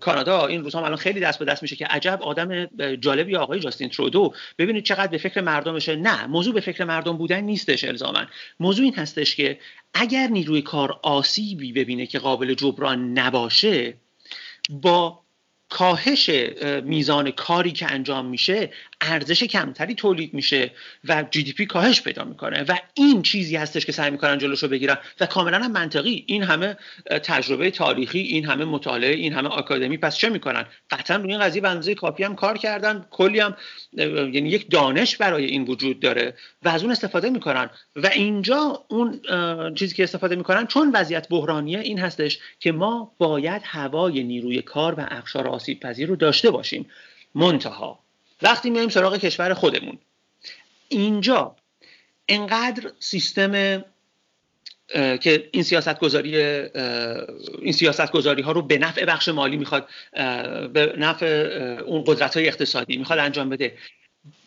کانادا 0.00 0.46
این 0.46 0.62
روزها 0.62 0.84
الان 0.84 0.96
خیلی 0.96 1.20
دست 1.20 1.38
به 1.38 1.44
دست 1.44 1.62
میشه 1.62 1.76
که 1.76 1.86
عجب 1.86 2.22
آدم 2.22 2.66
جالبی 2.96 3.36
آقای 3.36 3.60
جاستین 3.60 3.88
ترودو. 3.88 4.34
ببینید 4.58 4.84
چقدر 4.84 5.06
به 5.06 5.18
فکر 5.18 5.40
مردمشه 5.40 5.96
نه 5.96 6.26
موضوع 6.26 6.54
به 6.54 6.60
فکر 6.60 6.84
مردم 6.84 7.16
بودن 7.16 7.40
نیستش 7.40 7.84
الزاما. 7.84 8.26
موضوع 8.60 8.84
این 8.84 8.94
هستش 8.94 9.36
که 9.36 9.58
اگر 9.94 10.26
نیروی 10.26 10.62
کار 10.62 11.00
آسیبی 11.02 11.72
ببینه 11.72 12.06
که 12.06 12.18
قابل 12.18 12.54
جبران 12.54 13.18
نباشه 13.18 13.94
با 14.70 15.20
کاهش 15.70 16.30
میزان 16.84 17.30
کاری 17.30 17.72
که 17.72 17.92
انجام 17.92 18.26
میشه 18.26 18.70
ارزش 19.00 19.42
کمتری 19.42 19.94
تولید 19.94 20.34
میشه 20.34 20.70
و 21.08 21.24
جی 21.30 21.42
دی 21.42 21.52
پی 21.52 21.66
کاهش 21.66 22.02
پیدا 22.02 22.24
می‌کنه 22.24 22.64
و 22.68 22.78
این 22.94 23.22
چیزی 23.22 23.56
هستش 23.56 23.86
که 23.86 23.92
سعی 23.92 24.10
می‌کنن 24.10 24.38
جلوشو 24.38 24.68
بگیرن 24.68 24.96
و 25.20 25.26
کاملا 25.26 25.58
هم 25.58 25.72
منطقی. 25.72 26.24
این 26.26 26.42
همه 26.42 26.76
تجربه 27.22 27.70
تاریخی 27.70 28.18
این 28.18 28.44
همه 28.44 28.64
مطالعه 28.64 29.14
این 29.14 29.32
همه 29.32 29.48
آکادمی 29.48 29.96
پس 29.98 30.16
چه 30.16 30.28
می‌کنن؟ 30.28 30.66
قطعا 30.90 31.16
روی 31.16 31.32
این 31.32 31.40
قضیه 31.40 31.62
بنزه 31.62 31.94
کافی 31.94 32.24
هم 32.24 32.34
کار 32.34 32.58
کردن. 32.58 33.06
کلی 33.10 33.40
هم 33.40 33.56
یعنی 34.32 34.48
یک 34.48 34.70
دانش 34.70 35.16
برای 35.16 35.44
این 35.44 35.62
وجود 35.62 36.00
داره 36.00 36.34
و 36.62 36.68
از 36.68 36.82
اون 36.82 36.92
استفاده 36.92 37.30
می‌کنن. 37.30 37.70
و 37.96 38.06
اینجا 38.06 38.84
اون 38.88 39.20
چیزی 39.74 39.94
که 39.94 40.02
استفاده 40.02 40.36
می‌کنن 40.36 40.66
چون 40.66 40.90
وضعیت 40.94 41.28
بحرانیه 41.28 41.78
این 41.78 41.98
هستش 41.98 42.38
که 42.60 42.72
ما 42.72 43.14
باید 43.18 43.62
هوای 43.64 44.22
نیروی 44.22 44.62
کار 44.62 44.94
و 44.94 45.06
اقشار 45.10 45.48
آسیب 45.60 45.80
پذیر 45.80 46.08
رو 46.08 46.16
داشته 46.16 46.50
باشیم. 46.50 46.90
منتها 47.34 47.98
وقتی 48.42 48.70
میایم 48.70 48.88
سراغ 48.88 49.16
کشور 49.16 49.54
خودمون 49.54 49.98
اینجا 50.88 51.56
انقدر 52.28 52.92
سیستم 52.98 53.84
که 54.94 55.48
این 55.52 55.62
سیاست 55.62 55.98
گذاری 55.98 56.36
این 57.62 57.72
سیاست 57.72 58.12
گذاری 58.12 58.42
ها 58.42 58.52
رو 58.52 58.62
به 58.62 58.78
نفع 58.78 59.04
بخش 59.04 59.28
مالی 59.28 59.56
می‌خواد 59.56 59.88
به 60.72 60.94
نفع 60.98 61.26
اون 61.86 62.04
قدرت 62.06 62.36
های 62.36 62.48
اقتصادی 62.48 62.96
می‌خواد 62.96 63.18
انجام 63.18 63.48
بده 63.48 63.76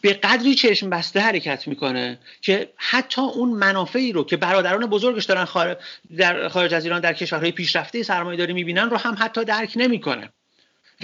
به 0.02 0.14
قدری 0.14 0.56
چشم 0.56 0.90
بسته 0.90 1.20
حرکت 1.20 1.68
می‌کنه 1.68 2.20
که 2.42 2.74
حتی 2.76 3.22
اون 3.22 3.50
منافعی 3.50 4.12
رو 4.12 4.24
که 4.24 4.38
برادران 4.38 4.86
بزرگش 4.86 5.26
دارن 5.26 5.76
در 6.18 6.48
خارج 6.48 6.74
از 6.74 6.86
ایران 6.86 7.02
در 7.02 7.14
کشورهای 7.14 7.52
پیشرفته 7.52 8.04
سرمایه 8.04 8.38
داری 8.38 8.54
می‌بینن 8.54 8.90
رو 8.90 8.98
هم 8.98 9.16
حتی 9.20 9.46
درک 9.46 9.74
نمی‌کنه. 9.76 10.30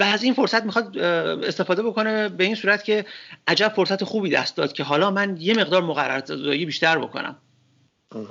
و 0.00 0.02
از 0.02 0.22
این 0.22 0.34
فرصت 0.34 0.64
می‌خواد 0.64 0.98
استفاده 0.98 1.82
بکنه 1.82 2.28
به 2.28 2.44
این 2.44 2.54
صورت 2.54 2.84
که 2.84 3.04
عجب 3.46 3.72
فرصت 3.76 4.04
خوبی 4.04 4.30
دست 4.30 4.56
داد 4.56 4.72
که 4.72 4.84
حالا 4.84 5.10
من 5.10 5.36
یه 5.40 5.54
مقدار 5.54 5.82
مقررزایی 5.82 6.66
بیشتر 6.66 6.98
بکنم. 6.98 7.36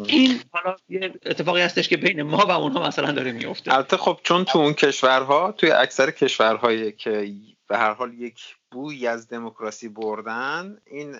این 0.07 0.39
حالا 0.51 0.75
یه 0.89 1.13
اتفاقی 1.25 1.61
هستش 1.61 1.89
که 1.89 1.97
بین 1.97 2.21
ما 2.21 2.37
و 2.37 2.51
اونها 2.51 2.87
مثلا 2.87 3.11
داره 3.11 3.31
میفته 3.31 3.73
البته 3.73 3.97
خب 3.97 4.19
چون 4.23 4.45
تو 4.45 4.59
اون 4.59 4.73
کشورها 4.73 5.51
توی 5.51 5.71
اکثر 5.71 6.11
کشورهایی 6.11 6.91
که 6.91 7.33
به 7.67 7.77
هر 7.77 7.93
حال 7.93 8.13
یک 8.13 8.55
بوی 8.71 9.07
از 9.07 9.27
دموکراسی 9.27 9.89
بردن 9.89 10.77
این 10.85 11.15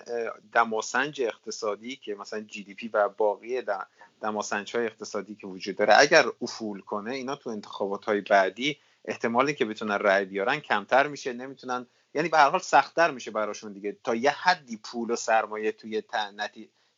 دماسنج 0.52 1.22
اقتصادی 1.22 1.96
که 1.96 2.14
مثلا 2.14 2.40
جی 2.40 2.64
دی 2.64 2.74
پی 2.74 2.88
و 2.88 3.08
باقی 3.08 3.62
دماسنج 4.22 4.76
های 4.76 4.86
اقتصادی 4.86 5.34
که 5.34 5.46
وجود 5.46 5.76
داره 5.76 5.94
اگر 5.98 6.24
افول 6.42 6.80
کنه 6.80 7.14
اینا 7.14 7.36
تو 7.36 7.50
انتخابات 7.50 8.04
های 8.04 8.20
بعدی 8.20 8.76
احتمالی 9.04 9.54
که 9.54 9.64
بتونن 9.64 9.94
رأی 9.94 10.24
بیارن 10.24 10.60
کمتر 10.60 11.06
میشه 11.06 11.32
نمی‌تونن 11.32 11.86
یعنی 12.14 12.28
به 12.28 12.38
هر 12.38 12.50
حال 12.50 12.60
سختتر 12.60 13.10
میشه 13.10 13.30
براشون 13.30 13.72
دیگه. 13.72 13.96
تا 14.04 14.14
یه 14.14 14.30
حدی 14.30 14.76
پول 14.76 15.10
و 15.10 15.16
سرمایه 15.16 15.72
توی 15.72 16.02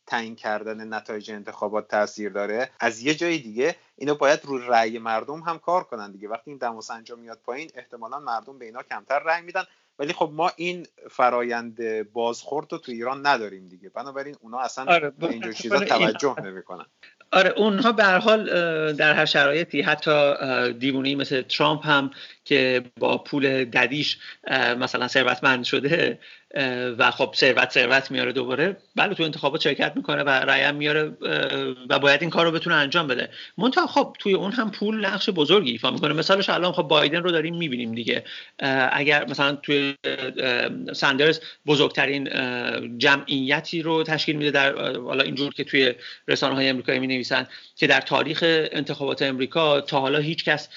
تعیین 0.07 0.35
کردن 0.35 0.93
نتایج 0.93 1.31
انتخابات 1.31 1.87
تاثیر 1.87 2.29
داره. 2.29 2.69
از 2.79 3.01
یه 3.01 3.15
جای 3.15 3.37
دیگه 3.37 3.75
اینو 3.95 4.15
باید 4.15 4.45
رو 4.45 4.57
رأی 4.57 4.99
مردم 4.99 5.39
هم 5.39 5.59
کار 5.59 5.83
کنن 5.83 6.11
دیگه. 6.11 6.27
وقتی 6.27 6.51
این 6.51 6.57
دم 6.57 6.75
و 6.75 6.81
میاد 7.17 7.39
پایین 7.43 7.71
احتمالا 7.75 8.19
مردم 8.19 8.57
به 8.57 8.65
اینا 8.65 8.83
کمتر 8.83 9.19
رأی 9.19 9.41
میدن. 9.41 9.63
ولی 9.99 10.13
خب 10.13 10.29
ما 10.33 10.51
این 10.55 10.87
فرایند 11.11 12.03
بازخورد 12.11 12.71
رو 12.71 12.77
تو 12.77 12.91
ایران 12.91 13.27
نداریم 13.27 13.67
دیگه. 13.67 13.89
بنابراین 13.89 14.35
اونا 14.39 14.59
اصلا 14.59 14.93
آره 14.93 15.09
به 15.09 15.29
اینجور 15.29 15.53
چیزا 15.53 15.79
توجه 15.79 16.35
نمی‌کنن. 16.43 16.85
آره 17.33 17.49
اونها 17.49 17.91
به 17.91 18.05
حال 18.05 18.43
در 18.93 19.13
هر 19.13 19.25
شرایطی 19.25 19.81
حتی 19.81 20.33
دیوونی 20.79 21.15
مثل 21.15 21.41
ترامپ 21.41 21.87
هم 21.87 22.11
که 22.45 22.83
با 22.99 23.17
پول 23.17 23.65
ددیش 23.65 24.17
مثلا 24.79 25.07
ثروتمند 25.07 25.63
شده 25.63 26.19
و 26.97 27.11
خب 27.11 27.33
ثروت 27.35 27.71
ثروت 27.71 28.11
میاره 28.11 28.31
دوباره 28.31 28.77
بله 28.95 29.15
تو 29.15 29.23
انتخابات 29.23 29.61
شرکت 29.61 29.93
می‌کنه 29.95 30.23
و 30.23 30.29
رأی 30.29 30.71
میاره 30.71 31.17
و 31.89 31.99
باید 31.99 32.21
این 32.21 32.29
کار 32.29 32.45
رو 32.45 32.51
بتونه 32.51 32.75
انجام 32.75 33.07
بده. 33.07 33.29
منتها 33.57 33.87
خب 33.87 34.15
توی 34.19 34.33
اون 34.33 34.51
هم 34.51 34.71
پول 34.71 35.05
نقش 35.05 35.29
بزرگی 35.29 35.71
ایفا 35.71 35.91
می‌کنه. 35.91 36.13
مثالش 36.13 36.49
الان 36.49 36.71
خب 36.71 36.81
بایدن 36.81 37.23
رو 37.23 37.31
داریم 37.31 37.55
می‌بینیم 37.55 37.95
دیگه. 37.95 38.23
اگر 38.91 39.25
مثلا 39.29 39.55
توی 39.55 39.95
سندرز 40.93 41.39
بزرگترین 41.65 42.29
جمعیتی 42.97 43.81
رو 43.81 44.03
تشکیل 44.03 44.35
میده 44.35 44.51
در 44.51 44.75
حالا 44.97 45.23
اینجور 45.23 45.53
که 45.53 45.63
توی 45.63 45.93
رسانه 46.27 46.55
های 46.55 46.69
امریکایی 46.69 46.99
می 46.99 47.07
نویسن 47.07 47.47
که 47.75 47.87
در 47.87 48.01
تاریخ 48.01 48.39
انتخابات 48.43 49.21
امریکا 49.21 49.81
تا 49.81 49.99
حالا 49.99 50.19
هیچ 50.19 50.45
کس 50.45 50.69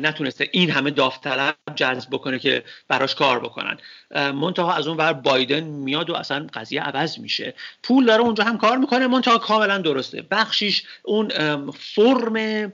نتونسته 0.00 0.48
این 0.52 0.70
همه 0.70 0.90
داوطلب 1.02 1.56
جذب 1.76 2.10
بکنه 2.10 2.38
که 2.38 2.64
براش 2.88 3.14
کار 3.14 3.40
بکنن. 3.40 3.78
منتها 4.14 4.72
از 4.74 4.86
اون 4.86 4.96
ور 4.96 5.12
بایدن 5.12 5.60
میاد 5.60 6.10
و 6.10 6.14
اصلا 6.14 6.46
قضیه 6.54 6.82
عوض 6.82 7.18
میشه. 7.18 7.54
پول 7.82 8.06
داره 8.06 8.22
اونجا 8.22 8.44
هم 8.44 8.58
کار 8.58 8.76
می‌کنه 8.76 9.06
منتها 9.06 9.38
کاملا 9.38 9.78
درسته. 9.78 10.22
بخشیش 10.30 10.84
اون 11.02 11.28
فرم 11.70 12.72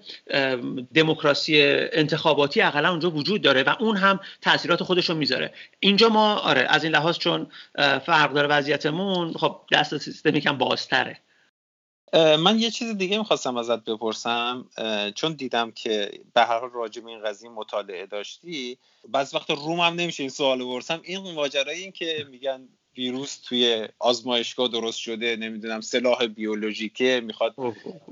دموکراسی 0.95 1.62
انتخاباتی 1.93 2.62
اقلا 2.62 2.91
اونجا 2.91 3.11
وجود 3.11 3.43
داره 3.43 3.62
و 3.62 3.74
اون 3.81 3.97
هم 3.97 4.20
تاثیرات 4.41 4.83
خودش 4.83 5.11
رو 5.11 5.16
می‌ذاره. 5.16 5.53
اینجا 5.81 6.09
ما 6.09 6.35
آره 6.35 6.66
از 6.68 6.85
این 6.85 6.93
لحاظ 6.93 7.18
چون 7.18 7.47
فرق 7.79 8.33
داره 8.33 8.49
وضعیتمون 8.49 9.33
خب 9.33 9.61
دست 9.72 9.99
سیستم 9.99 10.37
یکم 10.37 10.59
بازتره. 10.59 11.20
من 12.15 12.59
یه 12.59 12.71
چیز 12.71 12.97
دیگه 12.97 13.19
می‌خواستم 13.19 13.57
ازت 13.57 13.85
بپرسم. 13.85 14.71
چون 15.15 15.33
دیدم 15.33 15.71
که 15.71 16.11
به 16.35 16.41
هر 16.41 16.59
حال 16.59 16.71
راجع 16.71 17.03
به 17.03 17.11
این 17.11 17.23
قضیه 17.23 17.51
مطالعه 17.51 18.07
داشتی 18.07 18.79
بعض 19.09 19.35
وقت 19.35 19.51
روم 19.51 19.81
هم 19.81 19.95
نمیشه 19.95 20.23
این 20.23 20.31
سوال 20.31 20.59
بپرسم. 20.59 21.01
این 21.05 21.35
ماجرای 21.35 21.83
این 21.83 21.93
که 21.93 22.27
میگن 22.31 22.69
ویروس 22.97 23.41
توی 23.41 23.89
آزمایشگاه 23.99 24.69
درست 24.69 24.99
شده 24.99 25.37
نمی‌دونم 25.37 25.81
سلاح 25.81 26.27
بیولوژیکه 26.27 27.23
می‌خواد 27.25 27.55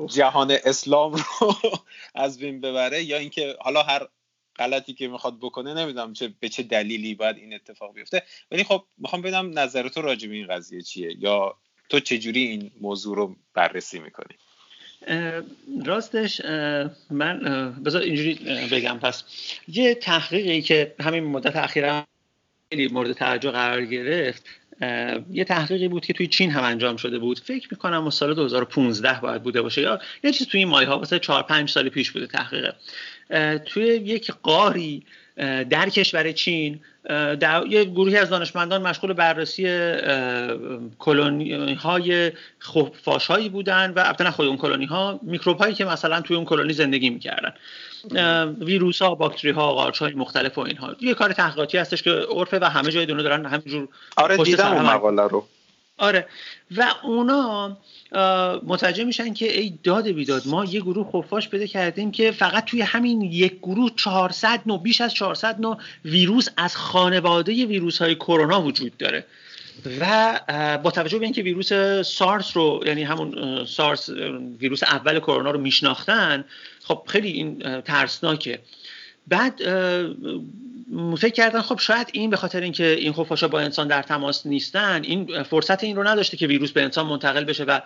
جهان 0.07 0.51
اسلام 0.65 1.13
رو 1.13 1.55
از 2.15 2.39
بین 2.39 2.61
ببره 2.61 3.05
یا 3.05 3.17
اینکه 3.17 3.57
حالا 3.61 3.83
هر 3.83 4.09
غلطی 4.57 4.95
که 4.95 5.09
می‌خواد 5.09 5.39
بکنه 5.41 5.75
نمی‌دونم 5.75 6.13
چه 6.13 6.35
به 6.41 6.49
چه 6.49 6.63
دلیلی 6.63 7.15
باید 7.15 7.37
این 7.37 7.55
اتفاق 7.55 7.95
بیفته. 7.95 8.23
ولی 8.51 8.65
خب 8.65 8.85
می‌خوام 8.99 9.23
بدم 9.23 9.59
نظر 9.59 9.89
تو 9.89 10.03
راجع 10.03 10.29
به 10.29 10.35
این 10.35 10.47
قضیه 10.47 10.83
چیه؟ 10.83 11.17
یا 11.19 11.57
تو 11.89 12.01
چجوری 12.01 12.41
این 12.41 12.71
موضوع 12.81 13.17
رو 13.17 13.37
بررسی 13.55 13.99
می‌کنی؟ 13.99 14.37
راستش 15.85 16.41
من 17.11 17.39
بذار 17.85 18.03
اینجوری 18.03 18.35
بگم. 18.73 18.99
پس 18.99 19.25
یه 19.69 19.95
تحقیقی 19.95 20.63
که 20.63 20.95
همین 21.01 21.25
مدت 21.25 21.57
اخیرا 21.57 22.07
خیلی 22.71 22.89
مورد 22.89 23.13
توجه 23.13 23.51
قرار 23.51 23.85
گرفت 23.85 24.45
یه 25.31 25.45
تحقیقی 25.45 25.89
بود 25.89 26.07
که 26.07 26.13
توی 26.13 26.27
چین 26.27 26.51
هم 26.51 26.65
انجام 26.65 26.97
شده 26.97 27.19
بود. 27.19 27.39
فکر 27.39 27.69
می‌کنم 27.71 28.11
سال 28.11 28.35
2015 28.35 29.21
باید 29.21 29.43
بوده 29.43 29.63
باشه 29.63 29.83
یا 29.83 30.01
یه 30.25 30.33
چیز 30.33 30.47
توی 30.47 30.61
این 30.61 30.69
مایه 30.69 30.89
ها 30.89 30.99
واسه 30.99 31.19
4 31.19 31.43
5 31.43 31.71
سال 31.71 31.89
پیش 31.89 32.11
بوده 32.11 32.27
تحقیقه. 32.27 32.75
توی 33.65 33.85
یک 33.85 34.31
قاری 34.43 35.07
در 35.71 35.89
کشور 35.89 36.33
چین 36.33 36.81
در 37.09 37.67
یه 37.69 37.85
گروهی 37.85 38.17
از 38.17 38.31
دانشمندان 38.31 38.83
مشغول 38.83 39.13
بررسی 39.13 39.91
کلونی 40.99 41.75
های 41.75 42.33
خفاش 42.63 43.27
هایی 43.27 43.49
بودن 43.49 43.91
و 43.97 43.99
البته 43.99 44.31
خود 44.31 44.47
اون 44.47 44.57
کلونی 44.57 44.85
ها 44.85 45.21
میکروب 45.23 45.59
هایی 45.59 45.75
که 45.75 45.85
مثلا 45.85 46.21
توی 46.21 46.37
اون 46.37 46.45
کلونی 46.45 46.73
زندگی 46.73 47.11
می‌کردن. 47.11 47.53
ویروس 48.61 49.03
ها 49.03 49.15
باکتری 49.15 49.51
ها 49.51 49.73
قارچ 49.73 49.99
های 49.99 50.13
مختلف 50.13 50.59
و 50.59 50.61
اینها. 50.61 50.97
یه 51.01 51.15
کار 51.15 51.33
تحقیقاتی 51.33 51.79
هستش 51.79 52.03
که 52.03 52.11
عرفه 52.11 52.59
و 52.59 52.65
همه 52.65 52.91
جای 52.91 53.07
دنیا 53.07 53.23
دارن 53.23 53.47
همینجور 53.47 53.89
آره 54.17 54.37
دیدم 54.37 54.73
اون 54.73 54.87
مقاله 54.87 55.23
رو. 55.23 55.47
آره. 55.99 56.27
و 56.77 56.93
اونا 57.03 57.77
متوجه 58.67 59.05
میشن 59.05 59.35
که 59.35 59.59
ای 59.59 59.79
داد 59.83 60.09
بیداد 60.09 60.43
ما 60.47 60.65
یه 60.65 60.81
گروه 60.81 61.11
خفاش 61.13 61.49
بده 61.49 61.69
کردیم 61.69 62.11
که 62.11 62.31
فقط 62.31 62.65
توی 62.65 62.81
همین 62.81 63.23
یک 63.23 63.59
گروه 63.59 63.91
400 63.97 64.61
نو 64.67 64.79
بیش 64.79 65.01
از 65.01 65.15
400 65.15 65.61
نو 65.61 65.77
ویروس 66.05 66.49
از 66.57 66.77
خانواده 66.77 67.67
ویروس 67.67 67.99
های 67.99 68.15
کرونا 68.15 68.63
وجود 68.63 68.97
داره. 68.97 69.25
و 70.01 70.41
با 70.83 70.91
توجه 70.91 71.19
به 71.19 71.25
اینکه 71.25 71.43
ویروس 71.43 71.73
سارس 72.03 72.57
رو 72.57 72.83
یعنی 72.87 73.03
همون 73.03 73.65
سارس 73.65 74.09
ویروس 74.61 74.83
اول 74.83 75.21
کرونا 75.21 75.51
رو 75.51 75.61
میشناختن 75.61 76.45
خب 76.85 77.03
خیلی 77.07 77.29
این 77.29 77.81
ترسناکه. 77.81 78.59
بعد 79.27 79.63
فکر 81.19 81.33
کردن 81.33 81.61
خب 81.61 81.79
شاید 81.79 82.11
این 82.13 82.31
به 82.31 82.37
خاطر 82.37 82.61
اینکه 82.61 82.87
این 82.87 83.13
خفاشا 83.13 83.49
با 83.49 83.61
انسان 83.61 83.89
در 83.89 84.03
تماس 84.03 84.47
نیستن 84.47 85.03
این 85.05 85.43
فرصت 85.43 85.85
این 85.85 85.97
رو 85.97 86.09
نداشته 86.09 86.37
که 86.37 86.47
ویروس 86.47 86.73
به 86.73 86.83
انسان 86.83 87.07
منتقل 87.07 87.45
بشه 87.45 87.65
و 87.65 87.81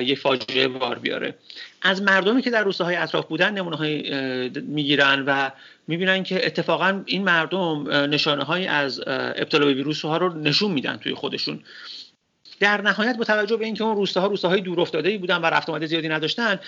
یک 0.00 0.18
فاجعه 0.18 0.68
بار 0.68 0.98
بیاره. 0.98 1.34
از 1.82 2.02
مردمی 2.02 2.42
که 2.42 2.50
در 2.50 2.62
روستاهای 2.62 2.96
اطراف 2.96 3.26
بودن 3.26 3.54
نمونه 3.54 3.76
های 3.76 4.50
می‌گیرن 4.60 5.24
و 5.26 5.50
می‌بینن 5.86 6.22
که 6.22 6.46
اتفاقا 6.46 7.02
این 7.06 7.24
مردم 7.24 7.90
نشانه 7.90 8.44
های 8.44 8.66
از 8.66 9.02
ابتلا 9.06 9.66
به 9.66 9.74
ویروس 9.74 10.04
ها 10.04 10.16
رو 10.16 10.38
نشون 10.38 10.70
میدن 10.70 10.96
توی 10.96 11.14
خودشون. 11.14 11.60
در 12.64 12.80
نهایت 12.80 13.16
با 13.16 13.24
توجه 13.24 13.56
به 13.56 13.64
اینکه 13.64 13.84
اون 13.84 13.96
روستاها 13.96 14.26
روستاهای 14.26 14.60
دور 14.60 14.80
افتاده 14.80 15.18
بودن 15.18 15.36
و 15.36 15.46
رفت 15.46 15.68
آمده 15.70 15.86
زیادی 15.86 16.08
نداشتن 16.08 16.60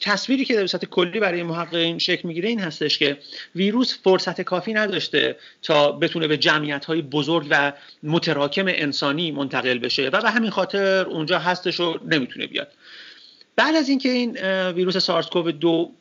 تصویری 0.00 0.44
که 0.44 0.54
در 0.54 0.66
صورت 0.66 0.84
کلی 0.84 1.20
برای 1.20 1.42
محققین 1.42 1.98
شکل 1.98 2.28
می‌گیره 2.28 2.48
این 2.48 2.60
هستش 2.60 2.98
که 2.98 3.18
ویروس 3.54 3.98
فرصت 4.04 4.40
کافی 4.40 4.72
نداشته 4.72 5.36
تا 5.62 5.92
بتونه 5.92 6.28
به 6.28 6.36
جمعیت 6.36 6.84
های 6.84 7.02
بزرگ 7.02 7.46
و 7.50 7.72
متراکم 8.02 8.64
انسانی 8.68 9.30
منتقل 9.30 9.78
بشه 9.78 10.08
و 10.08 10.20
به 10.20 10.30
همین 10.30 10.50
خاطر 10.50 11.04
اونجا 11.04 11.38
هستش 11.38 11.80
و 11.80 11.98
نمی‌تونه 12.06 12.46
بیاد. 12.46 12.68
بعد 13.56 13.74
از 13.74 13.88
اینکه 13.88 14.08
این 14.08 14.38
ویروس 14.70 14.96
سارس 14.96 15.26
کوو 15.26 15.50
دو 15.50 15.92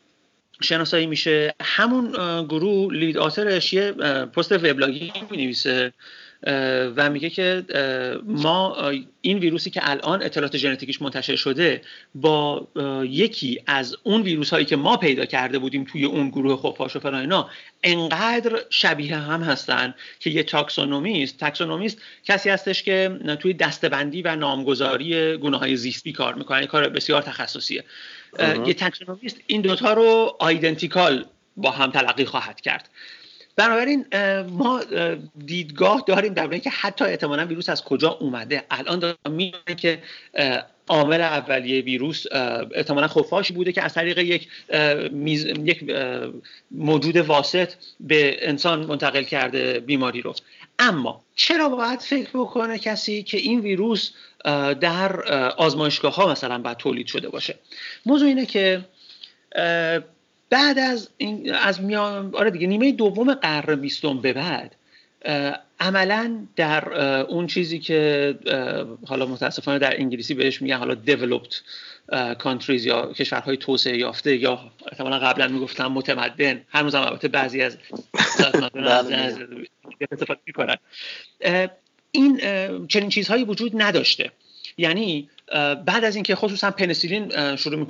شناسایی 0.62 1.06
میشه 1.06 1.56
همون 1.62 2.12
گروه 2.48 2.94
لید 2.94 3.18
آترش 3.18 3.74
یه 3.74 3.92
پست 4.26 4.52
وبلاگی 4.52 5.14
می 5.30 5.38
نویسه 5.38 5.94
و 6.96 7.10
میگه 7.10 7.30
که 7.30 7.64
ما 8.24 8.90
این 9.22 9.40
ویروسی 9.40 9.70
که 9.70 9.82
الان 9.84 10.24
اطلاعات 10.24 10.58
ژنتیکیش 10.58 11.02
منتشر 11.02 11.36
شده 11.36 11.82
با 12.16 12.68
یکی 13.04 13.62
از 13.68 13.96
اون 14.04 14.22
ویروس 14.22 14.50
هایی 14.50 14.66
که 14.66 14.76
ما 14.76 14.98
پیدا 14.98 15.26
کرده 15.26 15.60
بودیم 15.60 15.84
توی 15.84 16.06
اون 16.06 16.30
گروه 16.30 16.58
خفاش 16.58 16.96
و 16.96 17.00
فلان 17.00 17.46
انقدر 17.84 18.60
شبیه 18.70 19.16
هم 19.16 19.44
هستن 19.44 19.94
که 20.20 20.30
یه 20.30 20.44
taxonomist 20.44 21.38
taxonomist 21.38 21.98
کسی 22.24 22.50
هستش 22.50 22.84
که 22.84 23.20
توی 23.40 23.54
دسته‌بندی 23.54 24.22
و 24.22 24.36
نامگذاری 24.36 25.38
گونه 25.38 25.58
های 25.58 25.76
زیستی 25.76 26.12
کار 26.12 26.36
می‌کنه 26.36 26.68
کار 26.68 26.90
بسیار 26.90 27.22
تخصصیه. 27.22 27.84
یه 28.66 28.74
taxonomist 28.74 29.40
این 29.48 29.62
دوتا 29.62 29.94
رو 29.94 30.36
identical 30.40 31.26
با 31.58 31.72
هم 31.72 31.92
تلقی 31.92 32.26
خواهد 32.26 32.62
کرد. 32.62 32.90
بنابراین 33.56 34.06
ما 34.50 34.82
دیدگاه 35.46 36.04
داریم 36.08 36.34
در 36.34 36.58
که 36.58 36.70
حتی 36.70 37.06
احتمالا 37.06 37.46
ویروس 37.46 37.70
از 37.70 37.84
کجا 37.84 38.10
اومده. 38.10 38.64
الان 38.72 39.00
دارم 39.00 39.18
میگن 39.30 39.76
که 39.78 40.00
عامل 40.88 41.22
اولیه 41.22 41.82
ویروس 41.82 42.26
احتمالا 42.76 43.08
خفاشی 43.08 43.54
بوده 43.54 43.72
که 43.72 43.84
از 43.84 43.94
طریق 43.94 44.18
یک 44.18 44.48
یک 45.66 45.96
موجود 46.72 47.18
واسط 47.18 47.74
به 48.00 48.50
انسان 48.50 48.86
منتقل 48.86 49.24
کرده 49.24 49.80
بیماری 49.80 50.22
رو. 50.22 50.34
اما 50.80 51.24
چرا 51.36 51.70
باید 51.70 52.00
فکر 52.00 52.30
بکنه 52.34 52.80
کسی 52.80 53.24
که 53.24 53.38
این 53.38 53.60
ویروس 53.60 54.12
در 54.82 55.22
آزمایشگاه 55.50 56.16
ها 56.16 56.32
مثلا 56.32 56.58
باید 56.58 56.78
تولید 56.78 57.08
شده 57.08 57.30
باشه؟ 57.30 57.56
موضوع 58.06 58.28
اینه 58.28 58.46
که 58.46 58.82
بعد 60.52 60.80
از 60.80 61.10
این 61.18 61.54
از 61.54 61.82
میان 61.82 62.36
آره 62.36 62.52
دیگه 62.52 62.68
نیمه 62.68 62.92
دوم 62.92 63.34
قرن 63.34 63.76
بیستم 63.76 64.22
به 64.22 64.34
بعد 64.34 64.76
عملا 65.80 66.48
در 66.56 66.94
اون 67.22 67.48
چیزی 67.48 67.80
که 67.80 68.36
حالا 69.06 69.26
متاسفانه 69.26 69.80
در 69.80 70.00
انگلیسی 70.00 70.34
بهش 70.34 70.62
میگن 70.62 70.78
حالا 70.78 70.98
developed 71.08 71.56
countries 72.44 72.86
یا 72.86 73.14
کشورهای 73.14 73.58
توسعه 73.58 73.98
یافته 73.98 74.38
یا 74.38 74.72
احتمالا 74.92 75.20
قبلا 75.20 75.48
می‌گفتم 75.48 75.88
متمدن. 75.88 76.62
هنوز 76.70 76.96
هم 76.96 77.02
البته 77.02 77.28
بعضی 77.28 77.62
از 77.62 77.78
بله. 78.74 79.48
استفاده 80.12 80.40
می‌کنن. 80.46 80.78
این 82.12 82.42
چنین 82.88 83.10
چیزهایی 83.10 83.44
وجود 83.44 83.82
نداشته. 83.82 84.32
یعنی 84.78 85.30
بعد 85.86 86.04
از 86.04 86.16
اینکه 86.16 86.36
خصوصا 86.36 86.72
پنسیلین 86.72 87.56
شروع 87.56 87.86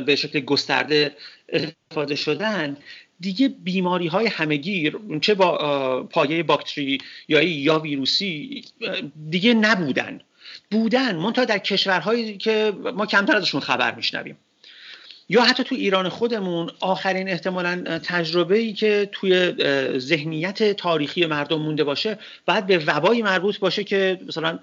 به 0.00 0.16
شکل 0.16 0.40
گسترده 0.40 1.12
استفاده 1.52 2.14
شدن 2.14 2.76
دیگه 3.20 3.48
بیماری 3.48 4.06
های 4.06 4.26
همگیر 4.26 4.98
چه 5.20 5.34
با 5.34 6.02
پایه 6.02 6.42
باکتری 6.42 6.98
یا 7.28 7.42
یا 7.42 7.78
ویروسی 7.78 8.64
دیگه 9.30 9.54
نبودن. 9.54 10.20
بودن. 10.70 11.16
منتها 11.16 11.44
در 11.44 11.58
کشورهایی 11.58 12.36
که 12.36 12.72
ما 12.94 13.06
کمتر 13.06 13.36
ازشون 13.36 13.60
خبر 13.60 13.94
میشنویم. 13.94 14.36
یا 15.32 15.42
حتی 15.42 15.64
تو 15.64 15.74
ایران 15.74 16.08
خودمون 16.08 16.70
آخرین 16.80 17.28
احتمالا 17.28 17.98
تجربه 18.04 18.58
ای 18.58 18.72
که 18.72 19.08
توی 19.12 19.54
ذهنیت 19.98 20.72
تاریخی 20.72 21.26
مردم 21.26 21.60
مونده 21.60 21.84
باشه 21.84 22.18
بعد 22.46 22.66
به 22.66 22.78
وبایی 22.78 23.22
مربوط 23.22 23.58
باشه 23.58 23.84
که 23.84 24.20
مثلا 24.28 24.58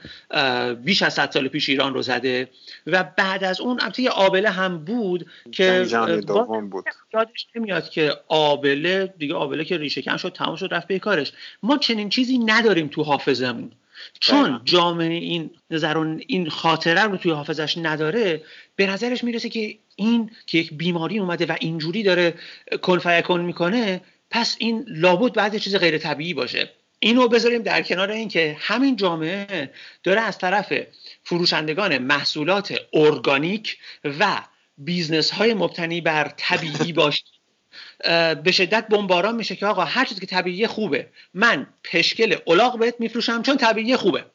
بیش 0.74 1.02
از 1.02 1.14
100 1.14 1.32
سال 1.32 1.48
پیش 1.48 1.70
ایران 1.70 1.94
رو 1.94 2.02
زده 2.02 2.50
و 2.88 3.04
بعد 3.04 3.44
از 3.44 3.62
اون 3.62 3.82
البته 3.82 4.04
یه 4.04 4.10
آبله 4.10 4.50
هم 4.50 4.78
بود 4.78 5.26
که 5.52 5.88
دوم 6.28 6.70
بود. 6.70 6.86
یادش 7.14 7.48
نمیاد 7.56 7.90
که 7.90 8.14
آبله 8.28 9.14
دیگه 9.18 9.34
آبله 9.34 9.66
که 9.66 9.78
ریشه 9.78 10.02
کم 10.02 10.18
شد 10.18 10.34
تمام 10.34 10.56
شد 10.56 10.70
رفت 10.72 10.88
به 10.88 11.00
کارش. 11.00 11.32
ما 11.64 11.78
چنین 11.78 12.10
چیزی 12.10 12.38
نداریم 12.38 12.88
تو 12.88 13.04
حافظمون. 13.04 13.72
چون 14.20 14.62
جامعه 14.66 15.14
این 15.14 15.50
نظر 15.72 16.09
و 16.09 16.22
این 16.28 16.50
خاطره 16.50 17.04
رو 17.04 17.18
توی 17.18 17.32
حافظش 17.32 17.78
نداره 17.78 18.42
به 18.76 18.88
نظرش 18.88 19.24
می‌رسه 19.24 19.50
که 19.50 19.78
این 20.00 20.32
که 20.46 20.58
یک 20.58 20.74
بیماری 20.74 21.20
اومده 21.20 21.46
و 21.46 21.56
اینجوری 21.60 22.04
داره 22.04 22.34
کن 23.24 23.42
می‌کنه 23.42 24.02
پس 24.32 24.56
این 24.60 24.86
لابد 24.88 25.34
بعد 25.34 25.58
چیز 25.58 25.76
غیر 25.76 25.98
طبیعی 25.98 26.34
باشه. 26.34 26.70
اینو 27.00 27.28
بذاریم 27.28 27.62
در 27.62 27.82
کنار 27.82 28.12
اینکه 28.12 28.58
همین 28.60 28.96
جامعه 28.96 29.72
داره 30.04 30.22
از 30.22 30.38
طرف 30.38 30.74
فروشندگان 31.24 31.98
محصولات 31.98 32.80
ارگانیک 32.94 33.78
و 34.04 34.42
business 34.78 35.32
های 35.32 35.54
مبتنی 35.54 36.02
بر 36.02 36.34
طبیعی 36.38 36.94
باشه. 36.94 37.24
به 38.44 38.52
شدت 38.52 38.88
بمباران 38.88 39.36
میشه 39.36 39.56
که 39.56 39.66
آقا 39.66 39.84
هر 39.84 40.06
چیزی 40.06 40.22
که 40.22 40.28
طبیعی 40.28 40.68
خوبه 40.68 41.08
من 41.34 41.68
پشکل 41.84 42.36
الاغ 42.48 42.80
بهت 42.80 42.96
میفروشم 43.00 43.42
چون 43.42 43.58
طبیعی 43.58 43.96
خوبه. 43.96 44.26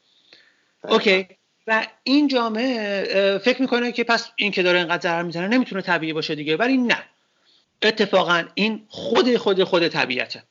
اوکی. 0.83 1.27
و 1.67 1.87
این 2.03 2.29
جامعه 2.29 3.39
فکر 3.39 3.63
می‌کنه 3.63 3.93
که 3.93 4.05
پس 4.05 4.31
این 4.37 4.53
که 4.53 4.63
داره 4.63 4.79
اینقدر 4.79 5.03
ضرر 5.03 5.23
می‌زنه 5.23 5.49
نمی‌تونه 5.49 5.83
طبیعی 5.83 6.13
باشه 6.13 6.35
دیگه. 6.35 6.57
ولی 6.57 6.77
نه. 6.77 7.03
اتفاقا 7.83 8.45
این 8.55 8.85
خود 8.89 9.37
خود 9.37 9.65
خود 9.65 9.89
طبیعته. 9.89 10.43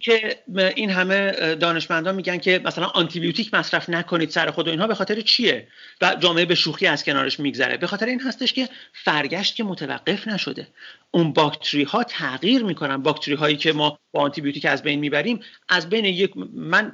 که 0.00 0.42
این 0.76 0.90
همه 0.90 1.54
دانشمندان 1.54 2.14
میگن 2.14 2.38
که 2.38 2.60
مثلا 2.64 2.86
آنتیبیوتیک 2.86 3.54
مصرف 3.54 3.88
نکنید 3.88 4.30
سر 4.30 4.50
خود 4.50 4.68
و 4.68 4.70
اینها 4.70 4.86
به 4.86 4.94
خاطر 4.94 5.20
چیه؟ 5.20 5.68
و 6.00 6.16
جامعه 6.20 6.44
به 6.44 6.54
شوخی 6.54 6.86
از 6.86 7.04
کنارش 7.04 7.40
میگذره. 7.40 7.76
به 7.76 7.86
خاطر 7.86 8.06
این 8.06 8.20
هستش 8.20 8.52
که 8.52 8.68
فرگشت 8.92 9.56
که 9.56 9.64
متوقف 9.64 10.28
نشده. 10.28 10.68
اون 11.10 11.32
باکتری 11.32 11.82
ها 11.82 12.04
تغییر 12.04 12.64
می‌کنن. 12.64 12.96
باکتری 12.96 13.34
هایی 13.34 13.56
که 13.56 13.72
ما 13.72 13.98
با 14.12 14.20
آنتیبیوتیک 14.20 14.64
از 14.64 14.82
بین 14.82 14.98
می‌بریم 14.98 15.40
از 15.68 15.88
بین 15.88 16.04
یک 16.04 16.32
من 16.54 16.92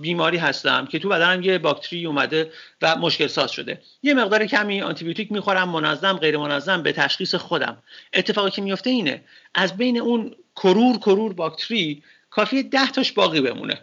بیماری 0.00 0.38
هستم 0.38 0.86
که 0.86 0.98
تو 0.98 1.08
بدنم 1.08 1.42
یه 1.42 1.58
باکتری 1.58 2.06
اومده 2.06 2.52
و 2.82 2.96
مشکل 2.96 3.26
ساز 3.26 3.52
شده. 3.52 3.82
یه 4.02 4.14
مقدار 4.14 4.46
کمی 4.46 4.82
آنتیبیوتیک 4.82 5.32
می‌خورم 5.32 5.68
منظم 5.68 6.12
غیر 6.12 6.36
منظم 6.36 6.82
به 6.82 6.92
تشخیص 6.92 7.34
خودم. 7.34 7.82
اتفاقی 8.12 8.50
که 8.50 8.62
میفته 8.62 8.90
اینه 8.90 9.24
از 9.54 9.76
بین 9.76 10.00
اون 10.00 10.34
کرور 10.56 10.98
کرور 10.98 11.32
باکتری 11.32 12.02
کافی 12.30 12.62
ده 12.62 12.90
تاش 12.90 13.12
باقی 13.12 13.40
بمونه. 13.40 13.82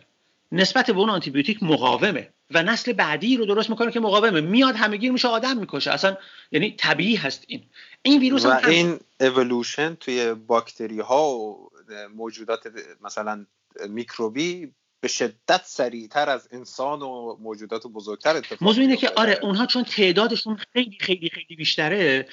نسبت 0.51 0.91
به 0.91 0.99
اون 0.99 1.09
آنتیبیوتیک 1.09 1.63
مقاومه 1.63 2.29
و 2.51 2.63
نسل 2.63 2.93
بعدی 2.93 3.37
رو 3.37 3.45
درست 3.45 3.69
می‌کنه 3.69 3.91
که 3.91 3.99
مقاومه. 3.99 4.41
میاد 4.41 4.75
همگیر 4.75 5.11
میشه 5.11 5.27
آدم 5.27 5.57
می‌کشه. 5.57 5.91
اصلا 5.91 6.17
یعنی 6.51 6.71
طبیعی 6.71 7.15
هست 7.15 7.43
این. 7.47 7.63
این 8.01 8.19
ویروس 8.21 8.45
و 8.45 8.67
این 8.67 8.99
اولوشن 9.19 9.95
توی 9.95 10.33
باکتری 10.33 10.99
ها 10.99 11.29
و 11.29 11.69
موجودات 12.15 12.67
مثلا 13.01 13.45
میکروبی 13.89 14.71
به 15.01 15.07
شدت 15.07 15.61
سریعتر 15.63 16.29
از 16.29 16.47
انسان 16.51 17.01
و 17.01 17.37
موجودات 17.39 17.87
بزرگتر 17.87 18.35
اتفاق 18.35 18.63
موضوع 18.63 18.81
اینه 18.81 18.97
که 18.97 19.09
آره 19.15 19.39
اونها 19.41 19.65
چون 19.65 19.83
تعدادشون 19.83 20.57
خیلی 20.73 20.97
خیلی 20.99 21.29
خیلی 21.29 21.55
بیشتره 21.55 22.27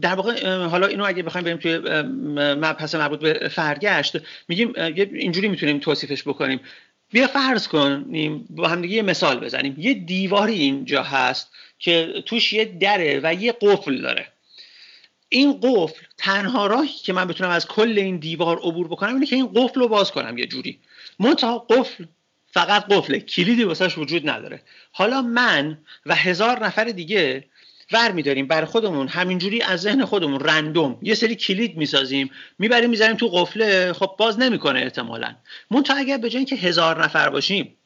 در 0.00 0.14
واقع 0.14 0.66
حالا 0.66 0.86
اینو 0.86 1.04
اگه 1.04 1.22
بخوایم 1.22 1.44
بریم 1.44 1.56
توی 1.56 1.78
مبحث 2.54 2.94
مربوط 2.94 3.20
به 3.20 3.48
فرگشت 3.48 4.16
میگیم 4.48 4.72
اینجوری 4.96 5.48
می‌تونیم 5.48 5.78
توصیفش 5.78 6.22
بکنیم. 6.22 6.60
بیا 7.12 7.26
فرض 7.26 7.68
کنیم 7.68 8.46
با 8.50 8.68
هم 8.68 8.84
یه 8.84 9.02
مثال 9.02 9.40
بزنیم. 9.40 9.74
یه 9.78 9.94
دیواری 9.94 10.54
اینجا 10.54 11.02
هست 11.02 11.52
که 11.78 12.22
توش 12.26 12.52
یه 12.52 12.64
دره 12.64 13.20
و 13.22 13.34
یه 13.34 13.52
قفل 13.60 14.02
داره. 14.02 14.32
این 15.28 15.60
قفل 15.62 16.04
تنها 16.16 16.66
راهی 16.66 16.88
که 17.04 17.12
من 17.12 17.24
بتونم 17.24 17.50
از 17.50 17.66
کل 17.66 17.94
این 17.98 18.16
دیوار 18.16 18.58
عبور 18.58 18.88
بکنم 18.88 19.14
اینه 19.14 19.26
که 19.26 19.36
این 19.36 19.50
قفل 19.54 19.80
رو 19.80 19.88
باز 19.88 20.12
کنم 20.12 20.38
یه 20.38 20.46
جوری. 20.46 20.78
منتها 21.18 21.58
قفل 21.58 22.04
فقط 22.46 22.84
قفله 22.84 23.20
کلیدی 23.20 23.64
واسش 23.64 23.98
وجود 23.98 24.30
نداره. 24.30 24.62
حالا 24.92 25.22
من 25.22 25.78
و 26.06 26.14
هزار 26.14 26.66
نفر 26.66 26.84
دیگه 26.84 27.44
ور 27.92 28.12
میداریم 28.12 28.46
بر 28.46 28.64
خودمون 28.64 29.08
همینجوری 29.08 29.62
از 29.62 29.80
ذهن 29.80 30.04
خودمون 30.04 30.40
رندوم. 30.40 30.98
یه 31.02 31.14
سری 31.14 31.34
کلید 31.34 31.76
می‌سازیم 31.76 32.30
می‌بریم 32.58 32.90
می‌ذاریم 32.90 33.16
تو 33.16 33.28
قفله 33.28 33.92
خب 33.92 34.14
باز 34.18 34.38
نمی‌کنه 34.38 34.80
احتمالا. 34.80 35.34
تا 35.84 35.94
اگر 35.94 36.18
به 36.18 36.30
جای 36.30 36.36
اینکه 36.36 36.56
هزار 36.56 37.04
نفر 37.04 37.28
باشیم 37.28 37.76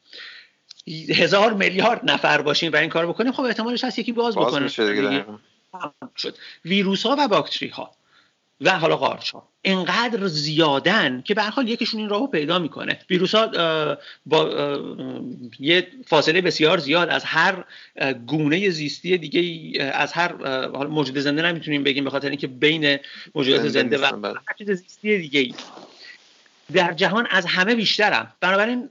هزار 1.08 1.52
میلیارد 1.52 2.10
نفر 2.10 2.42
باشیم 2.42 2.72
و 2.72 2.76
این 2.76 2.90
کار 2.90 3.06
بکنیم 3.06 3.32
خب 3.32 3.40
احتمالش 3.40 3.84
هست 3.84 3.98
یکی 3.98 4.12
باز, 4.12 4.34
باز 4.34 4.46
بکنه. 4.46 5.24
شد. 6.16 6.36
ویروس 6.64 7.06
ها 7.06 7.16
و 7.18 7.28
باکتری 7.28 7.68
ها 7.68 7.90
و 8.60 8.78
حالا 8.78 8.96
قارچ 8.96 9.30
ها 9.30 9.48
انقدر 9.64 10.26
زیادن 10.26 11.22
که 11.22 11.34
به 11.34 11.42
حال 11.42 11.68
یکیشون 11.68 12.00
این 12.00 12.08
راهو 12.08 12.26
پیدا 12.26 12.58
می‌کنه. 12.58 12.98
ویروس 13.10 13.34
ها 13.34 13.46
با 14.26 14.78
یه 15.60 15.86
فاصله 16.06 16.40
بسیار 16.40 16.78
زیاد 16.78 17.08
از 17.08 17.24
هر 17.24 17.64
گونه 18.26 18.70
زیستی 18.70 19.18
دیگه 19.18 19.82
از 19.84 20.12
هر 20.12 20.36
موجود 20.86 21.18
زنده 21.18 21.42
نمی‌تونیم 21.42 21.84
بگیم 21.84 22.04
به 22.04 22.10
خاطر 22.10 22.28
اینکه 22.28 22.46
بین 22.46 22.98
موجودات 23.34 23.68
زنده 23.68 23.98
و 23.98 24.16
بله. 24.16 24.34
هر 24.34 24.56
چیز 24.58 24.70
زیستی 24.70 25.18
دیگه 25.18 25.54
در 26.72 26.92
جهان 26.92 27.26
از 27.30 27.46
همه 27.46 27.74
بیشترم 27.74 28.32
بنابراین 28.40 28.88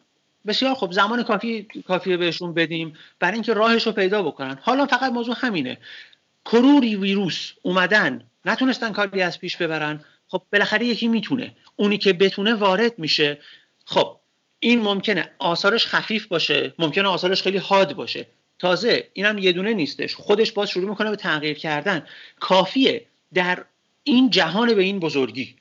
بسیار 0.47 0.75
خب 0.75 0.91
زمان 0.91 1.23
کافی 1.23 1.67
کافیه 1.88 2.17
بهشون 2.17 2.53
بدیم 2.53 2.95
برای 3.19 3.34
اینکه 3.34 3.53
راهش 3.53 3.88
رو 3.88 3.91
پیدا 3.91 4.23
بکنن. 4.23 4.59
حالا 4.61 4.86
فقط 4.86 5.11
موضوع 5.11 5.36
همینه. 5.38 5.77
کروری 6.52 6.95
ویروس 6.95 7.52
اومدن 7.62 8.24
نتونستن 8.45 8.91
کاری 8.91 9.22
از 9.22 9.39
پیش 9.39 9.58
ببرن 9.58 10.06
خب 10.28 10.41
بالاخره 10.54 10.86
یکی 10.86 11.08
می‌تونه. 11.08 11.56
اونی 11.76 11.97
که 11.97 12.14
بتونه 12.14 12.54
وارد 12.54 13.00
میشه 13.00 13.38
خب 13.86 14.20
این 14.60 14.82
ممکنه 14.82 15.32
آثارش 15.39 15.88
خفیف 15.88 16.28
باشه 16.28 16.74
ممکنه 16.80 17.08
آثارش 17.08 17.41
خیلی 17.41 17.58
حاد 17.58 17.93
باشه. 17.93 18.28
تازه 18.60 19.10
اینم 19.14 19.38
یه 19.38 19.52
دونه 19.52 19.74
نیستش. 19.74 20.16
خودش 20.16 20.52
باز 20.52 20.70
شروع 20.70 20.89
می‌کنه 20.89 21.10
به 21.10 21.16
تغییر 21.16 21.58
کردن. 21.58 22.06
کافیه 22.39 23.06
در 23.34 23.66
این 24.04 24.30
جهان 24.30 24.74
به 24.74 24.82
این 24.82 25.00
بزرگی. 25.00 25.56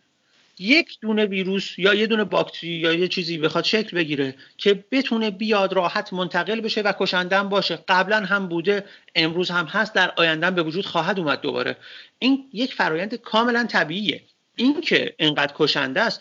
یک 0.61 0.99
دونه 1.01 1.27
ویروس 1.27 1.79
یا 1.79 1.95
یه 1.95 2.07
دونه 2.07 2.25
باکتری 2.25 2.71
یا 2.71 2.93
یه 2.93 3.09
چیزی 3.09 3.39
بخواد 3.39 3.65
شکل 3.65 3.97
بگیره 3.97 4.35
که 4.57 4.85
بتونه 4.91 5.31
بیاد 5.31 5.73
راحت 5.73 6.13
منتقل 6.13 6.61
بشه 6.61 6.81
و 6.81 6.93
کشندن 7.01 7.49
باشه. 7.49 7.79
قبلا 7.89 8.17
هم 8.17 8.49
بوده 8.49 8.85
امروز 9.15 9.51
هم 9.51 9.65
هست 9.65 9.95
در 9.95 10.13
آینده 10.17 10.51
به 10.51 10.63
وجود 10.63 10.87
خواهد 10.87 11.19
اومد 11.19 11.41
دوباره. 11.41 11.77
این 12.19 12.45
یک 12.53 12.75
فرایند 12.75 13.15
کاملا 13.15 13.65
طبیعیه. 13.65 14.23
این 14.57 14.81
که 14.81 15.15
انقدر 15.19 15.53
کشنده 15.57 16.01
است 16.01 16.21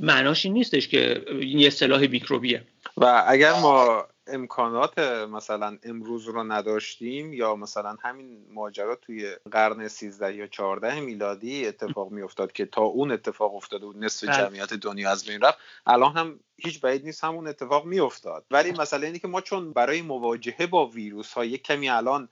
معناش 0.00 0.46
نیستش 0.46 0.88
که 0.88 1.22
یه 1.42 1.70
صلاح 1.70 2.06
میکروبیه. 2.06 2.62
و 2.96 3.24
اگر 3.28 3.52
ما 3.52 4.06
امکانات 4.32 4.98
مثلا 5.28 5.78
امروز 5.82 6.24
رو 6.24 6.44
نداشتیم 6.44 7.32
یا 7.32 7.56
مثلا 7.56 7.96
همین 8.02 8.46
ماجرا 8.50 8.94
توی 8.94 9.36
قرن 9.50 9.88
13 9.88 10.34
یا 10.34 10.46
14 10.46 11.00
میلادی 11.00 11.66
اتفاق 11.66 12.10
می 12.10 12.22
افتاد 12.22 12.52
که 12.52 12.66
تا 12.66 12.82
اون 12.82 13.10
اتفاق 13.10 13.54
افتاده 13.54 13.86
و 13.86 13.92
نصف 13.96 14.28
بله. 14.28 14.36
جمعیت 14.36 14.74
دنیا 14.74 15.10
از 15.10 15.24
بین 15.24 15.40
رفت 15.40 15.58
الان 15.86 16.16
هم 16.16 16.40
هیچ 16.56 16.80
بعید 16.80 17.04
نیست 17.04 17.24
همون 17.24 17.46
اتفاق 17.46 17.84
می 17.84 18.00
افتاد 18.00 18.44
ولی 18.50 18.72
مسئله 18.72 19.06
اینه 19.06 19.18
که 19.18 19.28
ما 19.28 19.40
چون 19.40 19.72
برای 19.72 20.02
مواجهه 20.02 20.66
با 20.66 20.86
ویروس 20.86 21.32
ها 21.32 21.44
یک 21.44 21.62
کمی 21.62 21.88
الان 21.88 22.28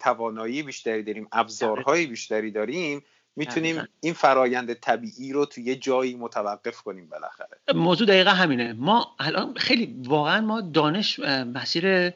توانایی 0.00 0.62
بیشتری 0.62 1.02
داریم 1.02 1.28
ابزارهای 1.32 2.06
بیشتری 2.06 2.50
داریم 2.50 3.04
می‌تونیم 3.36 3.88
این 4.00 4.14
فرایند 4.14 4.72
طبیعی 4.72 5.32
رو 5.32 5.46
توی 5.46 5.64
یه 5.64 5.76
جایی 5.76 6.14
متوقف 6.14 6.82
کنیم 6.82 7.08
بالاخره. 7.08 7.58
موضوع 7.74 8.06
دقیقا 8.06 8.30
همینه. 8.30 8.72
ما 8.72 9.16
الان 9.18 9.54
خیلی 9.56 9.96
واقعا 10.04 10.40
ما 10.40 10.60
دانش 10.60 11.20
مسیر 11.54 12.12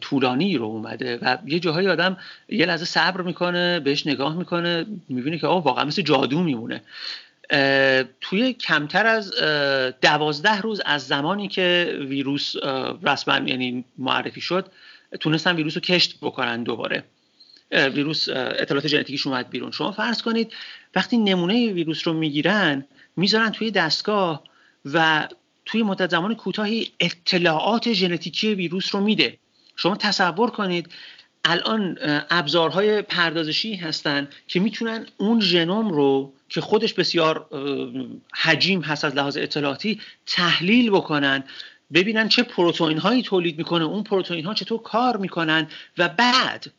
طولانی 0.00 0.56
رو 0.56 0.64
اومده 0.64 1.18
و 1.22 1.38
یه 1.46 1.58
جاهای 1.58 1.88
آدم 1.88 2.16
یه 2.48 2.66
لحظه 2.66 2.84
صبر 2.84 3.20
می‌کنه 3.20 3.80
بهش 3.80 4.06
نگاه 4.06 4.36
می‌کنه 4.36 4.86
می‌بینه 5.08 5.38
که 5.38 5.46
آه 5.46 5.64
واقعا 5.64 5.84
مثل 5.84 6.02
جادو 6.02 6.42
میمونه. 6.42 6.82
توی 8.20 8.52
کمتر 8.52 9.06
از 9.06 9.32
دوازده 10.00 10.60
روز 10.60 10.80
از 10.86 11.06
زمانی 11.06 11.48
که 11.48 11.98
ویروس 12.08 12.54
رسما 13.02 13.48
یعنی 13.48 13.84
معرفی 13.98 14.40
شد 14.40 14.66
تونستن 15.20 15.56
ویروس 15.56 15.74
رو 15.74 15.80
کشت 15.80 16.18
بکنن 16.22 16.62
دوباره. 16.62 17.04
ویروس 17.72 18.28
اطلاعات 18.28 18.86
ژنتیکیش 18.86 19.26
اومد 19.26 19.50
بیرون. 19.50 19.70
شما 19.70 19.92
فرض 19.92 20.22
کنید 20.22 20.52
وقتی 20.94 21.16
نمونه 21.16 21.72
ویروس 21.72 22.06
رو 22.06 22.12
می‌گیرن 22.12 22.84
می‌ذارن 23.16 23.50
توی 23.50 23.70
دستگاه 23.70 24.42
و 24.84 25.28
توی 25.64 25.82
مدت 25.82 26.10
زمان 26.10 26.34
کوتاهی 26.34 26.88
اطلاعات 27.00 27.92
ژنتیکی 27.92 28.54
ویروس 28.54 28.94
رو 28.94 29.00
میده. 29.00 29.38
شما 29.76 29.96
تصور 29.96 30.50
کنید 30.50 30.88
الان 31.44 31.98
ابزارهای 32.30 33.02
پردازشی 33.02 33.74
هستن 33.74 34.28
که 34.48 34.60
می‌تونن 34.60 35.06
اون 35.16 35.40
ژنوم 35.40 35.88
رو 35.88 36.32
که 36.48 36.60
خودش 36.60 36.94
بسیار 36.94 37.46
حجیم 38.34 38.80
هست 38.80 39.04
از 39.04 39.14
لحاظ 39.14 39.36
اطلاعاتی 39.36 40.00
تحلیل 40.26 40.90
بکنن 40.90 41.44
ببینن 41.94 42.28
چه 42.28 42.42
پروتئین 42.42 42.98
هایی 42.98 43.22
تولید 43.22 43.58
می‌کنه 43.58 43.84
اون 43.84 44.02
پروتئین 44.02 44.44
ها 44.44 44.54
چطور 44.54 44.82
کار 44.82 45.16
می‌کنن 45.16 45.68
و 45.98 46.08
بعد 46.08 46.72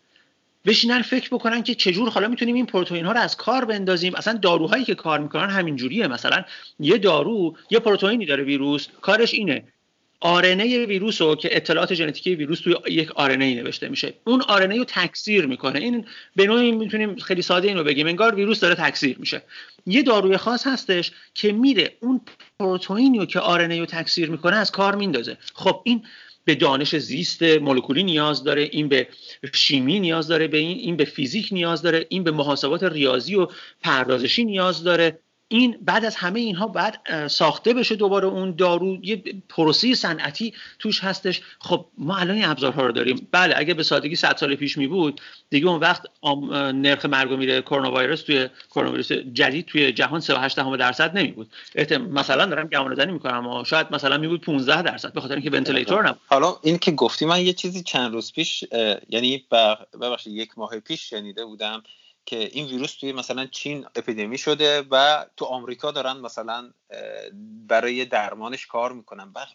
بشینن 0.66 1.01
فکر 1.01 1.30
بکنن 1.30 1.64
که 1.64 1.76
چجور 1.76 2.09
حالا 2.09 2.28
می‌تونیم 2.28 2.55
این 2.55 2.66
پروتئین 2.66 3.05
ها 3.05 3.11
رو 3.11 3.20
از 3.20 3.38
کار 3.38 3.66
بندازیم. 3.66 4.16
اصلا 4.16 4.39
داروهایی 4.41 4.84
که 4.84 4.95
کار 4.95 5.20
می‌کنن 5.20 5.49
همین 5.49 5.76
جوریه. 5.76 6.07
مثلا 6.07 6.43
یه 6.80 6.97
دارو 6.97 7.57
یه 7.70 7.80
پروتئینی 7.80 8.26
داره 8.26 8.43
ویروس 8.43 8.88
کارش 9.01 9.34
اینه. 9.34 9.64
آرنه 10.20 10.86
ویروس 10.86 11.22
رو 11.22 11.36
که 11.36 11.55
اطلاعات 11.55 11.93
ژنتیکی 11.93 12.36
ویروس 12.36 12.59
توی 12.59 12.76
یک 12.88 13.11
آرنه 13.11 13.55
نوشته 13.55 13.89
میشه 13.89 14.14
اون 14.24 14.41
آرنه 14.41 14.78
رو 14.78 14.84
تکثیر 14.84 15.45
می‌کنه. 15.45 15.80
این 15.80 16.05
به 16.36 16.45
نوعی 16.45 16.72
می‌تونیم 16.72 17.16
خیلی 17.16 17.41
ساده 17.41 17.68
این 17.68 17.78
رو 17.78 17.84
بگیم. 17.84 18.07
انگار 18.07 18.36
ویروس 18.36 18.59
داره 18.59 18.76
تکثیر 18.76 19.18
میشه. 19.20 19.41
یه 19.86 20.03
داروی 20.03 20.38
خاص 20.38 20.68
هستش 20.68 21.11
که 21.34 21.51
میره 21.51 21.91
اون 21.99 22.22
پروتئینی 22.59 23.20
رو 23.20 23.26
که 23.26 23.39
آرنه 23.39 23.80
رو 23.80 23.86
تکثیر 23.86 24.30
می‌کنه 24.30 24.55
از 24.55 24.72
کار 24.72 24.95
میندازه. 24.95 25.38
خب 25.53 25.82
این 25.84 26.03
به 26.46 26.56
دانش 26.56 26.96
زیست 26.96 27.44
مولکولی 27.44 28.04
نیاز 28.04 28.44
داره 28.44 28.62
این 28.72 28.88
به 28.88 29.08
شیمی 29.54 30.00
نیاز 30.00 30.28
داره 30.28 30.48
به 30.48 30.58
این 30.58 30.78
این 30.78 30.98
به 30.98 31.06
فیزیک 31.06 31.50
نیاز 31.52 31.82
داره 31.82 32.06
این 32.10 32.24
به 32.24 32.32
محاسبات 32.32 32.84
ریاضی 32.84 33.36
و 33.36 33.48
پردازشی 33.82 34.46
نیاز 34.46 34.84
داره. 34.84 35.20
این 35.54 35.78
بعد 35.82 36.06
از 36.06 36.16
همه 36.16 36.39
اینها 36.39 36.68
بعد 36.68 37.28
ساخته 37.28 37.74
بشه 37.74 37.95
دوباره 37.95 38.28
اون 38.28 38.56
دارو. 38.56 38.97
یه 39.01 39.24
پروسه 39.49 39.95
صنعتی 39.95 40.54
توش 40.80 41.04
هستش. 41.04 41.41
خب 41.60 41.86
ما 41.97 42.18
الان 42.18 42.36
این 42.36 42.45
ابزارها 42.45 42.86
رو 42.86 42.91
داریم. 42.91 43.28
بله 43.32 43.54
اگه 43.58 43.74
به 43.74 43.84
سادگی 43.84 44.16
100 44.16 44.38
سال 44.38 44.56
پیش 44.56 44.78
می 44.78 44.88
بود 44.88 45.22
دیگه 45.49 45.68
اون 45.68 45.80
وقت 45.80 46.01
نرخ 46.74 47.06
مرگ 47.06 47.32
و 47.32 47.38
میره. 47.38 47.62
کرونا 47.62 47.91
ویروس 47.91 48.22
توی 48.22 48.49
کرونا 48.70 48.91
ویروس 48.91 49.12
جدید 49.12 49.66
توی 49.66 49.91
جهان 49.91 50.22
3.8 50.22 50.78
درصد 50.80 51.18
نمی 51.18 51.32
بود. 51.32 51.49
مثلا 52.10 52.45
دارم 52.45 52.68
گمان 52.68 52.95
زنی 52.95 53.12
می‌کنم 53.12 53.47
و 53.47 53.64
شاید 53.64 53.88
مثلا 53.91 54.18
می 54.18 54.28
بود 54.28 54.41
15 54.41 54.82
درصد 54.82 55.14
به 55.14 55.22
خاطر 55.22 55.34
اینکه 55.34 55.51
ونتیلیتور 55.51 56.08
نبود. 56.08 56.22
حالا 56.28 56.56
این 56.64 56.78
که 56.78 56.91
گفتی 56.91 57.26
من 57.26 57.45
یه 57.45 57.54
چیزی 57.54 57.84
چند 57.84 58.14
روز 58.14 58.34
پیش 58.34 58.64
یعنی 59.10 59.43
ببخشید 60.01 60.34
یک 60.34 60.49
ماه 60.58 60.80
پیش 60.80 61.10
شنیده 61.10 61.45
بودم 61.45 61.84
که 62.26 62.38
این 62.38 62.68
ویروس 62.68 62.94
توی 62.94 63.12
مثلا 63.12 63.46
چین 63.46 63.86
اپیدمی 63.96 64.38
شده 64.38 64.82
و 64.92 65.26
تو 65.38 65.46
آمریکا 65.46 65.92
دارن 65.92 66.18
مثلا 66.18 66.74
برای 67.68 68.06
درمانش 68.06 68.66
کار 68.66 68.94
می‌کنن. 68.94 69.32
و 69.36 69.46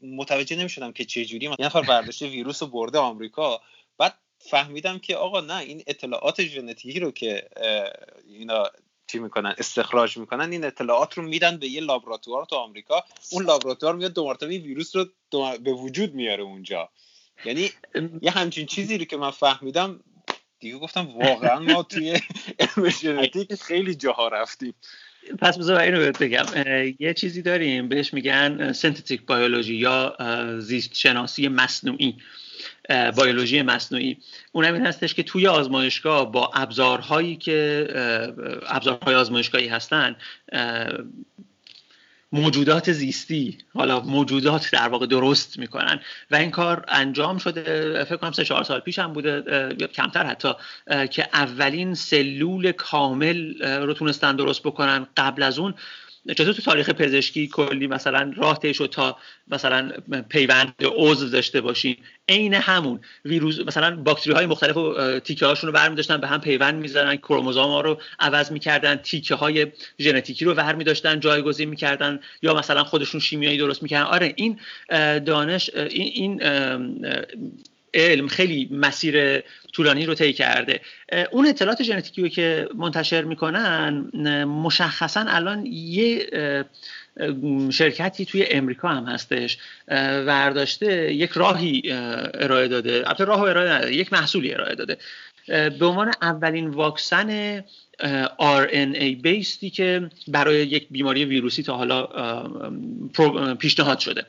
متوجه 0.00 0.56
نمی‌شدم 0.56 0.92
که 0.92 1.04
چه 1.04 1.24
جوری 1.24 1.46
یه 1.46 1.56
نفر 1.58 1.82
برداشته 1.82 2.26
ویروس 2.26 2.62
رو 2.62 2.68
برده 2.68 2.98
آمریکا. 2.98 3.60
بعد 3.98 4.14
فهمیدم 4.38 4.98
که 4.98 5.16
آقا 5.16 5.40
نه 5.40 5.56
این 5.56 5.82
اطلاعات 5.86 6.42
ژنتیکی 6.42 7.00
رو 7.00 7.10
که 7.10 7.48
اینا 8.28 8.70
چی 9.06 9.18
می‌کنن 9.18 9.54
استخراج 9.58 10.16
می‌کنن 10.16 10.52
این 10.52 10.64
اطلاعات 10.64 11.14
رو 11.14 11.22
میدن 11.22 11.56
به 11.56 11.68
یه 11.68 11.80
لابراتوار 11.80 12.44
تو 12.44 12.56
آمریکا. 12.56 13.04
اون 13.32 13.44
لابراتوار 13.44 13.94
میاد 13.94 14.12
دو 14.12 14.24
مرتبه 14.24 14.58
ویروس 14.58 14.96
رو 14.96 15.06
به 15.58 15.72
وجود 15.72 16.14
میاره 16.14 16.42
اونجا. 16.42 16.88
یعنی 17.44 17.70
یه 18.22 18.30
همچین 18.30 18.66
چیزی 18.66 18.98
رو 18.98 19.04
که 19.04 19.16
من 19.16 19.30
فهمیدم 19.30 20.00
دیگه 20.60 20.78
گفتم 20.78 21.06
واقعا 21.06 21.58
ما 21.58 21.82
توی 21.82 22.20
علم 22.58 22.88
ژنتیک 22.88 23.54
خیلی 23.54 23.94
جاها 23.94 24.28
رفتیم. 24.28 24.74
پس 25.38 25.58
بذار 25.58 25.80
اینو 25.80 25.98
بهت 25.98 26.18
بگم. 26.18 26.44
یه 26.98 27.14
چیزی 27.14 27.42
داریم. 27.42 27.88
بهش 27.88 28.14
میگن 28.14 28.72
سنتتیک 28.72 29.26
بیولوژی 29.26 29.74
یا 29.74 30.16
زیست 30.58 30.94
شناسی 30.94 31.48
مصنوعی. 31.48 32.16
بیولوژی 33.16 33.62
مصنوعی. 33.62 34.16
اونم 34.52 34.74
این 34.74 34.86
هستش 34.86 35.14
که 35.14 35.22
توی 35.22 35.46
آزمایشگاه 35.46 36.32
با 36.32 36.50
ابزارهایی 36.54 37.36
که 37.36 37.88
ابزارهای 38.66 39.14
آزمایشگاهی 39.14 39.68
هستن 39.68 40.16
موجودات 42.32 42.92
زیستی 42.92 43.58
حالا 43.74 44.00
موجودات 44.00 44.70
در 44.72 44.88
واقع 44.88 45.06
درست 45.06 45.58
می‌کنن. 45.58 46.00
و 46.30 46.36
این 46.36 46.50
کار 46.50 46.84
انجام 46.88 47.38
شده 47.38 48.04
فکر 48.04 48.16
کنم 48.16 48.32
سه 48.32 48.44
چهار 48.44 48.64
سال 48.64 48.80
پیش 48.80 48.98
هم 48.98 49.12
بوده 49.12 49.44
یا 49.78 49.86
کمتر 49.86 50.26
حتی 50.26 50.52
که 51.10 51.28
اولین 51.32 51.94
سلول 51.94 52.72
کامل 52.72 53.62
رو 53.62 53.94
تونستن 53.94 54.36
درست 54.36 54.62
بکنن. 54.62 55.06
قبل 55.16 55.42
از 55.42 55.58
اون 55.58 55.74
چطور 56.34 56.52
تو 56.52 56.62
تاریخ 56.62 56.90
پزشکی 56.90 57.46
کلی 57.46 57.86
مثلا 57.86 58.32
راه 58.36 58.58
طی 58.58 58.72
تا 58.72 59.16
مثلا 59.48 59.92
پیوند 60.28 60.74
عضو 60.84 61.28
داشته 61.28 61.60
باشیم. 61.60 61.96
عین 62.28 62.54
همون 62.54 63.00
ویروس 63.24 63.58
مثلا 63.58 63.96
باکتری 63.96 64.32
های 64.32 64.46
مختلف 64.46 64.76
و 64.76 65.20
تیکه 65.20 65.46
هاشون 65.46 65.68
رو 65.68 65.74
برمی 65.74 66.02
به 66.20 66.28
هم 66.28 66.40
پیوند 66.40 66.74
می‌زدن 66.74 67.16
کروموزوم 67.16 67.70
ها 67.70 67.80
رو 67.80 68.00
عوض 68.20 68.52
می‌کردن 68.52 68.96
تیکه 68.96 69.34
های 69.34 69.66
ژنتیکی 69.98 70.44
رو 70.44 70.54
برمی 70.54 70.84
داشتن 70.84 71.20
جایگزین 71.20 71.68
می‌کردن 71.68 72.20
یا 72.42 72.54
مثلا 72.54 72.84
خودشون 72.84 73.20
شیمیایی 73.20 73.58
درست 73.58 73.82
می‌کردن. 73.82 74.06
آره 74.06 74.32
این 74.36 74.58
دانش 75.20 75.70
این, 75.74 76.42
این 76.42 76.42
علم 77.94 78.28
خیلی 78.28 78.68
مسیر 78.70 79.40
طولانی 79.72 80.06
رو 80.06 80.14
طی 80.14 80.32
کرده. 80.32 80.80
اون 81.30 81.46
اطلاعات 81.46 81.82
ژنتیکی 81.82 82.22
رو 82.22 82.28
که 82.28 82.68
منتشر 82.74 83.22
می‌کنن 83.22 84.10
مشخصا 84.44 85.24
الان 85.28 85.66
یه 85.66 86.26
شرکتی 87.70 88.24
توی 88.24 88.46
امریکا 88.46 88.88
هم 88.88 89.04
هستش 89.04 89.58
ورداشته 90.26 91.14
یک 91.14 91.30
راهی 91.30 91.82
ارائه 92.34 92.68
داده. 92.68 93.02
البته 93.06 93.24
راه 93.24 93.40
ارائه 93.40 93.70
نداده 93.70 93.94
یک 93.94 94.12
محصولی 94.12 94.54
ارائه 94.54 94.74
داده. 94.74 94.96
به 95.48 95.86
عنوان 95.86 96.12
اولین 96.22 96.68
واکسن 96.68 97.60
RNA 98.40 99.04
بیستی 99.22 99.70
که 99.70 100.10
برای 100.28 100.66
یک 100.66 100.86
بیماری 100.90 101.24
ویروسی 101.24 101.62
تا 101.62 101.76
حالا 101.76 102.08
پیشنهاد 103.54 103.98
شده. 103.98 104.26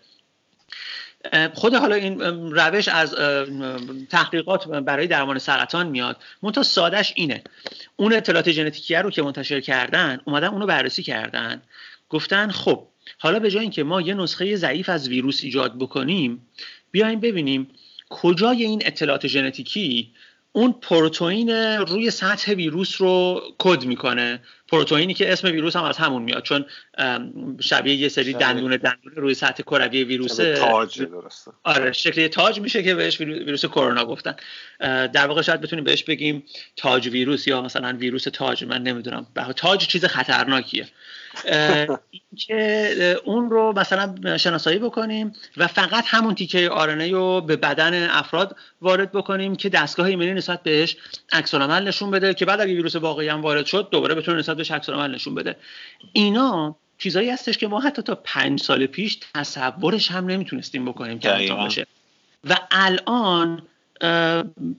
خود 1.54 1.74
حالا 1.76 1.96
این 1.96 2.22
روش 2.52 2.88
از 2.88 3.16
تحقیقات 4.10 4.68
برای 4.68 5.08
درمان 5.08 5.40
سرطان 5.40 5.88
میاد. 5.88 6.18
منتها 6.42 6.64
سادش 6.64 7.14
اینه. 7.16 7.44
اون 7.96 8.14
اطلاعات 8.14 8.52
ژنتیکی 8.52 8.96
رو 8.96 9.12
که 9.12 9.22
منتشر 9.22 9.62
کردن 9.62 10.22
اومدن 10.26 10.48
اونو 10.48 10.66
بررسی 10.66 11.04
کردن. 11.04 11.62
گفتن 12.10 12.52
خب 12.52 12.88
حالا 13.18 13.40
به 13.40 13.52
جای 13.52 13.62
اینکه 13.62 13.84
ما 13.84 14.02
یه 14.02 14.14
نسخه 14.14 14.56
ضعیف 14.56 14.90
از 14.90 15.10
ویروس 15.10 15.44
ایجاد 15.44 15.80
بکنیم 15.80 16.48
بیایم 16.92 17.20
ببینیم 17.20 17.68
کجای 18.10 18.64
این 18.64 18.82
اطلاعات 18.86 19.28
ژنتیکی 19.28 20.12
اون 20.52 20.76
پروتئین 20.82 21.50
روی 21.78 22.12
سطح 22.12 22.54
ویروس 22.54 23.02
رو 23.02 23.42
کد 23.58 23.86
می‌کنه. 23.86 24.40
پروتئینی 24.70 25.14
که 25.14 25.34
اسم 25.34 25.48
ویروس 25.48 25.76
هم 25.76 25.84
از 25.84 25.98
همون 25.98 26.22
میاد 26.22 26.44
چون 26.44 26.66
شبیه 27.60 27.96
یه 27.96 28.10
سری 28.10 28.34
دندون 28.34 28.78
دندون 28.78 29.14
روی 29.16 29.34
سطح 29.34 29.64
کروی 29.64 30.04
ویروس 30.04 30.36
تاج 30.36 31.02
درسته. 31.02 31.52
آره 31.64 31.92
شکلی 31.92 32.28
تاج 32.28 32.60
میشه 32.60 32.84
که 32.84 32.96
بهش 32.96 33.22
ویروس 33.22 33.66
کرونا 33.66 34.06
گفتن. 34.06 34.36
در 35.14 35.28
واقع 35.28 35.42
شاید 35.42 35.62
بتونیم 35.62 35.86
بهش 35.86 36.04
بگیم 36.04 36.44
تاج 36.76 37.08
ویروس 37.08 37.48
یا 37.48 37.62
مثلا 37.62 37.98
ویروس 37.98 38.24
تاج 38.24 38.64
من 38.64 38.84
نمی‌دونم. 38.84 39.28
تاج 39.56 39.88
چیز 39.88 40.06
خطرناکیه. 40.06 40.88
که 42.38 43.20
اون 43.26 43.50
رو 43.50 43.74
مثلا 43.74 44.38
شناسایی 44.38 44.80
بکنیم 44.80 45.34
و 45.58 45.68
فقط 45.68 46.04
همون 46.08 46.36
تیکه 46.36 46.70
آرنه 46.70 47.12
رو 47.12 47.42
به 47.42 47.56
بدن 47.56 48.10
افراد 48.10 48.56
وارد 48.82 49.12
بکنیم 49.12 49.56
که 49.56 49.70
دستگاه 49.70 50.08
ایمنی 50.08 50.34
نسبت 50.34 50.64
بهش 50.64 50.98
عکس 51.32 51.54
نشون 51.56 52.12
بده 52.12 52.34
که 52.34 52.46
بعد 52.46 52.62
اگه 52.62 52.74
ویروس 52.74 52.96
واقعی 52.96 53.28
هم 53.28 53.42
وارد 53.42 53.66
شد 53.66 53.88
دوباره 53.92 54.16
بتونه 54.16 54.40
نسبت 54.40 54.59
بهش 54.60 54.72
عکس 54.72 54.90
نشون 54.90 55.36
بده. 55.36 55.56
اینا 56.14 56.76
چیزایی 56.98 57.30
هستش 57.30 57.58
که 57.58 57.68
ما 57.68 57.80
حتی 57.80 58.02
تا 58.02 58.16
پنج 58.16 58.62
سال 58.62 58.86
پیش 58.86 59.20
تصورش 59.34 60.12
هم 60.12 60.26
نمی‌تونستیم 60.26 60.86
بکنیم 60.86 61.20
که 61.20 61.32
انجام 61.32 61.66
بشه. 61.66 61.88
و 62.50 62.58
الان 62.72 63.62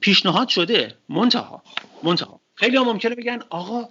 پیشنهاد 0.01 0.49
شده. 0.49 0.95
منتها. 1.09 1.63
منتها. 2.03 2.39
خیلی 2.55 2.77
هم 2.77 2.83
ممکنه 2.83 3.15
بگن 3.15 3.39
آقا 3.49 3.89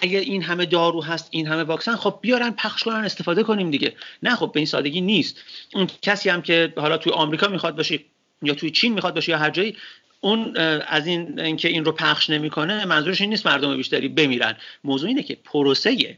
اگر 0.00 0.20
این 0.20 0.42
همه 0.42 0.66
دارو 0.66 1.02
هست 1.02 1.28
این 1.30 1.46
همه 1.46 1.62
واکسن 1.62 1.96
خب 1.96 2.18
بیارن 2.22 2.50
پخش 2.50 2.82
کنن 2.82 3.04
استفاده 3.04 3.42
کنیم 3.42 3.70
دیگه. 3.70 3.96
نه 4.22 4.36
خب 4.36 4.50
به 4.54 4.60
این 4.60 4.66
سادگی 4.66 5.00
نیست. 5.00 5.36
اون 5.74 5.88
کسی 6.02 6.28
هم 6.28 6.42
که 6.42 6.72
حالا 6.76 6.98
توی 6.98 7.12
آمریکا 7.12 7.48
می‌خواد 7.48 7.76
باشه 7.76 8.00
یا 8.42 8.54
توی 8.54 8.70
چین 8.70 8.92
می‌خواد 8.92 9.14
باشه 9.14 9.32
یا 9.32 9.38
هر 9.38 9.50
جایی 9.50 9.76
اون 10.24 10.56
از 10.86 11.06
این 11.06 11.40
اینکه 11.40 11.68
این 11.68 11.84
رو 11.84 11.92
پخش 11.92 12.30
نمی‌کنه 12.30 12.84
منظورش 12.84 13.20
این 13.20 13.30
نیست 13.30 13.46
مردم 13.46 13.76
بیشتری 13.76 14.08
بمیرن. 14.08 14.56
موضوع 14.84 15.08
اینه 15.08 15.22
که 15.22 15.34
پروسه 15.34 16.16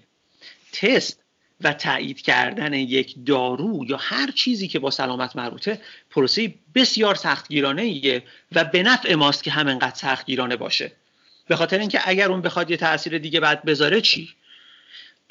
تست 0.73 1.21
و 1.61 1.73
تایید 1.73 2.23
کردن 2.23 2.73
یک 2.73 3.15
دارو 3.27 3.85
یا 3.89 3.97
هر 3.97 4.31
چیزی 4.31 4.69
که 4.69 4.79
با 4.79 4.91
سلامت 4.91 5.37
مربوطه 5.37 5.81
پروسه 6.11 6.55
بسیار 6.75 7.15
سختگیرانه 7.15 8.23
و 8.53 8.65
به 8.65 8.83
نفع 8.83 9.15
ماست 9.15 9.45
که 9.45 9.51
همینقدر 9.51 9.95
سختگیرانه 9.95 10.57
باشه. 10.57 10.93
به 11.49 11.57
خاطر 11.57 11.79
اینکه 11.79 12.01
اگر 12.05 12.29
اون 12.29 12.41
بخواد 12.41 12.71
یه 12.71 12.77
تاثیر 12.77 13.19
دیگه 13.19 13.41
بعد 13.41 13.65
بذاره 13.65 14.01
چی؟ 14.01 14.29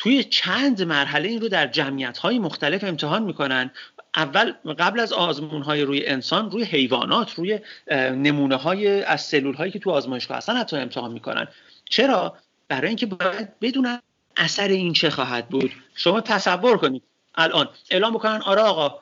توی 0.03 0.23
چند 0.23 0.81
مرحله 0.81 1.29
این 1.29 1.41
رو 1.41 1.49
در 1.49 1.67
جمعیت 1.67 2.17
های 2.17 2.39
مختلف 2.39 2.83
امتحان 2.83 3.23
می‌کنن. 3.23 3.71
اول 4.15 4.51
قبل 4.51 4.99
از 4.99 5.13
آزمون 5.13 5.61
های 5.61 5.81
روی 5.81 6.05
انسان 6.05 6.51
روی 6.51 6.63
حیوانات 6.63 7.33
روی 7.33 7.59
نمونه 7.91 8.55
های 8.55 9.03
از 9.03 9.21
سلول 9.21 9.55
هایی 9.55 9.71
که 9.71 9.79
تو 9.79 9.91
آزمایشگاه 9.91 10.37
هستن 10.37 10.57
حتی 10.57 10.77
امتحان 10.77 11.11
می‌کنن. 11.11 11.47
چرا؟ 11.89 12.37
برای 12.67 12.87
اینکه 12.87 13.05
باید 13.05 13.59
بدونن 13.59 13.99
اثر 14.37 14.67
این 14.67 14.93
چه 14.93 15.09
خواهد 15.09 15.49
بود. 15.49 15.71
شما 15.95 16.21
تصور 16.21 16.77
کنید. 16.77 17.03
الان 17.35 17.69
اعلام 17.91 18.13
بکنن 18.13 18.41
آره 18.41 18.61
آقا 18.61 18.99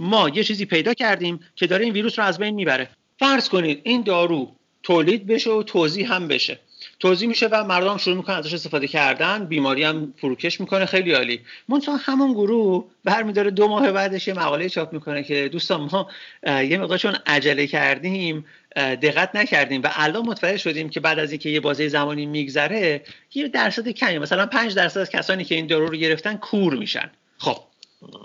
ما 0.00 0.28
یه 0.28 0.44
چیزی 0.44 0.66
پیدا 0.66 0.94
کردیم 0.94 1.40
که 1.56 1.66
داره 1.66 1.84
این 1.84 1.94
ویروس 1.94 2.18
رو 2.18 2.24
از 2.24 2.38
بین 2.38 2.54
می‌بره. 2.54 2.90
فرض 3.18 3.48
کنید 3.48 3.80
این 3.84 4.02
دارو 4.02 4.56
تولید 4.82 5.26
بشه 5.26 5.50
و 5.50 5.62
توضیح 5.62 6.14
هم 6.14 6.28
بشه. 6.28 6.58
توضیح 7.00 7.28
میشه 7.28 7.46
و 7.46 7.64
مردم 7.64 7.96
شروع 7.96 8.16
می‌کنن 8.16 8.36
ازش 8.36 8.54
استفاده 8.54 8.88
کردن. 8.88 9.44
بیماری 9.44 9.84
هم 9.84 10.14
فروکش 10.16 10.60
می‌کنه. 10.60 10.86
خیلی 10.86 11.12
عالی. 11.12 11.40
منتها 11.68 11.96
همون 11.96 12.32
گروه 12.32 12.84
برمیداره 13.04 13.50
دو 13.50 13.68
ماه 13.68 13.92
بعدش 13.92 14.28
یه 14.28 14.34
مقاله 14.34 14.68
چاپ 14.68 14.92
می‌کنه 14.92 15.22
که 15.22 15.48
دوستان 15.48 15.88
ما 15.92 16.10
یه 16.46 16.78
مقدار 16.78 16.98
چون 16.98 17.16
عجله 17.26 17.66
کردیم 17.66 18.44
دقت 18.76 19.36
نکردیم 19.36 19.82
و 19.84 19.88
الان 19.92 20.26
متوجه 20.26 20.56
شدیم 20.56 20.88
که 20.88 21.00
بعد 21.00 21.18
از 21.18 21.30
اینکه 21.30 21.48
یه 21.48 21.60
بازه 21.60 21.88
زمانی 21.88 22.26
میگذره 22.26 23.02
یه 23.34 23.48
درصد 23.48 23.88
کمی 23.88 24.18
مثلا 24.18 24.46
5 24.46 24.74
درصد 24.74 25.00
از 25.00 25.10
کسانی 25.10 25.44
که 25.44 25.54
این 25.54 25.66
دارو 25.66 25.86
رو 25.86 25.96
گرفتن 25.96 26.36
کور 26.36 26.74
میشن. 26.74 27.10
خب 27.38 27.56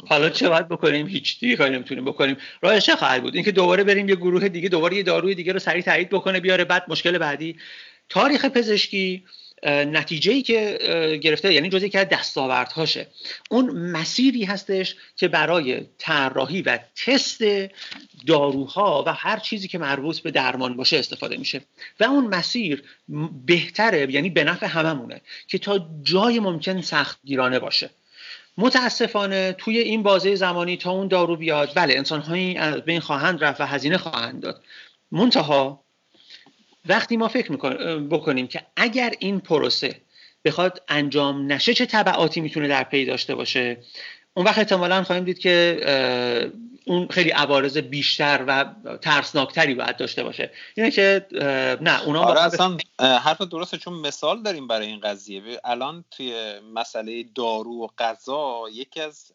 حالا 0.08 0.30
چه 0.30 0.50
باید 0.50 0.68
بکنیم؟ 0.68 1.08
هیچ 1.08 1.40
دیگه 1.40 1.56
کاری 1.56 1.76
نمی‌تونیم 1.76 2.06
بکنیم. 2.06 2.38
راه 2.62 2.80
چه 2.80 2.96
خواهد 2.96 3.22
بود؟ 3.22 3.36
اینکه 3.36 3.52
دوباره 3.52 3.84
بریم 3.84 4.10
یه 4.10 4.16
گروه 4.16 4.50
دیگه 4.50 4.70
دوباره 4.70 4.98
یه 4.98 5.04
داروی 5.04 5.36
دیگه 5.36 5.54
رو 5.54 5.60
سریع 5.60 5.82
تایید 5.82 6.10
بکنه 6.10 6.40
بیاره 6.40 6.64
بعد 6.64 6.84
مشکل 6.88 7.18
بعدی 7.18 7.56
تاریخ 8.10 8.46
پزشکی 8.46 9.24
نتیجه 9.68 10.32
ای 10.32 10.42
که 10.42 11.20
گرفته 11.24 11.54
یعنی 11.54 11.70
جزئی 11.70 11.90
که 11.90 12.04
دستاوردهاشه. 12.04 13.08
اون 13.52 13.70
مسیری 13.72 14.44
هستش 14.44 14.96
که 15.16 15.28
برای 15.28 15.82
طراحی 15.98 16.62
و 16.62 16.80
تست 17.06 17.44
داروها 18.28 19.04
و 19.08 19.14
هر 19.14 19.40
چیزی 19.40 19.68
که 19.68 19.78
مربوط 19.78 20.20
به 20.20 20.32
درمان 20.32 20.78
باشه 20.78 20.98
استفاده 20.98 21.38
میشه. 21.38 21.62
و 22.00 22.04
اون 22.04 22.28
مسیر 22.28 22.84
بهتره 23.46 24.12
یعنی 24.12 24.30
به 24.30 24.44
نفع 24.44 24.66
هممونه 24.66 25.22
که 25.48 25.58
تا 25.58 25.90
جای 26.04 26.40
ممکن 26.40 26.82
سخت 26.82 27.20
گیرانه 27.26 27.60
باشه. 27.60 27.90
متاسفانه 28.58 29.56
توی 29.58 29.78
این 29.78 30.04
بازه 30.04 30.36
زمانی 30.36 30.78
تا 30.78 30.92
اون 30.92 31.08
دارو 31.08 31.36
بیاد 31.36 31.72
بله 31.76 31.94
انسان 31.98 32.22
هایی 32.22 32.58
از 32.58 32.82
بین 32.82 33.00
خواهند 33.00 33.44
رفت 33.44 33.62
و 33.62 33.66
هزینه 33.66 33.98
خواهند 33.98 34.42
داد. 34.42 34.64
منتها 35.12 35.83
وقتی 36.86 37.18
ما 37.18 37.28
فکر 37.28 37.54
بکنیم 38.00 38.48
که 38.48 38.62
اگر 38.76 39.14
این 39.20 39.40
پروسه 39.40 40.02
بخواد 40.46 40.82
انجام 40.88 41.52
نشه 41.52 41.74
چه 41.74 41.86
تبعاتی 41.86 42.42
می‌تونه 42.42 42.68
در 42.68 42.84
پی 42.84 43.06
داشته 43.06 43.36
باشه؟ 43.36 43.78
اون 44.34 44.46
وقت 44.46 44.58
احتمالا 44.58 45.04
خواهیم 45.04 45.24
دید 45.24 45.40
که 45.40 46.52
اون 46.86 47.08
خیلی 47.08 47.30
عوارض 47.30 47.78
بیشتر 47.78 48.44
و 48.48 48.66
ترسناکتری 49.02 49.76
باید 49.76 49.98
داشته 49.98 50.24
باشه. 50.24 50.52
اینه 50.76 50.92
که 50.92 51.26
نه 51.82 52.04
اونا 52.04 52.24
آره 52.24 52.42
اصلا 52.42 52.78
حرف 53.00 53.42
درسته 53.42 53.78
چون 53.78 53.94
مثال 53.94 54.44
داریم 54.44 54.68
برای 54.68 54.88
این 54.88 55.00
قضیه. 55.00 55.42
الان 55.64 56.06
توی 56.12 56.60
مسئله 56.74 57.26
دارو 57.36 57.72
و 57.72 57.88
غذا 57.98 58.64
یکی 58.74 59.02
از 59.02 59.34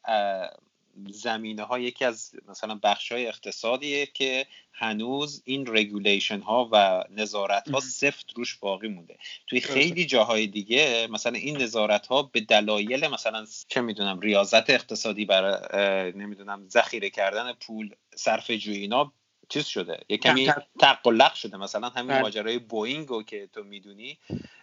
زمینه 1.06 1.62
ها 1.62 1.78
یکی 1.78 2.04
از 2.04 2.32
مثلا 2.48 2.80
بخش 2.82 3.12
های 3.12 3.26
اقتصادیه 3.26 4.06
که 4.06 4.46
هنوز 4.72 5.42
این 5.44 5.66
رگولیشن 5.76 6.40
ها 6.40 6.68
و 6.72 7.04
نظارت 7.10 7.70
ها 7.70 7.80
سفت 7.80 8.32
روش 8.36 8.56
باقی 8.56 8.88
مونده. 8.88 9.18
توی 9.46 9.60
خیلی 9.60 10.06
جاهای 10.06 10.46
دیگه 10.46 11.08
مثلا 11.10 11.32
این 11.32 11.62
نظارت 11.62 12.06
ها 12.06 12.22
به 12.22 12.40
دلایل 12.40 13.08
مثلا 13.08 13.46
چه 13.68 13.80
می‌دونم 13.80 14.20
ریاضت 14.20 14.70
اقتصادی 14.70 15.24
برای 15.24 16.12
نمی‌دونم 16.12 16.68
ذخیره 16.68 17.10
کردن 17.10 17.52
پول 17.52 17.94
صرف 18.14 18.50
جویی 18.50 18.78
اینا 18.78 19.12
چیز 19.48 19.66
شده. 19.66 20.00
یه 20.08 20.16
کمی 20.16 20.52
لق 20.80 21.34
شده. 21.34 21.56
مثلا 21.56 21.88
همین 21.88 22.08
بله. 22.08 22.22
ماجرای 22.22 22.58
بوینگ 22.58 23.26
که 23.26 23.48
تو 23.52 23.64
می‌دونی 23.64 24.18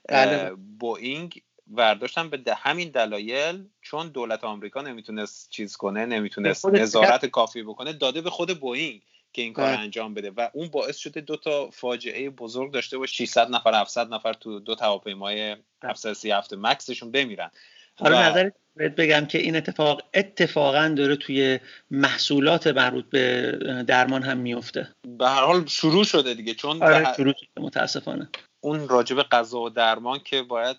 بله. 0.10 0.52
بوینگ 0.80 1.42
ورداشتن 1.72 2.30
به 2.30 2.56
همین 2.56 2.90
دلایل 2.90 3.64
چون 3.82 4.10
دولت 4.10 4.44
آمریکا 4.44 4.82
نمی‌تونست 4.82 5.50
چیز 5.50 5.76
کنه 5.76 6.06
نمی‌تونست 6.06 6.66
نظارت 6.66 7.26
کافی 7.26 7.64
بکنه 7.64 7.94
داده 7.94 8.22
به 8.22 8.30
خود 8.30 8.60
بوینگ 8.60 9.02
که 9.34 9.42
این 9.42 9.54
کار 9.54 9.66
بله. 9.66 9.80
انجام 9.80 10.14
بده. 10.14 10.32
و 10.38 10.50
اون 10.54 10.68
باعث 10.68 10.98
شده 10.98 11.22
دو 11.22 11.38
تا 11.38 11.70
فاجعه 11.70 12.30
بزرگ 12.30 12.74
داشته 12.74 12.98
باشه 12.98 13.14
600 13.14 13.50
نفر 13.50 13.74
700 13.82 14.14
نفر 14.14 14.34
تو 14.34 14.60
دو 14.60 14.76
هواپیمای 14.82 15.56
737 15.84 16.54
مکسشون 16.54 17.12
بمیرن. 17.12 17.52
حالا 17.96 18.18
و... 18.18 18.20
نظر 18.20 18.50
بگم 18.98 19.26
که 19.26 19.38
این 19.38 19.56
اتفاق 19.56 20.02
اتفاقا 20.14 20.94
داره 20.98 21.16
توی 21.16 21.60
محصولات 21.92 22.68
مربوط 22.68 23.06
به 23.10 23.52
درمان 23.88 24.24
هم 24.24 24.38
میفته. 24.38 24.96
به 25.18 25.28
هر 25.28 25.46
حال 25.46 25.66
شروع 25.66 26.04
شده 26.04 26.34
دیگه 26.34 26.54
چون 26.54 26.84
آره 26.84 27.14
شروع 27.14 27.34
شده 27.38 27.62
متاسفانه. 27.62 28.30
اون 28.66 28.90
راجب 28.90 29.22
غذا 29.22 29.60
و 29.60 29.70
درمان 29.70 30.20
که 30.20 30.42
باید 30.42 30.78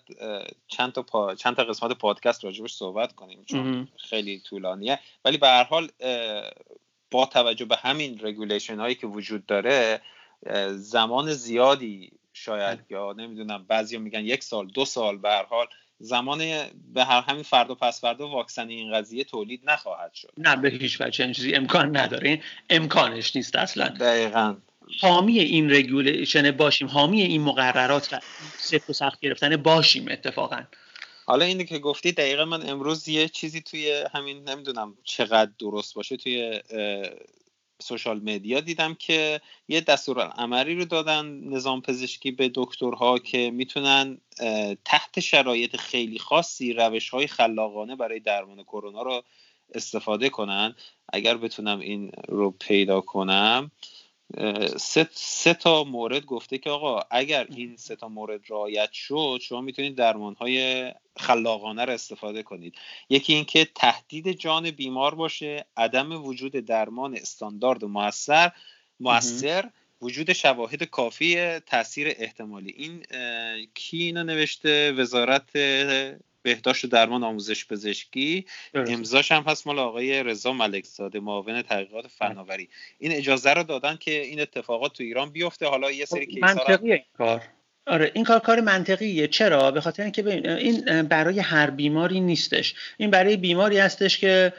چند 0.67 0.91
تا 0.91 1.01
پا... 1.01 1.35
چند 1.35 1.55
تا 1.55 1.63
قسمت 1.63 1.91
پادکست 1.91 2.45
راجبش 2.45 2.73
صحبت 2.73 3.13
کنیم 3.15 3.43
چون 3.45 3.87
خیلی 3.97 4.39
طولانیه. 4.39 4.99
ولی 5.25 5.37
به 5.37 5.47
هر 5.47 5.63
حال 5.63 5.89
با 7.11 7.25
توجه 7.25 7.65
به 7.65 7.75
همین 7.75 8.19
رگولیشن 8.21 8.79
هایی 8.79 8.95
که 8.95 9.07
وجود 9.07 9.45
داره 9.45 10.01
زمان 10.71 11.33
زیادی 11.33 12.11
شاید 12.33 12.79
یا 12.89 13.13
نمی‌دونم 13.13 13.65
بعضی 13.67 13.97
میگن 13.97 14.25
یک 14.25 14.43
سال 14.43 14.67
دو 14.67 14.85
سال 14.85 15.17
به 15.17 15.29
هر 15.29 15.43
حال 15.43 15.67
زمان 15.99 16.39
به 16.93 17.05
هر 17.05 17.21
همین 17.21 17.43
فردا 17.43 17.75
پس 17.75 18.01
فردا 18.01 18.29
واکسن 18.29 18.69
این 18.69 18.93
قضیه 18.93 19.23
تولید 19.23 19.61
نخواهد 19.63 20.13
شد. 20.13 20.33
نه 20.37 20.55
به 20.55 20.69
هیچ 20.69 21.01
وجه 21.01 21.33
چیزی 21.33 21.55
امکان 21.55 21.97
نداره. 21.97 22.41
امکانش 22.69 23.35
نیست 23.35 23.55
اصلا. 23.55 23.87
دقیقا. 23.87 24.55
حامی 24.99 25.39
این 25.39 25.71
regulation 25.71 26.51
باشیم 26.51 26.87
حامی 26.87 27.21
این 27.21 27.41
مقررات 27.41 28.13
و 28.13 28.19
سفت 28.57 28.89
و 28.89 28.93
سخت 28.93 29.19
گرفتن 29.19 29.57
باشیم 29.57 30.07
اتفاقا. 30.11 30.61
حالا 31.25 31.45
اینی 31.45 31.65
که 31.65 31.79
گفتی 31.79 32.11
دقیقا 32.11 32.45
من 32.45 32.69
امروز 32.69 33.07
یه 33.07 33.29
چیزی 33.29 33.61
توی 33.61 34.03
همین 34.13 34.49
نمی‌دونم 34.49 34.97
چقدر 35.03 35.51
درست 35.59 35.95
باشه 35.95 36.17
توی 36.17 36.61
social 37.79 38.19
media 38.19 38.59
دیدم 38.59 38.93
که 38.93 39.41
یه 39.67 39.81
دستورالعملی 39.81 40.75
رو 40.75 40.85
دادن 40.85 41.25
نظام 41.25 41.81
پزشکی 41.81 42.31
به 42.31 42.51
دکترها 42.55 43.19
که 43.19 43.51
می‌تونن 43.51 44.17
تحت 44.85 45.19
شرایط 45.19 45.75
خیلی 45.75 46.19
خاصی 46.19 46.73
روش 46.73 47.09
های 47.09 47.27
خلاقانه 47.27 47.95
برای 47.95 48.19
درمان 48.19 48.63
کرونا 48.63 49.01
رو 49.01 49.23
استفاده 49.75 50.29
کنن. 50.29 50.75
اگر 51.13 51.37
بتونم 51.37 51.79
این 51.79 52.11
رو 52.27 52.51
پیدا 52.51 53.01
کنم 53.01 53.71
سه, 54.77 55.09
سه 55.13 55.53
تا 55.53 55.83
مورد 55.83 56.25
گفته 56.25 56.57
که 56.57 56.69
آقا 56.69 57.01
اگر 57.11 57.47
این 57.49 57.77
سه 57.77 57.95
تا 57.95 58.07
مورد 58.07 58.41
رعایت 58.49 58.91
شد 58.91 59.39
شما 59.41 59.61
می‌تونید 59.61 59.95
درمان 59.95 60.35
های 60.35 60.91
خلاقانه 61.17 61.85
رو 61.85 61.93
استفاده 61.93 62.43
کنید. 62.43 62.75
یکی 63.09 63.33
اینکه 63.33 63.67
تهدید 63.75 64.31
جان 64.31 64.71
بیمار 64.71 65.15
باشه 65.15 65.65
عدم 65.77 66.25
وجود 66.25 66.51
درمان 66.51 67.15
استاندارد 67.15 67.83
و 67.83 67.87
موثر 67.87 68.51
موثر 68.99 69.69
وجود 70.01 70.33
شواهد 70.33 70.83
کافی 70.83 71.59
تاثیر 71.59 72.07
احتمالی. 72.19 72.73
این 72.77 73.03
کی 73.73 73.97
اینو 73.97 74.23
نوشته؟ 74.23 74.91
وزارت 74.91 75.49
بهداشت 76.47 76.85
و 76.85 76.87
درمان 76.87 77.23
آموزش 77.23 77.67
پزشکی. 77.67 78.45
امضاش 78.73 79.31
هم 79.31 79.43
هست 79.47 79.67
مال 79.67 79.79
آقای 79.79 80.23
رضا 80.23 80.53
ملکزاده 80.53 81.19
معاون 81.19 81.61
تحقیقات 81.61 82.07
فناوری. 82.07 82.69
این 82.99 83.11
اجازه 83.11 83.53
رو 83.53 83.63
دادن 83.63 83.97
که 83.99 84.21
این 84.21 84.39
اتفاقات 84.41 84.93
تو 84.93 85.03
ایران 85.03 85.29
بیفته. 85.29 85.65
حالا 85.65 85.91
یه 85.91 86.05
سری 86.05 86.25
خب، 86.25 86.39
منطقیه 86.39 86.93
این 86.93 87.03
کار. 87.17 87.41
آره 87.87 88.11
این 88.13 88.23
کار 88.23 88.39
کار 88.39 88.61
منطقیه. 88.61 89.27
چرا؟ 89.27 89.71
به 89.71 89.81
خاطر 89.81 90.03
اینکه 90.03 90.23
این 90.57 91.01
برای 91.01 91.39
هر 91.39 91.69
بیماری 91.69 92.19
نیستش. 92.19 92.75
این 92.97 93.11
برای 93.11 93.37
بیماری 93.37 93.77
هستش 93.77 94.17
که 94.17 94.53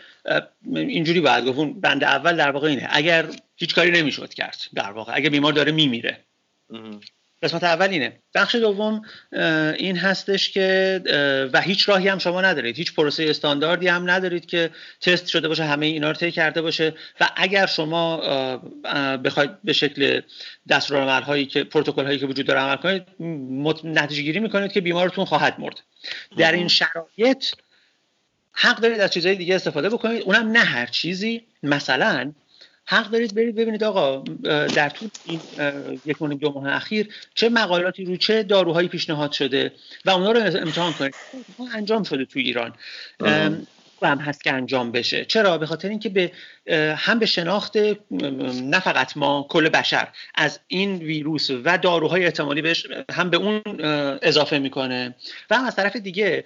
اینجوری 0.64 1.20
باید 1.20 1.44
گفت 1.44 1.58
بند 1.80 2.04
اول 2.04 2.36
در 2.36 2.50
واقع 2.50 2.68
اینه. 2.68 2.88
اگر 2.90 3.26
هیچ 3.56 3.74
کاری 3.74 3.90
نمی‌شد 3.90 4.34
کرد 4.34 4.58
در 4.74 4.90
واقع. 4.90 5.12
اگر 5.16 5.30
بیمار 5.30 5.52
داره 5.52 5.72
میمیره. 5.72 6.24
قسمت 7.42 7.64
اول 7.64 7.88
اینه. 7.88 8.12
بخش 8.34 8.54
دوم 8.54 9.02
این 9.78 9.96
هستش 9.96 10.50
که 10.50 11.00
و 11.52 11.60
هیچ 11.60 11.88
راهی 11.88 12.08
هم 12.08 12.18
شما 12.18 12.40
ندارید. 12.40 12.76
هیچ 12.76 12.94
پروسه 12.94 13.24
استانداردی 13.24 13.88
هم 13.88 14.10
ندارید 14.10 14.46
که 14.46 14.70
تست 15.00 15.26
شده 15.26 15.48
باشه 15.48 15.64
همه 15.64 15.86
اینا 15.86 16.10
رو 16.10 16.30
کرده 16.30 16.62
باشه. 16.62 16.94
و 17.20 17.30
اگر 17.36 17.66
شما 17.66 18.16
بخواید 19.24 19.50
به 19.64 19.72
شکل 19.72 20.20
هایی 21.26 21.46
که 21.46 21.64
پروتکل 21.64 22.04
هایی 22.04 22.18
که 22.18 22.26
وجود 22.26 22.46
داره 22.46 22.60
عمل 22.60 22.76
کنید 22.76 23.02
نتیجه 23.84 24.22
گیری 24.22 24.40
می‌کنید 24.40 24.72
که 24.72 24.80
بیمارتون 24.80 25.24
خواهد 25.24 25.54
مرد. 25.58 25.80
در 26.36 26.52
این 26.52 26.68
شرایط 26.68 27.44
حق 28.52 28.80
دارید 28.80 29.00
از 29.00 29.10
چیزهای 29.10 29.36
دیگه 29.36 29.54
استفاده 29.54 29.88
بکنید. 29.88 30.22
اونم 30.22 30.50
نه 30.50 30.58
هر 30.58 30.86
چیزی. 30.86 31.46
مثلا 31.62 32.32
حق 32.90 33.10
دارید 33.10 33.34
برید 33.34 33.54
ببینید 33.54 33.84
آقا 33.84 34.24
در 34.74 34.88
طول 34.88 35.08
این 35.24 35.40
یک 36.04 36.18
دو 36.18 36.52
ماه 36.52 36.72
اخیر 36.72 37.08
چه 37.34 37.48
مقالاتی 37.48 38.04
رو 38.04 38.16
چه 38.16 38.42
داروهایی 38.42 38.88
پیشنهاد 38.88 39.32
شده 39.32 39.72
و 40.04 40.10
اونا 40.10 40.32
رو 40.32 40.40
امتحان 40.40 40.92
کنید. 40.92 41.14
انجام 41.74 42.02
شده 42.02 42.24
تو 42.24 42.38
ایران. 42.38 42.74
هم 44.02 44.18
هست 44.18 44.44
که 44.44 44.52
انجام 44.52 44.92
بشه. 44.92 45.24
چرا؟ 45.24 45.58
به 45.58 45.66
خاطر 45.66 45.88
اینکه 45.88 46.08
به 46.08 46.32
هم 46.96 47.18
به 47.18 47.26
شناخت 47.26 47.76
نه 48.62 48.80
فقط 48.80 49.16
ما 49.16 49.46
کل 49.50 49.68
بشر 49.68 50.08
از 50.34 50.60
این 50.66 50.96
ویروس 50.96 51.50
و 51.50 51.78
داروهای 51.78 52.24
احتمالی 52.24 52.62
بهش 52.62 52.86
هم 53.10 53.30
به 53.30 53.36
اون 53.36 53.62
اضافه 54.22 54.58
می‌کنه. 54.58 55.14
و 55.50 55.56
هم 55.56 55.64
از 55.64 55.76
طرف 55.76 55.96
دیگه 55.96 56.44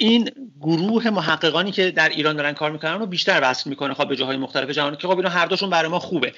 این 0.00 0.30
گروه 0.60 1.10
محققانی 1.10 1.72
که 1.72 1.90
در 1.90 2.08
ایران 2.08 2.36
دارن 2.36 2.52
کار 2.52 2.70
می‌کنن 2.70 2.98
رو 2.98 3.06
بیشتر 3.06 3.40
وصل 3.42 3.70
می‌کنه 3.70 3.94
خب 3.94 4.08
به 4.08 4.16
جاهای 4.16 4.36
مختلف 4.36 4.70
جهان 4.70 4.96
که 4.96 5.08
خب 5.08 5.16
اینا 5.16 5.28
هر 5.28 5.46
دوشون 5.46 5.70
برای 5.70 5.90
ما 5.90 5.98
خوبه. 5.98 6.32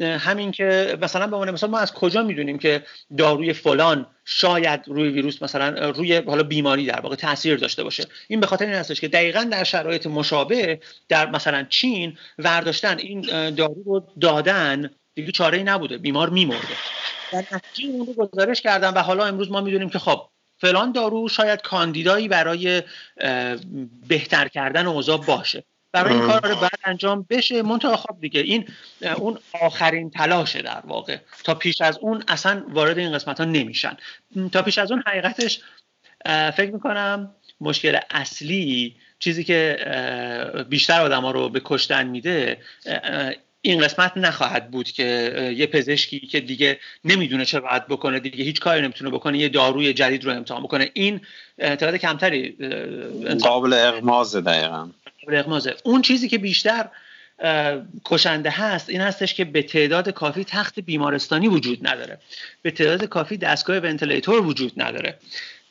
همین 0.00 0.52
که 0.52 0.98
مثلا 1.02 1.26
به 1.26 1.36
عنوان 1.36 1.50
مثلا 1.50 1.70
ما 1.70 1.78
از 1.78 1.92
کجا 1.92 2.22
می‌دونیم 2.22 2.58
که 2.58 2.82
داروی 3.18 3.52
فلان 3.52 4.06
شاید 4.24 4.80
روی 4.86 5.08
ویروس 5.08 5.42
مثلا 5.42 5.90
روی 5.90 6.16
حالا 6.16 6.42
بیماری 6.42 6.86
در 6.86 7.00
واقع 7.00 7.16
تاثیر 7.16 7.56
داشته 7.56 7.84
باشه. 7.84 8.04
این 8.28 8.40
به 8.40 8.46
خاطر 8.46 8.64
این 8.64 8.74
هستش 8.74 9.00
که 9.00 9.08
دقیقا 9.08 9.48
در 9.52 9.64
شرایط 9.64 10.06
مشابه 10.06 10.80
در 11.08 11.30
مثلا 11.30 11.66
چین 11.68 12.18
ورداشتن 12.38 12.98
این 12.98 13.20
دارو 13.50 13.82
رو 13.86 14.06
دادن 14.20 14.90
دیگه 15.14 15.32
چاره 15.32 15.58
ای 15.58 15.64
نبوده 15.64 15.98
بیمار 15.98 16.30
میمرده. 16.30 16.76
در 17.32 17.44
اون 17.84 18.06
رو 18.06 18.26
گزارش 18.26 18.60
کردن 18.60 18.90
و 18.90 18.98
حالا 18.98 19.24
امروز 19.24 19.50
ما 19.50 19.60
می‌دونیم 19.60 19.90
که 19.90 19.98
خب 19.98 20.28
فلان 20.62 20.92
دارو 20.92 21.28
شاید 21.28 21.62
کاندیدایی 21.62 22.28
برای 22.28 22.82
بهتر 24.08 24.48
کردن 24.48 24.86
اوضاع 24.86 25.18
باشه. 25.18 25.64
برای 25.92 26.14
این 26.14 26.26
کار 26.26 26.48
رو 26.48 26.56
باید 26.56 26.78
انجام 26.84 27.26
بشه. 27.30 27.62
منتها 27.62 27.96
خب 27.96 28.16
دیگه 28.20 28.40
این 28.40 28.68
اون 29.16 29.38
آخرین 29.62 30.10
تلاشه 30.10 30.62
در 30.62 30.82
واقع. 30.84 31.16
تا 31.44 31.54
پیش 31.54 31.80
از 31.80 31.98
اون 31.98 32.24
اصلا 32.28 32.64
وارد 32.68 32.98
این 32.98 33.12
قسمت 33.12 33.40
ها 33.40 33.44
نمیشن 33.44 33.96
تا 34.52 34.62
پیش 34.62 34.78
از 34.78 34.92
اون 34.92 35.02
حقیقتش 35.06 35.60
فکر 36.26 36.70
می‌کنم 36.70 37.34
مشکل 37.60 37.98
اصلی 38.10 38.96
چیزی 39.18 39.44
که 39.44 39.78
بیشتر 40.68 41.00
آدم 41.00 41.22
ها 41.22 41.30
رو 41.30 41.48
به 41.48 41.60
کشتن 41.64 42.06
میده 42.06 42.58
این 43.62 43.80
قسمت 43.80 44.16
نخواهد 44.16 44.70
بود 44.70 44.90
که 44.90 45.04
یه 45.56 45.66
پزشکی 45.66 46.20
که 46.20 46.40
دیگه 46.40 46.78
نمی‌دونه 47.04 47.44
چه 47.44 47.60
باید 47.60 47.86
بکنه 47.86 48.20
دیگه 48.20 48.44
هیچ 48.44 48.60
کاری 48.60 48.82
نمی‌تونه 48.82 49.10
بکنه 49.10 49.38
یه 49.38 49.48
داروی 49.48 49.92
جدید 49.92 50.24
رو 50.24 50.32
امتحان 50.32 50.62
بکنه. 50.62 50.90
این 50.94 51.20
تعداد 51.58 51.96
کمتری 51.96 52.56
قابل 53.42 53.72
اغمازه 53.72 54.40
دقیقا. 54.40 54.88
قابل 55.20 55.36
اغمازه. 55.36 55.74
اون 55.84 56.02
چیزی 56.02 56.28
که 56.28 56.38
بیشتر 56.38 56.88
کشنده 58.04 58.50
هست 58.50 58.90
این 58.90 59.00
هستش 59.00 59.34
که 59.34 59.44
به 59.44 59.62
تعداد 59.62 60.08
کافی 60.08 60.44
تخت 60.44 60.80
بیمارستانی 60.80 61.48
وجود 61.48 61.88
نداره. 61.88 62.18
به 62.62 62.70
تعداد 62.70 63.04
کافی 63.04 63.36
دستگاه 63.36 63.78
ونتیلیتور 63.78 64.46
وجود 64.46 64.72
نداره. 64.76 65.18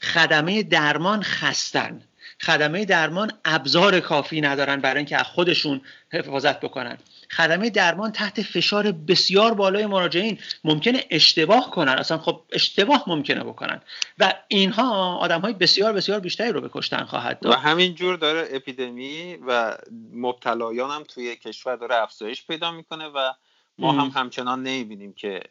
خدمه 0.02 0.64
درمان 0.64 1.24
خستن. 1.24 2.02
خدمه 2.42 2.86
درمان 2.86 3.32
ابزار 3.46 4.00
کافی 4.00 4.42
ندارن 4.42 4.82
برای 4.82 4.98
اینکه 4.98 5.18
از 5.18 5.26
خودشون 5.26 5.82
حفاظت 6.14 6.60
بکنن. 6.60 6.98
خدمه 7.36 7.70
درمان 7.70 8.12
تحت 8.12 8.42
فشار 8.42 8.92
بسیار 8.92 9.54
بالای 9.54 9.86
مراجعین. 9.86 10.40
ممکنه 10.64 11.06
اشتباه 11.10 11.72
کنن. 11.72 11.92
اصلا 11.92 12.18
خب 12.18 12.42
اشتباه 12.52 13.04
ممکنه 13.08 13.44
بکنن. 13.44 13.82
و 14.20 14.34
اینها 14.48 15.18
آدم 15.18 15.42
های 15.42 15.54
بسیار 15.54 15.94
بسیار 15.94 16.20
بیشتری 16.20 16.52
رو 16.52 16.62
به 16.62 16.70
کشتن 16.74 17.06
خواهد 17.06 17.40
داد. 17.40 17.54
و 17.54 17.56
همین 17.56 17.96
جور 17.96 18.16
داره 18.18 18.48
اپیدمی 18.52 19.36
و 19.48 19.78
مبتلایان 20.14 20.92
هم 20.92 21.04
توی 21.04 21.36
کشور 21.36 21.76
داره 21.76 21.96
افزایش 21.96 22.46
پیدا 22.46 22.72
می‌کنه 22.72 23.06
و 23.06 23.34
ما 23.78 23.92
هم 23.92 24.12
همچنان 24.16 24.64
نمی‌بینیم 24.64 25.14
که 25.14 25.42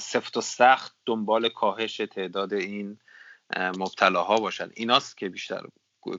سفت 0.00 0.36
و 0.36 0.40
سخت 0.40 0.94
دنبال 1.06 1.48
کاهش 1.48 1.96
تعداد 1.96 2.52
این 2.52 2.98
مبتلاها 3.56 4.36
باشن. 4.36 4.70
ایناست 4.74 5.18
که 5.18 5.28
بیشتر 5.28 5.62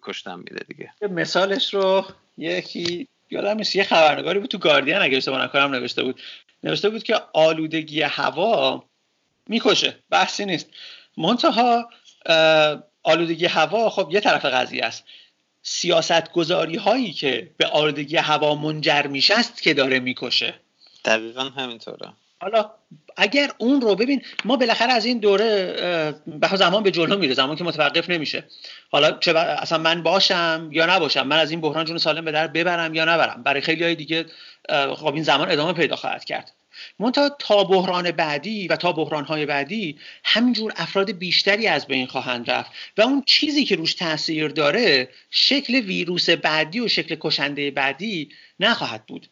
کشتن 0.04 0.40
میده 0.40 0.66
دیگه. 0.68 0.94
مثالش 1.02 1.74
رو 1.74 2.06
یکی 2.38 3.08
یادم 3.32 3.58
نیست 3.58 3.76
یه 3.76 3.84
خبرنگاری 3.84 4.40
بود 4.40 4.50
تو 4.50 4.58
گاردین 4.58 4.98
اگه 4.98 5.18
اشتباه 5.18 5.44
نکنم 5.44 5.76
نوشته 5.76 6.04
بود. 6.04 6.22
نوشته 6.64 6.90
بود 6.90 7.04
که 7.04 7.22
آلودگی 7.34 8.02
هوا 8.02 8.84
می‌کشه. 9.48 10.00
بحثی 10.10 10.46
نیست. 10.46 10.70
منتها 11.18 11.90
آلودگی 13.04 13.46
هوا 13.46 13.90
خب 13.90 14.10
یه 14.12 14.20
طرف 14.20 14.46
قضیه 14.46 14.86
است. 14.86 15.04
سیاست 15.62 16.32
گذاری 16.32 16.76
هایی 16.76 17.14
که 17.14 17.52
به 17.58 17.66
آلودگی 17.66 18.18
هوا 18.18 18.56
منجر 18.56 19.08
میشه 19.08 19.40
است 19.40 19.62
که 19.62 19.74
داره 19.74 20.00
می‌کشه. 20.00 20.54
دقیقا 21.06 21.44
همینطوره. 21.44 22.14
حالا 22.42 22.72
اگر 23.18 23.52
اون 23.58 23.82
رو 23.82 23.96
ببین 23.96 24.22
ما 24.46 24.56
بالاخره 24.56 24.94
از 24.94 25.06
این 25.06 25.20
دوره 25.20 25.76
به 26.28 26.56
زمان 26.56 26.84
به 26.84 26.92
جلو 26.92 27.18
میره 27.18 27.34
زمان 27.34 27.56
که 27.56 27.64
متوقف 27.64 28.10
نمیشه. 28.10 28.44
حالا 28.92 29.12
چه 29.12 29.38
اصلا 29.38 29.78
من 29.78 30.04
باشم 30.04 30.70
یا 30.72 30.96
نباشم 30.96 31.28
من 31.28 31.38
از 31.38 31.52
این 31.52 31.62
بحران 31.62 31.86
جون 31.86 31.98
سالم 31.98 32.26
به 32.26 32.32
در 32.32 32.48
ببرم 32.48 32.96
یا 32.96 33.06
نبرم؟ 33.06 33.44
برای 33.44 33.62
خیلی 33.62 33.84
های 33.84 33.96
دیگه 33.96 34.26
خب 34.96 35.14
این 35.14 35.24
زمان 35.24 35.52
ادامه 35.52 35.74
پیدا 35.74 35.96
خواهد 35.96 36.26
کرد. 36.26 36.52
منتها 37.00 37.30
تا 37.40 37.64
بحران 37.64 38.12
بعدی 38.12 38.68
و 38.68 38.76
تا 38.76 38.92
بحران 38.92 39.26
های 39.26 39.46
بعدی 39.46 39.98
همینجور 40.24 40.74
افراد 40.76 41.12
بیشتری 41.12 41.68
از 41.68 41.88
بین 41.88 42.08
خواهند 42.08 42.52
رفت 42.52 42.72
و 42.98 43.02
اون 43.02 43.24
چیزی 43.26 43.66
که 43.66 43.76
روش 43.76 43.94
تاثیر 43.94 44.48
داره 44.48 45.10
شکل 45.32 45.76
ویروس 45.76 46.30
بعدی 46.30 46.80
و 46.80 46.88
شکل 46.88 47.18
کشنده 47.20 47.72
بعدی 47.72 48.30
نخواهد 48.60 49.06
بود. 49.06 49.28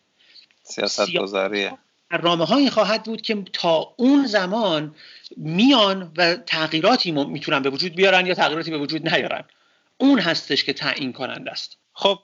سیاست 0.64 1.18
گذاریه 1.18 1.78
برنامه 2.10 2.46
هایی 2.46 2.70
خواهد 2.70 3.04
بود 3.04 3.22
که 3.22 3.44
تا 3.54 3.94
اون 3.98 4.26
زمان 4.26 4.96
میان 5.38 6.12
و 6.18 6.36
تغییراتی 6.36 7.12
می‌تونن 7.12 7.62
به 7.62 7.70
وجود 7.70 7.96
بیارن 7.96 8.26
یا 8.26 8.34
تغییراتی 8.34 8.72
به 8.72 8.78
وجود 8.78 9.10
نیارن. 9.10 9.44
اون 9.98 10.20
هستش 10.20 10.64
که 10.64 10.74
تعیین 10.74 11.14
کننده 11.14 11.52
است. 11.52 11.78
خب 11.94 12.20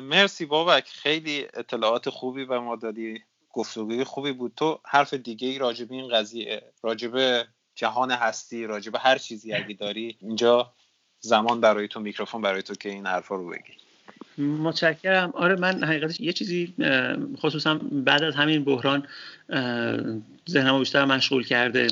مرسی 0.00 0.46
بابک. 0.46 0.88
خیلی 0.88 1.46
اطلاعات 1.54 2.10
خوبی 2.10 2.44
و 2.44 2.60
ما 2.60 2.76
دادی 2.76 3.22
گفتگوی 3.52 4.04
خوبی 4.04 4.32
بود. 4.32 4.52
تو 4.56 4.80
حرف 4.84 5.14
دیگه 5.14 5.48
ای 5.48 5.58
راجب 5.58 5.92
این 5.92 6.08
قضیه 6.08 6.62
راجب 6.82 7.46
جهان 7.74 8.10
هستی 8.10 8.66
راجب 8.66 8.92
هر 8.98 9.18
چیزی 9.18 9.52
اگه 9.52 9.74
داری 9.74 10.16
اینجا 10.20 10.72
زمان 11.20 11.60
برای 11.60 11.88
تو 11.88 12.00
میکروفون 12.00 12.42
برای 12.42 12.62
تو 12.62 12.74
که 12.74 12.88
این 12.88 13.06
حرفا 13.06 13.34
رو 13.34 13.48
بگی. 13.48 13.85
متشکرم. 14.38 15.30
آره 15.34 15.56
من 15.56 15.84
حقیقتش 15.84 16.20
یه 16.20 16.32
چیزی 16.32 16.74
خصوصا 17.36 17.74
بعد 17.92 18.22
از 18.22 18.34
همین 18.34 18.64
بحران 18.64 19.06
ذهنمو 20.50 20.78
بیشتر 20.78 21.04
مشغول 21.04 21.44
کرده. 21.44 21.86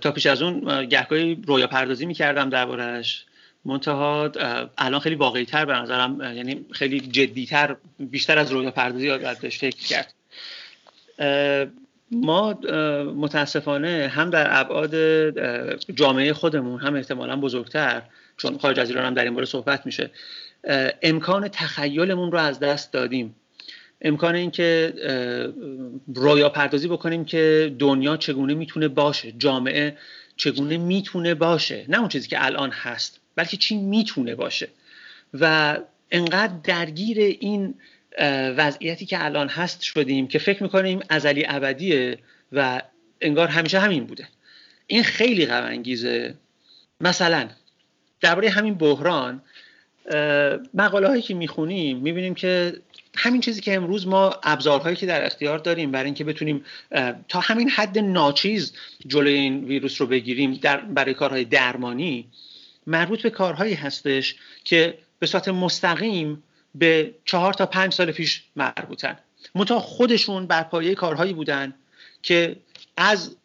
تا 0.00 0.12
پیش 0.12 0.26
از 0.26 0.42
اون 0.42 0.86
گهگاهی 0.86 1.42
رویا 1.46 1.66
پردازی 1.66 2.06
می‌کردم 2.06 2.50
دربارهش 2.50 3.24
منتها 3.64 4.32
الان 4.78 5.00
خیلی 5.00 5.14
واقعی 5.14 5.44
تر 5.44 5.64
به 5.64 5.72
نظرم 5.72 6.20
یعنی 6.20 6.64
خیلی 6.72 7.00
جدیتر 7.00 7.76
بیشتر 7.98 8.38
از 8.38 8.52
رویا 8.52 8.70
پردازی 8.70 9.18
بهش 9.42 9.58
فکر 9.58 9.76
کرد. 9.76 10.14
ما 12.10 12.52
متاسفانه 13.16 14.12
هم 14.14 14.30
در 14.30 14.60
ابعاد 14.60 14.94
جامعه 15.94 16.32
خودمون 16.32 16.80
هم 16.80 16.94
احتمالا 16.94 17.36
بزرگتر 17.36 18.02
چون 18.36 18.58
خارج 18.58 18.80
از 18.80 18.90
ایران 18.90 19.04
هم 19.04 19.14
در 19.14 19.24
این 19.24 19.34
باره 19.34 19.46
صحبت 19.46 19.86
میشه. 19.86 20.10
امکان 21.02 21.48
تخیلمون 21.48 22.32
رو 22.32 22.38
از 22.38 22.60
دست 22.60 22.92
دادیم. 22.92 23.34
امکان 24.02 24.34
اینکه 24.34 24.94
رویا 26.14 26.48
پردازی 26.48 26.88
بکنیم 26.88 27.24
که 27.24 27.74
دنیا 27.78 28.16
چگونه 28.16 28.54
می‌تونه 28.54 28.88
باشه 28.88 29.32
جامعه 29.32 29.96
چگونه 30.36 30.76
می‌تونه 30.76 31.34
باشه. 31.34 31.84
نه 31.88 31.98
اون 31.98 32.08
چیزی 32.08 32.28
که 32.28 32.44
الان 32.44 32.70
هست 32.70 33.20
بلکه 33.36 33.56
چی 33.56 33.76
می‌تونه 33.76 34.34
باشه. 34.34 34.68
و 35.34 35.76
انقدر 36.10 36.52
درگیر 36.64 37.18
این 37.18 37.74
وضعیتی 38.56 39.06
که 39.06 39.24
الان 39.24 39.48
هست 39.48 39.82
شدیم 39.82 40.28
که 40.28 40.38
فکر 40.38 40.62
می‌کنیم 40.62 41.00
ازلی 41.08 41.44
ابدیه 41.48 42.18
و 42.52 42.82
انگار 43.20 43.48
همیشه 43.48 43.78
همین 43.78 44.04
بوده. 44.04 44.28
این 44.86 45.02
خیلی 45.02 45.46
غم 45.46 45.64
انگیزه 45.64 46.34
مثلا 47.00 47.48
درباره 48.20 48.50
همین 48.50 48.74
بحران 48.74 49.42
مقاله 50.74 51.08
هایی 51.08 51.22
که 51.22 51.34
می‌خونیم 51.34 51.98
می‌بینیم 51.98 52.34
که 52.34 52.80
همین 53.16 53.40
چیزی 53.40 53.60
که 53.60 53.74
امروز 53.74 54.06
ما 54.06 54.34
ابزارهایی 54.42 54.96
که 54.96 55.06
در 55.06 55.26
اختیار 55.26 55.58
داریم 55.58 55.90
برای 55.90 56.04
اینکه 56.04 56.24
بتونیم 56.24 56.64
تا 57.28 57.40
همین 57.40 57.70
حد 57.70 57.98
ناچیز 57.98 58.72
جلوی 59.06 59.34
این 59.34 59.64
ویروس 59.64 60.00
رو 60.00 60.06
بگیریم 60.06 60.54
در 60.54 60.76
برای 60.76 61.14
کارهای 61.14 61.44
درمانی 61.44 62.28
مربوط 62.86 63.22
به 63.22 63.30
کارهایی 63.30 63.74
هستش 63.74 64.36
که 64.64 64.98
به 65.18 65.26
صورت 65.26 65.48
مستقیم 65.48 66.42
به 66.74 67.14
چهار 67.24 67.52
تا 67.52 67.66
پنج 67.66 67.92
سال 67.92 68.12
پیش 68.12 68.42
مربوطن. 68.56 69.18
منتها 69.54 69.80
خودشون 69.80 70.46
بر 70.46 70.62
پایه 70.62 70.94
کارهایی 70.94 71.32
بودن 71.32 71.74
که 72.22 72.56
از 72.96 73.36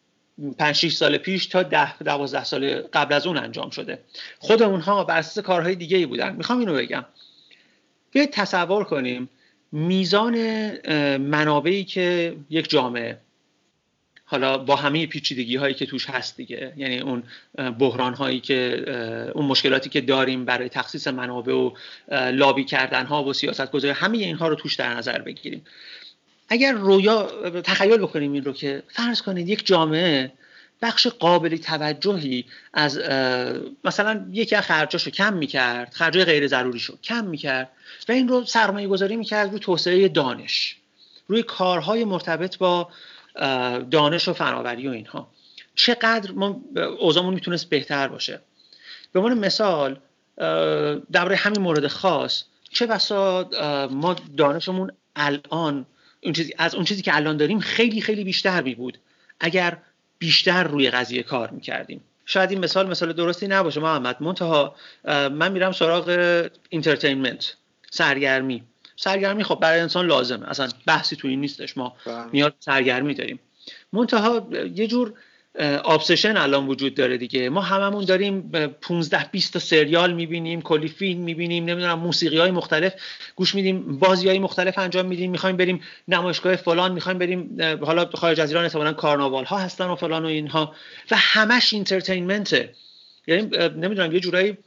5 0.58 0.88
سال 0.88 1.18
پیش 1.18 1.46
تا 1.46 1.62
ده 1.62 1.98
12 1.98 2.44
سال 2.44 2.82
قبل 2.92 3.14
از 3.14 3.26
اون 3.26 3.36
انجام 3.36 3.70
شده. 3.70 3.98
خود 4.38 4.62
اونها 4.62 5.04
بر 5.04 5.18
اساس 5.18 5.44
کارهای 5.44 5.74
دیگه 5.74 5.96
ای 5.96 6.06
بودن. 6.06 6.36
می‌خوام 6.36 6.58
اینو 6.58 6.74
بگم. 6.74 7.04
بیاید 8.12 8.30
تصور 8.30 8.84
کنیم 8.84 9.28
میزان 9.72 10.36
منابعی 11.16 11.84
که 11.84 12.36
یک 12.50 12.70
جامعه 12.70 13.18
حالا 14.28 14.58
با 14.58 14.76
همه 14.76 15.06
پیچیدگی 15.06 15.56
هایی 15.56 15.74
که 15.74 15.86
توش 15.86 16.10
هست 16.10 16.36
دیگه 16.36 16.72
یعنی 16.76 16.98
اون 16.98 17.22
بحران 17.78 18.14
هایی 18.14 18.40
که 18.40 18.84
اون 19.34 19.46
مشکلاتی 19.46 19.90
که 19.90 20.00
داریم 20.00 20.44
برای 20.44 20.68
تخصیص 20.68 21.06
منابع 21.06 21.52
و 21.52 21.70
لابی 22.32 22.64
کردن 22.64 23.06
ها 23.06 23.24
و 23.24 23.32
سیاست 23.32 23.70
گذاری 23.70 23.94
همه 23.94 24.18
اینها 24.18 24.48
رو 24.48 24.54
توش 24.54 24.74
در 24.74 24.94
نظر 24.94 25.18
بگیریم. 25.18 25.64
اگر 26.48 26.72
رویا 26.72 27.50
تخیل 27.60 27.96
بکنیم 27.96 28.32
این 28.32 28.44
رو 28.44 28.52
که 28.52 28.82
فرض 28.88 29.22
کنید 29.22 29.48
یک 29.48 29.66
جامعه 29.66 30.32
بخش 30.82 31.06
قابل 31.06 31.56
توجهی 31.56 32.44
از 32.72 32.98
مثلا 33.84 34.26
یکی 34.32 34.56
از 34.56 34.64
خرجاشو 34.64 35.10
کم 35.10 35.32
می‌کرد 35.32 35.92
خرجای 35.94 36.24
غیر 36.24 36.46
ضروریشو 36.46 36.98
کم 37.02 37.24
می‌کرد 37.24 37.70
و 38.08 38.12
این 38.12 38.28
رو 38.28 38.44
سرمایه 38.44 38.88
گذاری 38.88 39.16
می‌کرد 39.16 39.50
روی 39.50 39.58
توسعه 39.58 40.08
دانش 40.08 40.76
روی 41.28 41.42
کارهای 41.42 42.04
مرتبط 42.04 42.58
با 42.58 42.88
دانش 43.90 44.28
و 44.28 44.32
فناوری 44.32 44.88
و 44.88 44.90
اینها. 44.90 45.28
چقدر 45.74 46.32
ما 46.32 46.60
اوضاعمون 46.98 47.34
می‌تونست 47.34 47.68
بهتر 47.70 48.08
باشه. 48.08 48.40
به 49.12 49.20
عنوان 49.20 49.38
مثال 49.38 49.98
درباره 51.12 51.36
همین 51.36 51.60
مورد 51.60 51.86
خاص 51.86 52.44
چه 52.70 52.86
بسا 52.86 53.50
ما 53.92 54.16
دانشمون 54.36 54.92
الان 55.16 55.86
اون 56.20 56.32
چیزی 56.32 56.54
از 56.58 56.74
اون 56.74 56.84
چیزی 56.84 57.02
که 57.02 57.16
الان 57.16 57.36
داریم 57.36 57.60
خیلی 57.60 58.00
خیلی 58.00 58.24
بیشتر 58.24 58.62
می 58.62 58.74
بود. 58.74 58.98
اگر 59.40 59.76
بیشتر 60.18 60.62
روی 60.62 60.90
قضیه 60.90 61.22
کار 61.22 61.50
می‌کردیم 61.50 62.00
شاید 62.26 62.50
این 62.50 62.60
مثال 62.64 62.88
مثال 62.88 63.12
درستی 63.12 63.48
نباشه 63.48 63.80
محمد. 63.80 64.22
منتها 64.22 64.76
من 65.04 65.52
میرم 65.52 65.72
سراغ 65.72 66.48
entertainment 66.68 67.56
سرگرمی. 67.90 68.62
سرگرمی 68.96 69.44
خب 69.44 69.58
برای 69.60 69.80
انسان 69.80 70.06
لازمه. 70.06 70.48
اصلا 70.48 70.68
بحثی 70.86 71.16
تو 71.16 71.28
این 71.28 71.40
نیستش. 71.40 71.76
ما 71.76 71.96
بله. 72.06 72.26
میاد 72.32 72.54
سرگرمی 72.60 73.14
داریم. 73.14 73.38
منتها 73.92 74.48
یه 74.74 74.86
جور 74.86 75.14
obsession 75.84 76.36
الان 76.36 76.66
وجود 76.66 76.94
داره 76.94 77.16
دیگه. 77.16 77.48
ما 77.48 77.60
هممون 77.60 78.04
داریم 78.04 78.50
15 78.80 79.28
20 79.32 79.52
تا 79.52 79.58
سریال 79.58 80.12
می‌بینیم 80.12 80.62
کلی 80.62 80.88
فیلم 80.88 81.20
می‌بینیم 81.20 81.64
نمی‌دونم 81.64 81.98
موسیقی 81.98 82.38
های 82.38 82.50
مختلف 82.50 82.92
گوش 83.36 83.54
میدیم 83.54 83.98
بازی 83.98 84.28
های 84.28 84.38
مختلف 84.38 84.78
انجام 84.78 85.06
میدیم. 85.06 85.30
می‌خوایم 85.30 85.56
بریم 85.56 85.80
نمایشگاه 86.08 86.56
فلان 86.56 86.92
می‌خوایم 86.92 87.18
بریم 87.18 87.58
حالا 87.84 88.10
خارج 88.14 88.40
از 88.40 88.50
ایران 88.50 88.64
احتمالاً 88.64 88.92
کارناوال 88.92 89.44
ها 89.44 89.58
هستن 89.58 89.86
و 89.86 89.96
فلان 89.96 90.24
و 90.24 90.28
اینها. 90.28 90.74
و 91.10 91.16
همش 91.18 91.72
اینترتینمنته 91.74 92.72
یعنی 93.26 93.42
نمی‌دونم 93.76 94.12
یه 94.12 94.20
جورایی 94.20 94.58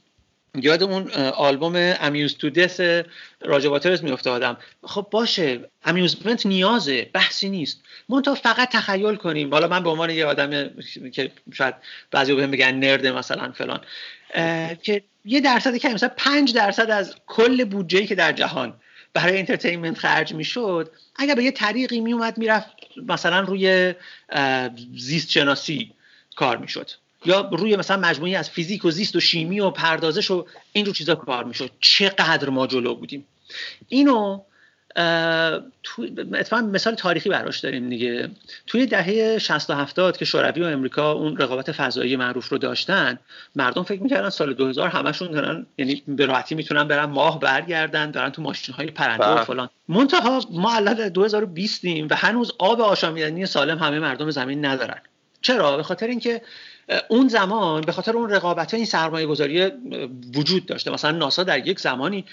یاد 0.56 0.84
اون 0.84 1.12
آلبوم 1.18 1.74
امیوز 1.76 2.38
تو 2.38 2.50
دس 2.50 3.04
راجع 3.42 3.70
واترز 3.70 4.04
میفته 4.04 4.30
آدم. 4.30 4.58
خب 4.84 5.08
باشه 5.12 5.60
امیوزمنت 5.86 6.46
نیازه 6.46 7.10
بحثی 7.14 7.50
نیست. 7.50 7.82
تا 8.26 8.36
فقط 8.36 8.72
تخیل 8.72 9.16
کنیم. 9.16 9.52
حالا 9.52 9.68
من 9.68 9.84
به 9.84 9.90
عنوان 9.90 10.10
یه 10.10 10.26
آدم 10.26 10.70
که 11.14 11.32
شاید 11.54 11.76
بعضی 12.12 12.34
بهم 12.34 12.52
بگن 12.52 12.72
nerd 12.72 13.08
مثلا 13.08 13.52
فلان 13.52 13.82
که 14.82 15.04
یه 15.26 15.40
درصد 15.40 15.78
که 15.78 15.90
مثلا 15.90 16.10
5 16.18 16.54
درصد 16.54 16.90
از 16.90 17.16
کل 17.28 17.66
بودجه‌ای 17.66 18.08
که 18.08 18.16
در 18.16 18.32
جهان 18.32 18.74
برای 19.14 19.38
entertainment 19.38 19.98
خرج 19.98 20.34
می‌شد 20.34 20.92
اگر 21.16 21.36
به 21.36 21.44
یه 21.44 21.52
طریقی 21.52 22.00
میومد 22.00 22.38
می‌رفت 22.38 22.68
مثلا 23.08 23.40
روی 23.40 23.94
زیست 24.98 25.30
شناسی 25.30 25.92
کار 26.36 26.58
می‌شد. 26.58 26.90
یا 27.26 27.50
روی 27.52 27.76
مثلا 27.76 27.98
مجموعی 27.98 28.36
از 28.36 28.50
فیزیک 28.50 28.86
و 28.86 28.92
زیست 28.92 29.16
و 29.16 29.20
شیمی 29.20 29.60
و 29.60 29.70
پردازش 29.70 30.32
و 30.32 30.46
این 30.74 30.86
رو 30.86 30.92
چیزا 30.92 31.16
کار 31.16 31.44
می‌شد. 31.44 31.72
چقدر 31.80 32.50
ما 32.50 32.68
جلو 32.68 32.96
بودیم. 32.96 33.26
اینو 33.90 34.42
تو 35.84 36.08
اتفاقا 36.34 36.62
مثال 36.62 36.96
تاریخی 36.96 37.30
براش 37.30 37.60
داریم 37.60 37.90
دیگه. 37.90 38.30
توی 38.68 38.86
دهه 38.86 39.38
60 39.38 39.70
و 39.70 39.74
70 39.74 40.18
که 40.18 40.26
شوروی 40.26 40.62
و 40.62 40.66
امریکا 40.66 41.12
اون 41.12 41.38
رقابت 41.38 41.72
فضایی 41.72 42.16
معروف 42.16 42.50
رو 42.50 42.58
داشتن 42.58 43.20
مردم 43.56 43.84
فکر 43.84 44.04
می‌کردن 44.04 44.30
سال 44.30 44.54
2000 44.54 44.90
همشون 44.90 45.32
دارن 45.32 45.66
یعنی 45.78 46.04
به 46.08 46.26
راحتی 46.26 46.56
می‌تونن 46.56 46.84
برن 46.84 47.06
ماه 47.06 47.40
برگردن 47.40 48.12
دارن 48.12 48.30
تو 48.30 48.42
ماشین 48.42 48.76
های 48.76 48.88
پرنده 48.88 49.26
و 49.26 49.36
بله. 49.36 49.44
فلان. 49.44 49.70
منتها 49.88 50.42
ما 50.52 50.76
الان 50.76 51.10
2020 51.10 51.86
ایم 51.86 52.08
و 52.12 52.16
هنوز 52.16 52.52
آب 52.58 52.82
آشامیدنی 52.82 53.46
سالم 53.46 53.78
همه 53.78 54.00
مردم 54.00 54.30
زمین 54.30 54.66
ندارن. 54.66 55.02
چرا؟ 55.42 55.78
به 55.78 55.84
خاطر 55.84 56.08
اینکه 56.08 56.42
اون 57.08 57.28
زمان 57.28 57.82
به 57.82 57.92
خاطر 57.92 58.18
اون 58.18 58.30
رقابت 58.30 58.74
این 58.74 58.86
سرمایه 58.86 59.26
گذاری 59.26 59.72
وجود 60.36 60.66
داشته. 60.66 60.92
مثلا 60.92 61.12
ناسا 61.12 61.44
در 61.44 61.68
یک 61.68 61.80
زمانی 61.80 62.26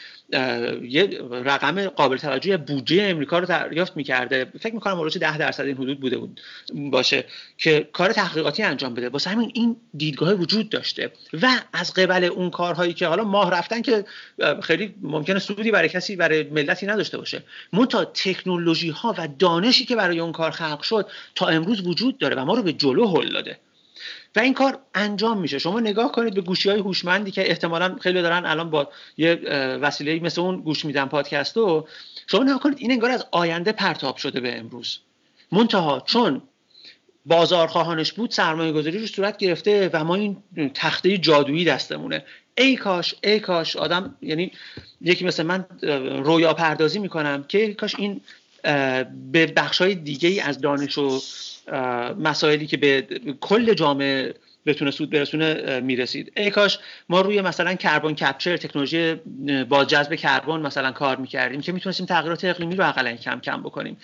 یه 0.83 1.21
رقم 1.31 1.89
قابل 1.89 2.17
توجه 2.17 2.57
بودجه 2.57 3.03
امریکا 3.03 3.39
رو 3.39 3.47
دریافت 3.47 3.97
می‌کرده. 3.97 4.53
فکر 4.61 4.75
می‌کنم 4.75 5.01
حدود 5.01 5.13
ده 5.13 5.39
درصد 5.39 5.65
این 5.65 5.77
حدود 5.77 6.01
بوده 6.01 6.19
بود 6.19 6.41
باشه 6.75 7.25
که 7.59 7.89
کار 7.93 8.13
تحقیقاتی 8.13 8.63
انجام 8.63 8.95
بده. 8.95 9.09
واسه 9.09 9.31
همین 9.31 9.51
این 9.55 9.77
دیدگاه 9.95 10.33
وجود 10.33 10.69
داشته. 10.69 11.13
و 11.43 11.47
از 11.73 11.95
قبل 11.95 12.25
اون 12.25 12.51
کارهایی 12.51 12.95
که 12.95 13.07
حالا 13.07 13.25
ماه 13.25 13.51
رفتن 13.51 13.83
که 13.83 14.05
خیلی 14.63 14.95
ممکنه 15.03 15.39
سودی 15.39 15.71
برای 15.71 15.89
کسی 15.89 16.17
برای 16.17 16.43
ملتی 16.43 16.87
نداشته 16.87 17.19
باشه. 17.19 17.43
تا 17.91 18.05
تکنولوژی 18.05 18.91
ها 18.91 19.15
و 19.19 19.29
دانشی 19.39 19.85
که 19.85 19.97
برای 19.97 20.21
اون 20.21 20.33
کار 20.33 20.51
خلق 20.51 20.83
شد 20.83 21.07
تا 21.35 21.47
امروز 21.47 21.87
وجود 21.87 22.19
داره 22.19 22.37
و 22.37 22.45
ما 22.45 22.55
رو 22.55 22.63
به 22.63 22.73
جلو 22.73 23.07
هل 23.07 23.33
داده. 23.33 23.59
و 24.37 24.41
این 24.41 24.55
کار 24.55 24.79
انجام 24.95 25.39
میشه. 25.39 25.59
شما 25.59 25.81
نگاه 25.81 26.13
کنید 26.13 26.35
به 26.35 26.41
گوشی 26.41 26.71
های 26.71 26.81
هوشمندی 26.81 27.31
که 27.31 27.51
احتمالا 27.51 27.97
خیلی 28.01 28.23
دارن 28.23 28.47
الان 28.47 28.71
با 28.71 28.89
یه 29.17 29.35
وسیله 29.83 30.21
مثل 30.21 30.41
اون 30.41 30.61
گوش 30.61 30.85
میدن 30.85 31.05
پادکستو 31.05 31.87
شما 32.27 32.43
نگاه 32.43 32.61
کنید 32.61 32.79
این 32.79 32.91
انگار 32.91 33.11
از 33.11 33.27
آینده 33.31 33.73
پرتاب 33.73 34.17
شده 34.17 34.41
به 34.41 34.59
امروز. 34.59 34.99
منتها 35.53 36.01
چون 36.07 36.43
بازار 37.27 37.67
خواهانش 37.67 38.13
بود 38.13 38.31
سرمایه 38.31 38.73
گذاری 38.73 38.99
رو 38.99 39.07
صورت 39.07 39.37
گرفته 39.37 39.91
و 39.93 40.05
ما 40.05 40.15
این 40.15 40.37
تخته 40.75 41.19
جادویی 41.19 41.65
دستمونه. 41.65 42.25
ای 42.59 42.77
کاش 42.77 43.15
ای 43.25 43.41
کاش 43.41 43.77
آدم 43.77 44.15
یعنی 44.23 44.53
یکی 45.01 45.25
مثل 45.25 45.43
من 45.43 45.67
رویا 46.25 46.55
پردازی 46.55 46.99
می‌کنم 46.99 47.45
که 47.49 47.59
ای 47.59 47.75
کاش 47.75 47.95
این 47.99 48.21
به 49.33 49.47
بخش 49.47 49.81
های 49.81 49.95
دیگه 49.95 50.43
از 50.45 50.61
دانش 50.61 50.99
و 50.99 51.21
مسائلی 52.19 52.67
که 52.67 52.77
به 52.77 53.07
کل 53.41 53.75
جامعه 53.75 54.35
بتونه 54.67 54.91
سود 54.91 55.11
برسونه 55.11 55.81
می‌رسید. 55.81 56.33
ای 56.37 56.51
کاش 56.51 56.79
ما 57.09 57.21
روی 57.21 57.41
مثلا 57.41 57.75
کربن 57.75 58.15
کپچر 58.15 58.57
تکنولوژی 58.57 59.15
با 59.69 59.85
جذب 59.85 60.15
کربن 60.15 60.61
مثلا 60.61 60.93
کار 60.93 61.17
می‌کردیم 61.17 61.61
که 61.61 61.73
می‌تونستیم 61.73 62.07
تغییرات 62.07 62.45
اقلیمی 62.45 62.77
رو 62.77 62.89
اقلا 62.89 63.17
کم 63.17 63.41
کم 63.41 63.63
بکنیم. 63.63 63.97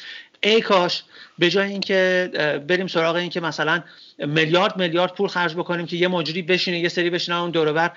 ای 0.43 0.61
کاش 0.61 1.03
به 1.38 1.51
جای 1.51 1.70
اینکه 1.70 2.30
بریم 2.68 2.86
سراغ 2.86 3.16
اینکه 3.16 3.40
مثلا 3.40 3.82
میلیارد 4.18 4.76
میلیارد 4.76 5.14
پول 5.14 5.28
خرج 5.28 5.55
بکنیم 5.55 5.86
که 5.86 5.97
یه 5.97 6.09
مجری 6.09 6.43
بشینه 6.43 6.78
یه 6.78 6.88
سری 6.88 7.11
بشینن 7.11 7.36
اون 7.36 7.51
دور 7.51 7.90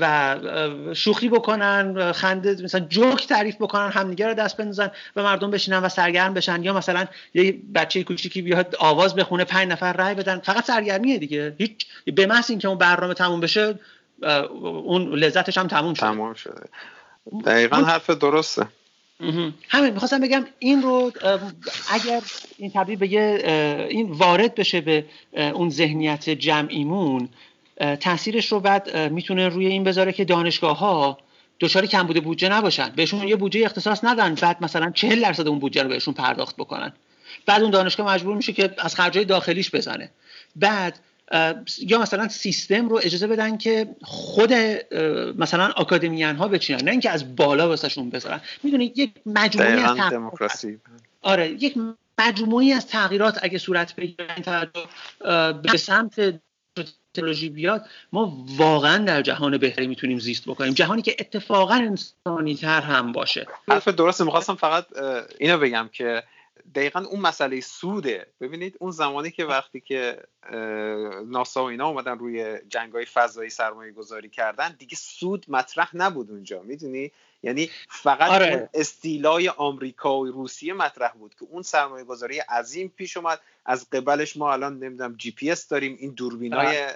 و 0.00 0.94
شوخی 0.94 1.28
بکنن 1.28 2.12
خنده 2.12 2.62
مثلا 2.64 2.80
جوک 2.80 3.26
تعریف 3.26 3.56
بکنن 3.56 3.90
همدیگه 3.90 4.26
رو 4.26 4.34
دست 4.34 4.56
بندازن 4.56 4.90
و 5.16 5.22
مردم 5.22 5.50
بشینن 5.50 5.78
و 5.78 5.88
سرگرم 5.88 6.34
بشن. 6.34 6.64
یا 6.64 6.72
مثلا 6.72 7.06
یه 7.34 7.58
بچه 7.74 8.04
کوچیکی 8.04 8.42
بیاد 8.42 8.76
آواز 8.78 9.14
بخونه 9.14 9.44
پنج 9.44 9.68
نفر 9.68 9.92
رای 9.92 10.14
بدن. 10.14 10.38
فقط 10.38 10.64
سرگرمیه 10.64 11.18
دیگه. 11.18 11.54
هیچ 11.58 11.86
به 12.14 12.26
محض 12.26 12.50
اینکه 12.50 12.68
اون 12.68 12.78
برنامه 12.78 13.14
تموم 13.14 13.40
بشه 13.40 13.74
اون 14.50 15.14
لذتش 15.14 15.58
هم 15.58 15.66
تموم 15.66 15.94
شده. 15.94 16.06
تموم 16.06 16.34
شده. 16.34 16.62
دقیقا 17.46 17.76
حرف 17.76 18.10
درسته. 18.10 18.66
همین 19.68 19.90
می‌خواستم 19.90 20.20
بگم 20.20 20.44
این 20.58 20.82
رو 20.82 21.12
اگر 21.90 22.22
این 22.58 22.70
تبدیل 22.70 22.96
به 22.96 23.12
یه 23.12 23.86
این 23.90 24.10
وارد 24.10 24.54
بشه 24.54 24.80
به 24.80 25.04
اون 25.32 25.70
ذهنیت 25.70 26.30
جمعیمون 26.30 27.28
تاثیرش 28.00 28.52
رو 28.52 28.60
بعد 28.60 28.96
می‌تونه 29.12 29.48
روی 29.48 29.66
این 29.66 29.84
بذاره 29.84 30.12
که 30.12 30.24
دانشگاه 30.24 30.78
ها 30.78 31.18
دچار 31.60 31.86
کم 31.86 32.02
بوده 32.02 32.20
بودجه 32.20 32.48
نباشن. 32.48 32.88
بهشون 32.96 33.28
یه 33.28 33.36
بودجه 33.36 33.64
اختصاص 33.64 34.04
ندن 34.04 34.34
بعد 34.34 34.56
مثلا 34.60 34.90
40 34.90 35.22
درصد 35.22 35.48
اون 35.48 35.58
بودجه 35.58 35.82
رو 35.82 35.88
بهشون 35.88 36.14
پرداخت 36.14 36.56
بکنن. 36.56 36.92
بعد 37.46 37.62
اون 37.62 37.70
دانشگاه 37.70 38.14
مجبور 38.14 38.36
میشه 38.36 38.52
که 38.52 38.74
از 38.78 38.94
خرجای 38.94 39.24
داخلیش 39.24 39.70
بزنه. 39.70 40.10
بعد 40.56 40.98
یا 41.78 41.98
مثلا 41.98 42.28
سیستم 42.28 42.88
رو 42.88 43.00
اجازه 43.02 43.26
بدن 43.26 43.56
که 43.56 43.96
خود 44.02 44.52
مثلا 45.38 45.72
آکادمیان 45.76 46.36
ها 46.36 46.48
بچینن 46.48 46.84
نه 46.84 46.90
اینکه 46.90 47.10
از 47.10 47.36
بالا 47.36 47.68
واسهشون 47.68 48.10
بذارن. 48.10 48.40
می‌دونید 48.62 48.98
یک 48.98 49.12
مجموعی 49.26 49.82
از 49.82 49.96
دموکراسی. 50.10 50.78
آره 51.22 51.50
یک 51.50 51.74
مجموعی 52.18 52.72
از 52.72 52.86
تغییرات 52.86 53.38
اگه 53.42 53.58
صورت 53.58 53.96
بگیره 53.96 54.26
به 55.62 55.78
سمت 55.78 56.34
تکنولوژی 57.14 57.48
بیاد 57.48 57.86
ما 58.12 58.44
واقعا 58.56 59.04
در 59.04 59.22
جهان 59.22 59.58
بهتری 59.58 59.86
می‌تونیم 59.86 60.18
زیست 60.18 60.44
بکنیم. 60.44 60.72
جهانی 60.72 61.02
که 61.02 61.16
اتفاقا 61.18 61.74
انسانی 61.74 62.54
تر 62.54 62.80
هم 62.80 63.12
باشه. 63.12 63.46
حرف 63.68 63.88
درسته 63.88 64.24
می‌خواستم 64.24 64.54
فقط 64.54 64.86
اینو 65.38 65.58
بگم 65.58 65.90
که 65.92 66.22
دقیقا 66.74 67.00
اون 67.00 67.20
مسئله 67.20 67.60
سوده. 67.60 68.26
ببینید 68.40 68.76
اون 68.80 68.90
زمانی 68.90 69.30
که 69.30 69.44
وقتی 69.44 69.80
که 69.80 70.22
ناسا 71.26 71.64
و 71.64 71.66
اینا 71.66 71.88
اومدن 71.88 72.18
روی 72.18 72.58
جنگ 72.68 72.92
های 72.92 73.04
فضایی 73.04 73.50
سرمایه 73.50 73.92
گذاری 73.92 74.28
کردن 74.28 74.76
دیگه 74.78 74.96
سود 74.96 75.46
مطرح 75.48 75.96
نبود 75.96 76.30
اونجا. 76.30 76.62
می‌دونی؟ 76.62 77.12
یعنی 77.42 77.70
فقط 77.88 78.30
آره. 78.30 78.54
اون 78.54 78.68
استیلای 78.74 79.48
آمریکا 79.48 80.18
و 80.18 80.26
روسیه 80.26 80.72
مطرح 80.72 81.12
بود 81.12 81.34
که 81.34 81.46
اون 81.50 81.62
سرمایه 81.62 82.04
گذاری 82.04 82.38
عظیم 82.38 82.92
پیش 82.96 83.16
اومد. 83.16 83.40
از 83.66 83.90
قبلش 83.90 84.36
ما 84.36 84.52
الان 84.52 84.78
نمی‌دونم 84.78 85.14
جی 85.18 85.30
پی 85.30 85.50
اس 85.50 85.68
داریم 85.68 85.96
این 86.00 86.10
دوربینای 86.10 86.86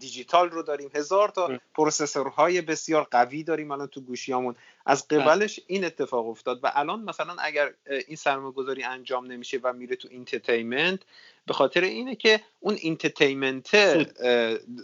دیجیتال 0.00 0.50
رو 0.50 0.62
داریم. 0.62 0.90
هزار 0.94 1.28
تا 1.28 1.60
processor 1.74 2.44
های 2.44 2.60
بسیار 2.60 3.08
قوی 3.10 3.42
داریم 3.42 3.70
الان 3.70 3.86
تو 3.86 4.00
گوشیامون. 4.00 4.54
از 4.86 5.08
قبلش 5.08 5.60
این 5.66 5.84
اتفاق 5.84 6.28
افتاد 6.28 6.60
و 6.62 6.72
الان 6.74 7.00
مثلا 7.00 7.36
اگر 7.38 7.74
این 8.06 8.16
سرمایه 8.16 8.52
گذاری 8.52 8.84
انجام 8.84 9.32
نمیشه 9.32 9.60
و 9.62 9.72
میره 9.72 9.96
تو 9.96 10.08
entertainment 10.10 11.00
به 11.46 11.54
خاطر 11.54 11.80
اینه 11.80 12.14
که 12.14 12.40
اون 12.60 12.74
entertainment 12.74 13.68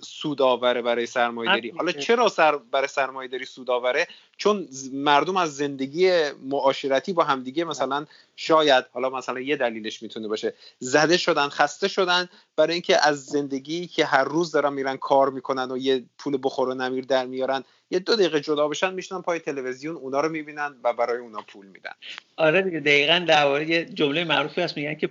سودآوره 0.03 0.83
برای 0.83 1.07
سرمایه‌داری. 1.07 1.71
حالا 1.71 1.93
چرا 1.93 2.29
سر 2.29 2.57
برای 2.57 2.89
سرمایه‌داری 2.89 3.45
سودآوره 3.45 4.07
چون 4.37 4.69
مردم 4.93 5.37
از 5.37 5.57
زندگی 5.57 6.31
معاشرتی 6.31 7.13
با 7.13 7.25
همدیگه 7.25 7.65
مثلا 7.65 8.07
شاید 8.37 8.85
حالا 8.93 9.11
مثلا 9.11 9.41
یه 9.41 9.57
دلیلش 9.57 10.03
می‌تونه 10.03 10.29
باشه 10.29 10.55
زده 10.79 11.14
شدن 11.17 11.49
خسته 11.49 11.89
شدن 11.89 12.29
برای 12.57 12.73
اینکه 12.73 13.07
از 13.07 13.25
زندگی 13.25 13.87
که 13.87 14.05
هر 14.05 14.25
روز 14.25 14.51
دارن 14.51 14.73
میرن 14.73 14.97
کار 14.97 15.31
می‌کنن 15.31 15.71
و 15.71 15.77
یه 15.77 16.05
پول 16.19 16.39
بخور 16.43 16.69
و 16.69 16.75
نمیر 16.75 17.05
در 17.05 17.27
میارن 17.27 17.65
یه 17.91 17.99
دو 17.99 18.17
دقیقه 18.17 18.41
جدا 18.41 18.69
بشن 18.69 18.95
میشنن 18.95 19.23
پای 19.23 19.39
تلویزیون 19.39 19.97
اونا 19.97 20.21
رو 20.21 20.29
می‌بینن 20.29 20.75
و 20.85 20.93
برای 20.93 21.19
اونا 21.19 21.39
پول 21.47 21.67
میدن. 21.67 21.91
آره 22.37 22.63
دیگه 22.63 22.81
دقیقا 22.81 23.25
درباره 23.29 23.71
یه 23.71 23.85
جمله 23.85 24.25
معروفی 24.25 24.61
هست 24.61 24.77
میگن 24.77 24.95
که 24.95 25.09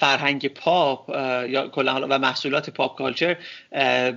فرهنگ 0.00 0.48
پاپ 0.48 1.08
یا 1.48 1.68
کلا 1.68 2.08
و 2.10 2.18
محصولات 2.18 2.70
پاپ 2.70 2.98
کالچر 2.98 3.36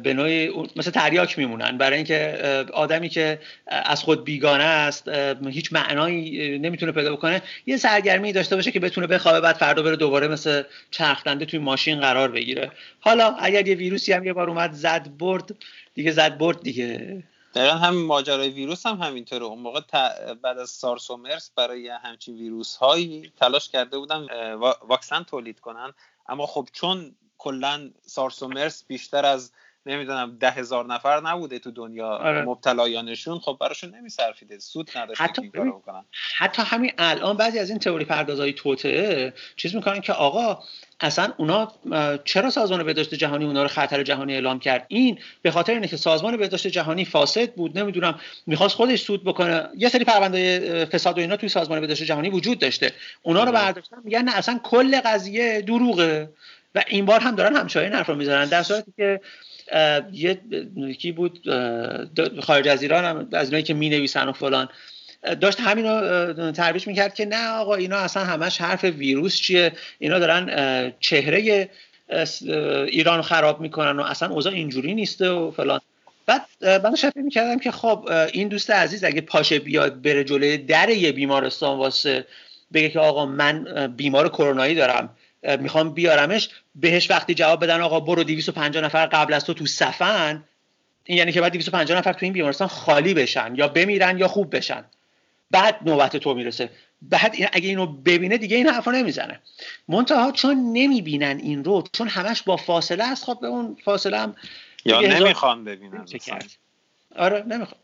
به 0.04 0.14
نوعی 0.14 0.50
مثل 0.76 0.92
تریاک 0.92 1.38
میمونن. 1.38 1.78
برای 1.78 1.96
اینکه 1.96 2.66
آدمی 2.74 3.10
که 3.10 3.40
از 3.68 4.04
خود 4.04 4.24
بیگانه 4.24 4.64
است 4.64 5.10
هیچ 5.50 5.74
معنایی 5.74 6.60
نمی‌تونه 6.60 6.92
پیدا 6.92 7.16
بکنه 7.16 7.42
یه 7.66 7.78
سرگرمی 7.78 8.34
داشته 8.34 8.56
باشه 8.56 8.72
که 8.72 8.80
بتونه 8.80 9.08
بخوابه 9.08 9.42
بعد 9.42 9.56
فردا 9.56 9.84
بره 9.84 9.96
دوباره 9.96 10.28
مثل 10.28 10.64
چرخدنده 10.92 11.46
توی 11.46 11.60
ماشین 11.60 12.00
قرار 12.00 12.32
بگیره. 12.32 12.72
حالا 13.00 13.36
اگر 13.40 13.68
یه 13.68 13.76
ویروسی 13.76 14.14
هم 14.14 14.26
یه 14.26 14.34
بار 14.34 14.50
اومد 14.50 14.72
زد 14.74 15.08
برد 15.20 15.56
دیگه 15.94 16.12
زد 16.12 16.38
برد 16.38 16.62
دیگه. 16.62 17.24
دقیقا 17.56 17.76
همین 17.76 18.06
ماجرای 18.06 18.50
ویروس 18.50 18.86
هم 18.86 19.02
همینطوره. 19.02 19.46
اون 19.46 19.60
موقع 19.60 19.82
بعد 20.34 20.58
از 20.58 20.70
سارس 20.70 21.12
و 21.12 21.18
مرس 21.18 21.52
برای 21.56 21.88
همچین 21.88 22.36
ویروس 22.36 22.76
هایی 22.76 23.34
تلاش 23.38 23.70
کرده 23.70 23.98
بودن 23.98 24.54
واکسن 24.82 25.24
تولید 25.24 25.60
کنن. 25.60 25.94
اما 26.28 26.46
خب 26.46 26.68
چون 26.74 27.16
کلا 27.38 27.92
سارس 28.02 28.44
و 28.44 28.48
مرس 28.48 28.84
بیشتر 28.88 29.26
از 29.26 29.52
نمی‌دونم 29.86 30.38
ده 30.40 30.52
هزار 30.52 30.86
نفر 30.86 31.22
نبوده 31.22 31.60
تو 31.60 31.72
دنیا 31.72 32.08
آره. 32.08 32.42
مبتلایانشون. 32.42 33.40
خب 33.40 33.58
براشون 33.62 33.96
نمیصرفیده. 33.96 34.60
سود 34.60 34.92
نداشته 34.96 35.24
حتی, 35.24 35.52
حتی 36.38 36.62
همین 36.62 36.92
الان 36.98 37.38
بعضی 37.38 37.60
از 37.60 37.70
این 37.70 37.80
تئوری 37.80 38.06
پردازهای 38.06 38.54
توطعه 38.54 39.34
چیز 39.56 39.76
می‌کنن 39.76 40.02
که 40.02 40.14
آقا 40.14 40.64
اصلا 41.00 41.34
اونا 41.38 41.72
چرا 42.26 42.50
سازمان 42.50 42.84
بهداشت 42.84 43.14
جهانی 43.14 43.46
اونا 43.46 43.62
رو 43.62 43.68
خطر 43.68 44.04
جهانی 44.04 44.34
اعلام 44.34 44.60
کرد؟ 44.60 44.86
این 44.88 45.20
به 45.42 45.52
خاطر 45.52 45.74
اینه 45.74 45.88
که 45.88 45.98
سازمان 45.98 46.38
بهداشت 46.38 46.68
جهانی 46.68 47.06
فاسد 47.06 47.54
بود 47.54 47.78
نمی‌دونم 47.78 48.20
می‌خواست 48.48 48.76
خودش 48.76 49.02
سود 49.02 49.24
بکنه. 49.24 49.70
یه 49.78 49.90
سری 49.90 50.04
پرونده 50.04 50.86
فساد 50.86 51.18
و 51.18 51.22
اینا 51.22 51.38
توی 51.38 51.50
سازمان 51.50 51.80
بهداشت 51.80 52.04
جهانی 52.04 52.30
وجود 52.30 52.60
داشته. 52.60 52.92
اونا 53.22 53.44
رو 53.44 53.52
برداشتن 53.52 53.98
میگن 54.04 54.22
نه 54.22 54.38
اصلا 54.38 54.60
کل 54.64 55.02
قضیه 55.02 55.62
دروغه. 55.62 56.30
و 56.76 56.84
این 56.88 57.06
بار 57.06 57.20
هم 57.20 57.36
دارن 57.36 57.56
همچنان 57.56 57.94
حرف 57.94 58.10
رو 58.10 58.16
می‌زنن 58.16 58.46
در 58.46 58.64
صورتی 58.64 58.94
که 58.98 59.22
یه 60.14 60.40
کی 61.00 61.12
بود 61.12 61.40
خارج 62.42 62.68
از 62.68 62.82
ایران 62.82 63.06
هم 63.06 63.28
از 63.32 63.48
اینایی 63.48 63.64
که 63.64 63.74
می 63.74 63.90
نویسن 63.90 64.28
و 64.28 64.32
فلان. 64.32 64.70
داشت 65.42 65.60
همین 65.60 65.86
رو 65.86 66.52
ترویج 66.52 66.88
می‌کرد 66.88 67.14
که 67.14 67.26
نه 67.26 67.48
آقا 67.48 67.76
اینا 67.76 67.98
اصلا 67.98 68.24
همش 68.24 68.62
حرف 68.62 68.84
ویروس 68.84 69.36
چیه. 69.36 69.72
اینا 70.00 70.20
دارن 70.20 70.94
چهره 71.00 71.70
ایران 72.88 73.22
خراب 73.22 73.62
می‌کنن 73.62 74.00
و 74.00 74.04
اصلا 74.04 74.30
اوضاع 74.30 74.54
اینجوری 74.54 74.94
نیسته 74.94 75.30
و 75.30 75.52
فلان. 75.52 75.82
بعد 76.26 76.46
من 76.84 76.96
شفیه 76.96 77.24
می‌کردم 77.24 77.60
که 77.60 77.72
خب 77.72 78.10
این 78.34 78.48
دوست 78.48 78.72
عزیز 78.72 79.04
اگه 79.04 79.22
پاشه 79.22 79.60
بیاد 79.60 80.02
بره 80.02 80.24
جلوی 80.24 80.58
در 80.58 80.90
یه 80.90 81.12
بیمارستان 81.12 81.78
واسه 81.78 82.26
بگه 82.74 82.90
که 82.90 83.00
آقا 83.00 83.26
من 83.26 83.88
بیمار 83.98 84.30
کرونایی 84.30 84.76
دارم. 84.76 85.10
می‌خوام 85.60 85.94
بیارمش 85.94 86.50
بهش 86.76 87.12
وقتی 87.12 87.34
جواب 87.34 87.64
بدن 87.64 87.82
آقا 87.82 88.00
برو 88.00 88.24
250 88.24 88.84
نفر 88.84 89.06
قبل 89.06 89.34
از 89.34 89.46
تو 89.46 89.54
تو 89.54 89.66
صفن. 89.66 90.44
این 91.04 91.18
یعنی 91.18 91.32
که 91.32 91.42
بعد 91.42 91.52
250 91.52 91.98
نفر 91.98 92.14
تو 92.14 92.20
این 92.22 92.34
بیمارستان 92.34 92.68
خالی 92.68 93.14
بشن 93.14 93.54
یا 93.56 93.68
بمیرن 93.68 94.18
یا 94.18 94.28
خوب 94.28 94.56
بشن. 94.56 94.84
بعد 95.52 95.80
نوبت 95.86 96.18
تو 96.18 96.34
می‌رسه. 96.34 96.70
بعد 97.02 97.36
این 97.36 97.48
اگه 97.52 97.70
اینو 97.70 97.86
ببینه 97.86 98.38
دیگه 98.38 98.58
این 98.58 98.68
حرفا 98.68 98.92
نمی‌زنه. 98.92 99.40
منتها 99.88 100.32
چون 100.32 100.72
نمی‌بینن 100.74 101.40
این 101.44 101.64
رو 101.64 101.84
چون 101.94 102.08
همش 102.08 102.42
با 102.42 102.58
فاصله 102.58 103.04
است 103.04 103.24
خب 103.24 103.38
به 103.42 103.48
اون 103.48 103.78
فاصله 103.86 104.20
هم 104.20 104.36
یا 104.86 105.02
نمی‌خوان 105.02 105.64
ببینن 105.64 106.06
آره 107.16 107.44
نمی‌خوان. 107.48 107.82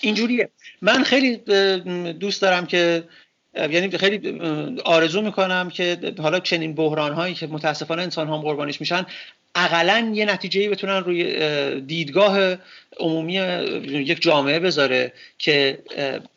اینجوریه. 0.00 0.50
من 0.80 1.02
خیلی 1.02 1.36
دوست 2.12 2.42
دارم 2.42 2.66
که 2.66 3.04
یعنی 3.54 3.98
خیلی 3.98 4.40
آرزو 4.84 5.22
می‌کنم 5.22 5.70
که 5.70 6.14
حالا 6.18 6.40
چنین 6.40 6.74
بحران 6.74 7.12
هایی 7.12 7.34
که 7.34 7.46
متاسفانه 7.46 8.02
انسان 8.02 8.28
ها 8.28 8.38
قربانیش 8.38 8.80
میشن 8.80 9.06
اقلا 9.54 10.12
یه 10.14 10.24
نتیجه 10.24 10.70
بتونن 10.70 10.96
روی 11.04 11.80
دیدگاه 11.80 12.56
عمومی 13.00 13.34
یک 13.84 14.22
جامعه 14.22 14.58
بذاره 14.58 15.12
که 15.38 15.78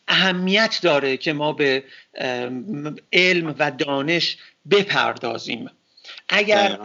اهمیت 0.07 0.79
داره 0.81 1.17
که 1.17 1.33
ما 1.33 1.53
به 1.53 1.83
علم 3.13 3.55
و 3.59 3.71
دانش 3.71 4.37
بپردازیم. 4.71 5.69
اگر 6.29 6.79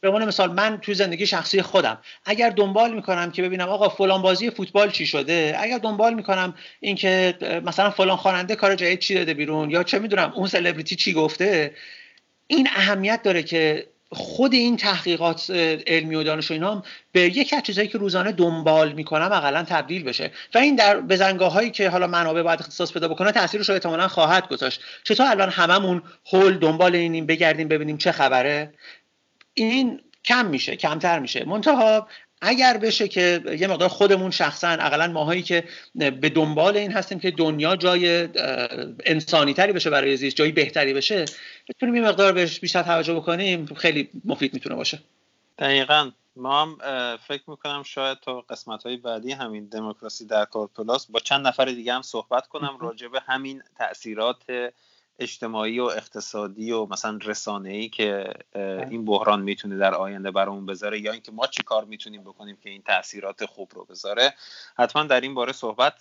به 0.00 0.08
عنوان 0.08 0.24
مثال 0.24 0.52
من 0.52 0.78
توی 0.82 0.94
زندگی 0.94 1.26
شخصی 1.26 1.62
خودم 1.62 1.98
اگر 2.24 2.50
دنبال 2.50 2.94
می‌کنم 2.94 3.30
که 3.30 3.42
ببینم 3.42 3.68
آقا 3.68 3.88
فلان 3.88 4.22
بازی 4.22 4.50
فوتبال 4.50 4.90
چی 4.90 5.06
شده 5.06 5.56
اگر 5.58 5.78
دنبال 5.78 6.14
می‌کنم 6.14 6.54
اینکه 6.80 7.34
مثلا 7.64 7.90
فلان 7.90 8.16
خواننده 8.16 8.56
کار 8.56 8.74
جدید 8.74 8.98
چی 8.98 9.14
داده 9.14 9.34
بیرون 9.34 9.70
یا 9.70 9.82
چه 9.82 9.98
می‌دونم 9.98 10.32
اون 10.36 10.46
سلبریتی 10.46 10.96
چی 10.96 11.12
گفته 11.12 11.74
این 12.46 12.68
اهمیت 12.76 13.22
داره 13.22 13.42
که 13.42 13.86
خود 14.12 14.54
این 14.54 14.76
تحقیقات 14.76 15.50
علمی 15.86 16.14
و 16.14 16.22
دانش 16.22 16.50
و 16.50 16.54
اینا 16.54 16.82
به 17.12 17.20
یک 17.20 17.54
از 17.56 17.62
چیزهایی 17.62 17.88
که 17.88 17.98
روزانه 17.98 18.32
دنبال 18.32 18.92
می‌کنم 18.92 19.32
اقلا 19.32 19.62
تبدیل 19.62 20.04
بشه. 20.04 20.30
و 20.54 20.58
این 20.58 20.76
در 20.76 21.00
بزنگاه 21.00 21.52
هایی 21.52 21.70
که 21.70 21.88
حالا 21.88 22.06
منابع 22.06 22.42
باید 22.42 22.60
اختصاص 22.60 22.92
پیدا 22.92 23.08
بکنه 23.08 23.32
تاثیرش 23.32 23.68
رو 23.68 23.74
احتمالا 23.74 24.08
خواهد 24.08 24.48
گذاشت. 24.48 24.80
چطور 25.04 25.26
الان 25.26 25.50
هممون 25.50 26.02
هول 26.32 26.58
دنبال 26.58 26.94
اینیم 26.94 27.26
بگردیم 27.26 27.68
ببینیم 27.68 27.98
چه 27.98 28.12
خبره؟ 28.12 28.74
این 29.54 30.00
کم 30.24 30.46
میشه 30.46 30.76
کمتر 30.76 31.18
میشه. 31.18 31.44
منتها 31.44 32.08
اگر 32.42 32.78
بشه 32.78 33.08
که 33.08 33.42
یه 33.58 33.66
مقدار 33.66 33.88
خودمون 33.88 34.30
شخصا 34.30 34.68
اقلا 34.68 35.06
ماهایی 35.06 35.42
که 35.42 35.64
به 35.94 36.28
دنبال 36.28 36.76
این 36.76 36.92
هستیم 36.92 37.20
که 37.20 37.30
دنیا 37.30 37.76
جای 37.76 38.28
انسانی 39.06 39.54
تری 39.54 39.72
بشه 39.72 39.90
برای 39.90 40.16
زیست 40.16 40.36
جایی 40.36 40.52
بهتری 40.52 40.94
بشه 40.94 41.24
بتونیم 41.68 41.96
یه 41.96 42.02
مقدار 42.02 42.32
بهش 42.32 42.60
بیشتر 42.60 42.82
توجه 42.82 43.14
بکنیم 43.14 43.66
خیلی 43.66 44.10
مفید 44.24 44.54
می‌تونه 44.54 44.74
باشه. 44.74 44.98
دقیقا. 45.58 46.10
ما 46.36 46.62
هم 46.62 46.78
فکر 47.28 47.42
می‌کنم 47.50 47.82
شاید 47.82 48.18
تا 48.20 48.40
قسمت 48.40 48.82
های 48.82 48.96
بعدی 48.96 49.32
همین 49.32 49.66
دموکراسی 49.66 50.26
در 50.26 50.44
کار 50.44 50.66
پلاس 50.76 51.06
با 51.06 51.20
چند 51.20 51.46
نفر 51.46 51.64
دیگه 51.64 51.94
هم 51.94 52.02
صحبت 52.02 52.46
کنم 52.46 52.78
راجع 52.80 53.08
به 53.08 53.20
همین 53.26 53.62
تاثیرات 53.78 54.42
اجتماعی 55.20 55.80
و 55.80 55.84
اقتصادی 55.84 56.72
و 56.72 56.86
مثلا 56.86 57.18
رسانه 57.22 57.70
ای 57.70 57.88
که. 57.88 58.34
این 58.90 59.04
بحران 59.04 59.42
می‌تونه 59.42 59.76
در 59.76 59.94
آینده 59.94 60.30
برامون 60.30 60.66
بذاره 60.66 61.00
یا 61.00 61.12
اینکه 61.12 61.32
ما 61.32 61.46
چی 61.46 61.62
کار 61.62 61.84
می‌تونیم 61.84 62.22
بکنیم 62.22 62.56
که 62.56 62.70
این 62.70 62.82
تاثیرات 62.82 63.44
خوب 63.44 63.70
رو 63.74 63.84
بذاره. 63.84 64.34
حتما 64.76 65.02
در 65.02 65.20
این 65.20 65.34
باره 65.34 65.52
صحبت 65.52 65.94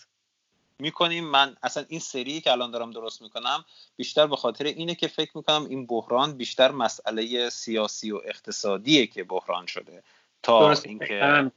می‌کنیم. 0.79 1.25
من 1.25 1.57
اصلا 1.63 1.85
این 1.87 1.99
سری 1.99 2.41
که 2.41 2.51
الان 2.51 2.71
دارم 2.71 2.91
درست 2.91 3.21
می‌کنم 3.21 3.65
بیشتر 3.95 4.27
به 4.27 4.35
خاطر 4.35 4.65
اینه 4.65 4.95
که 4.95 5.07
فکر 5.07 5.31
می‌کنم 5.37 5.65
این 5.65 5.85
بحران 5.85 6.37
بیشتر 6.37 6.71
مسئله 6.71 7.49
سیاسی 7.49 8.11
و 8.11 8.21
اقتصادیه 8.25 9.07
که 9.07 9.23
بحران 9.23 9.65
شده. 9.65 10.03
تا 10.43 10.71
اینکه 10.71 11.51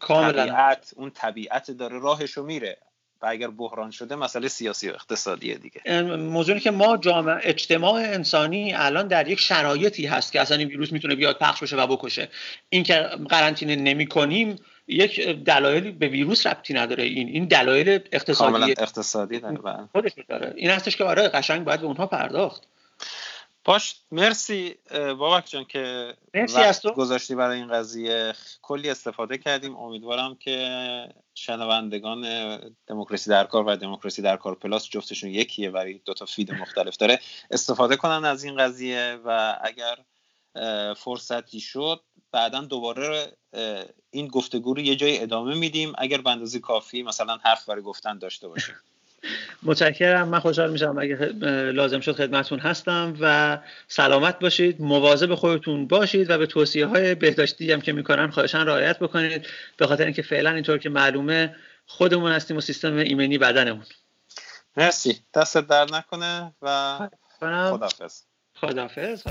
طبیعت 0.00 0.92
اون 0.96 1.10
طبیعت 1.10 1.70
داره 1.70 1.98
راهشو 1.98 2.42
میره. 2.42 2.78
و 3.22 3.26
اگر 3.26 3.48
بحران 3.48 3.90
شده 3.90 4.16
مسئله 4.16 4.48
سیاسی 4.48 4.88
و 4.88 4.92
اقتصادیه 4.92 5.54
دیگه. 5.54 6.02
موضوعی 6.16 6.60
که 6.60 6.70
ما 6.70 6.96
جامعه 6.96 7.38
اجتماع 7.42 7.94
انسانی 7.94 8.72
الان 8.74 9.08
در 9.08 9.28
یک 9.28 9.40
شرایطی 9.40 10.06
هست 10.06 10.32
که 10.32 10.40
اصلا 10.40 10.56
این 10.56 10.68
ویروس 10.68 10.92
می‌تونه 10.92 11.14
بیاد 11.14 11.38
پخش 11.38 11.62
بشه 11.62 11.76
و 11.76 11.86
بکشه. 11.86 12.28
این 12.68 12.82
که 12.82 12.94
قرنطینه 13.28 13.76
نمی 13.76 14.06
کنیم 14.06 14.56
یک 14.88 15.20
دلایلی 15.28 15.90
به 15.90 16.08
ویروس 16.08 16.46
ربطی 16.46 16.74
نداره. 16.74 17.04
این 17.04 17.28
این 17.28 17.44
دلایل 17.44 18.00
اقتصادی 18.12 18.74
اقتصادی 18.78 19.40
داره 19.40 19.88
خودش 19.92 20.12
داره. 20.28 20.52
این 20.56 20.70
هستش 20.70 20.96
که 20.96 21.04
آره 21.04 21.28
قشنگ 21.28 21.64
باید 21.64 21.80
به 21.80 21.86
اونها 21.86 22.06
پرداخت. 22.06 22.62
باش 23.66 23.94
مرسی 24.12 24.74
بابک 25.18 25.50
جان 25.50 25.64
که 25.64 26.14
مرسی 26.34 26.60
از 26.60 26.80
تو. 26.80 26.92
گذاشتی 26.92 27.34
برای 27.34 27.58
این 27.58 27.68
قضیه. 27.68 28.32
کلی 28.62 28.90
استفاده 28.90 29.38
کردیم. 29.38 29.76
امیدوارم 29.76 30.34
که 30.34 31.08
شنوندگان 31.34 32.24
دموکراسی 32.86 33.30
در 33.30 33.44
کار 33.44 33.64
و 33.66 33.76
دموکراسی 33.76 34.22
در 34.22 34.36
کار 34.36 34.54
پلاس 34.54 34.88
جفتشون 34.88 35.30
یکیه 35.30 35.70
برای 35.70 36.00
دو 36.04 36.14
تا 36.14 36.24
فید 36.24 36.52
مختلف 36.52 36.96
داره. 36.96 37.20
استفاده 37.50 37.96
کنن 37.96 38.24
از 38.24 38.44
این 38.44 38.56
قضیه 38.56 39.18
و 39.24 39.58
اگر 39.62 39.98
فرصتی 40.94 41.60
شد 41.60 42.00
بعدا 42.32 42.60
دوباره 42.60 43.36
این 44.10 44.28
گفتگو 44.28 44.74
رو 44.74 44.80
یه 44.80 44.96
جای 44.96 45.22
ادامه 45.22 45.54
میدیم. 45.54 45.92
اگر 45.98 46.20
به 46.20 46.30
اندازه 46.30 46.58
کافی 46.58 47.02
مثلا 47.02 47.36
حرف 47.36 47.68
برای 47.68 47.82
گفتن 47.82 48.18
داشته 48.18 48.48
باشیم. 48.48 48.74
متشکرم. 49.62 50.28
من 50.28 50.40
خوشحال 50.40 50.72
میشم 50.72 50.98
اگه 50.98 51.16
لازم 51.72 52.00
شد 52.00 52.12
خدمتون 52.12 52.58
هستم 52.58 53.16
و 53.20 53.58
سلامت 53.88 54.38
باشید 54.38 54.80
مواظب 54.80 55.34
خودتون 55.34 55.86
باشید 55.86 56.30
و 56.30 56.38
به 56.38 56.46
توصیه 56.46 56.86
های 56.86 57.14
بهداشتی 57.14 57.72
هم 57.72 57.80
که 57.80 57.92
می‌کنن 57.92 58.30
خواهشان 58.30 58.66
رعایت 58.66 58.98
بکنید. 58.98 59.46
به 59.76 59.86
خاطر 59.86 60.04
اینکه 60.04 60.22
فعلا 60.22 60.50
اینطور 60.50 60.78
که 60.78 60.88
معلومه 60.88 61.56
خودمون 61.86 62.32
هستیم 62.32 62.56
و 62.56 62.60
سیستم 62.60 62.96
ایمنی 62.96 63.38
بدنمون. 63.38 63.84
مرسی. 64.76 65.20
دست 65.34 65.56
در 65.56 65.86
نکنه 65.92 66.52
و 66.62 66.98
خدافز 67.40 67.70
خدافز 67.70 68.22
خدافز 68.54 69.22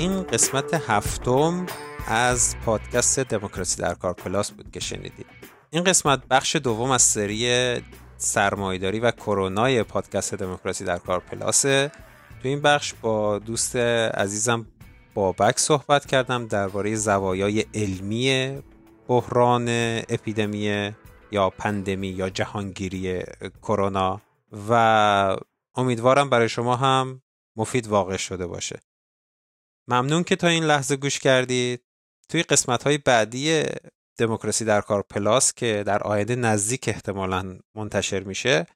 این 0.00 0.22
قسمت 0.22 0.74
هفتم 0.74 1.66
از 2.06 2.56
پادکست 2.64 3.20
دموکراسی 3.20 3.82
در 3.82 3.94
کار 3.94 4.12
پلاس 4.12 4.50
بود 4.50 4.70
که 4.70 4.80
شنیدید. 4.80 5.26
این 5.70 5.84
قسمت 5.84 6.22
بخش 6.30 6.56
دوم 6.56 6.90
از 6.90 7.02
سری 7.02 7.76
سرمایداری 8.16 9.00
و 9.00 9.10
کرونای 9.10 9.82
پادکست 9.82 10.34
دموکراسی 10.34 10.84
در 10.84 10.98
کار 10.98 11.20
پلاسه. 11.20 11.92
تو 12.42 12.48
این 12.48 12.60
بخش 12.60 12.94
با 12.94 13.38
دوست 13.38 13.76
عزیزم 13.76 14.66
بابک 15.14 15.58
صحبت 15.58 16.06
کردم 16.06 16.46
درباره 16.46 16.94
زوایای 16.94 17.64
علمی 17.74 18.58
بحران 19.08 19.68
اپیدمی 20.08 20.94
یا 21.30 21.50
پندمی 21.50 22.08
یا 22.08 22.30
جهانگیری 22.30 23.22
کرونا 23.62 24.20
و 24.68 25.36
امیدوارم 25.74 26.30
برای 26.30 26.48
شما 26.48 26.76
هم 26.76 27.22
مفید 27.56 27.86
واقع 27.86 28.16
شده 28.16 28.46
باشه. 28.46 28.80
ممنون 29.90 30.24
که 30.24 30.36
تا 30.36 30.46
این 30.46 30.64
لحظه 30.64 30.96
گوش 30.96 31.18
کردید. 31.18 31.82
توی 32.28 32.42
قسمت 32.42 32.82
های 32.82 32.98
بعدی 32.98 33.62
دموکراسی 34.18 34.64
در 34.64 34.80
کار 34.80 35.04
پلاس 35.10 35.52
که 35.52 35.82
در 35.86 36.02
آینده 36.02 36.36
نزدیک 36.36 36.88
احتمالا 36.88 37.58
منتشر 37.76 38.20
میشه 38.20 38.66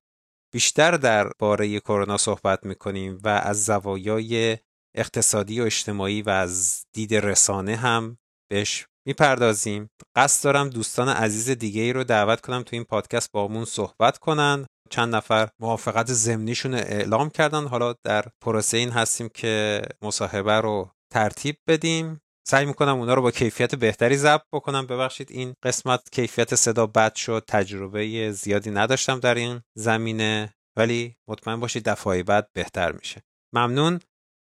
بیشتر 0.55 0.91
در 0.91 1.31
باره 1.39 1.81
کرونا 1.81 2.17
صحبت 2.17 2.67
می‌کنیم 2.67 3.19
و 3.25 3.29
از 3.29 3.65
زوایای 3.65 4.59
اقتصادی 4.97 5.61
و 5.61 5.65
اجتماعی 5.65 6.23
و 6.23 6.31
از 6.31 6.85
دید 6.93 7.15
رسانه 7.15 7.77
هم 7.77 8.19
بهش 8.51 8.87
می‌پردازیم. 9.07 9.91
قصد 10.17 10.45
دارم 10.45 10.69
دوستان 10.71 11.09
عزیز 11.09 11.51
دیگه 11.51 11.83
ای 11.83 11.93
رو 11.93 12.05
دعوت 12.05 12.41
کنم 12.41 12.63
تو 12.63 12.77
این 12.77 12.85
پادکست 12.85 13.33
با 13.33 13.49
همون 13.49 13.65
صحبت 13.65 14.19
کنن. 14.19 14.67
چند 14.91 15.15
نفر 15.15 15.49
موافقت 15.61 16.13
زمینیشون 16.13 16.75
اعلام 16.75 17.31
کردن. 17.31 17.67
حالا 17.67 17.95
در 18.05 18.25
پروسه 18.41 18.77
این 18.77 18.91
هستیم 18.91 19.29
که 19.29 19.83
مصاحبه 20.03 20.53
رو 20.53 20.91
ترتیب 21.11 21.57
بدیم. 21.67 22.21
سعی 22.47 22.67
می‌کنم 22.67 22.99
اونا 22.99 23.15
رو 23.15 23.23
با 23.23 23.31
کیفیت 23.31 23.75
بهتری 23.75 24.17
ضبط 24.17 24.45
بکنم. 24.53 24.87
ببخشید 24.87 25.31
این 25.31 25.55
قسمت 25.63 26.11
کیفیت 26.13 26.55
صدا 26.55 26.87
بد 26.87 27.15
شد 27.15 27.45
تجربه 27.49 28.33
زیادی 28.33 28.71
نداشتم 28.71 29.21
در 29.21 29.35
این 29.35 29.61
زمینه 29.75 30.55
ولی 30.77 31.17
مطمئن 31.29 31.61
باشید 31.61 31.89
دفعه 31.89 32.23
بعد 32.23 32.53
بهتر 32.53 32.93
میشه. 32.93 33.23
ممنون. 33.53 34.01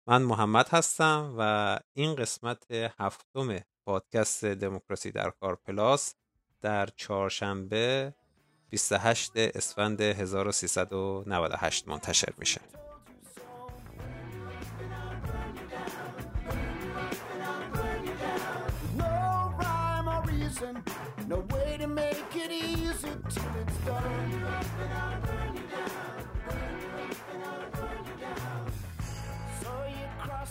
من 0.07 0.23
محمد 0.23 0.69
هستم 0.69 1.35
و 1.39 1.79
این 1.93 2.15
قسمت 2.15 2.62
هفتم 2.99 3.59
پادکست 3.87 4.45
دموکراسی 4.45 5.11
در 5.11 5.31
کار 5.31 5.57
پلاس 5.57 6.15
در 6.61 6.89
چهارشنبه 6.97 8.15
28 8.70 9.33
اسفند 9.37 10.01
1398 10.01 11.89
منتشر 11.89 12.33
میشه. 12.39 12.61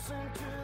listen 0.01 0.31
to 0.33 0.60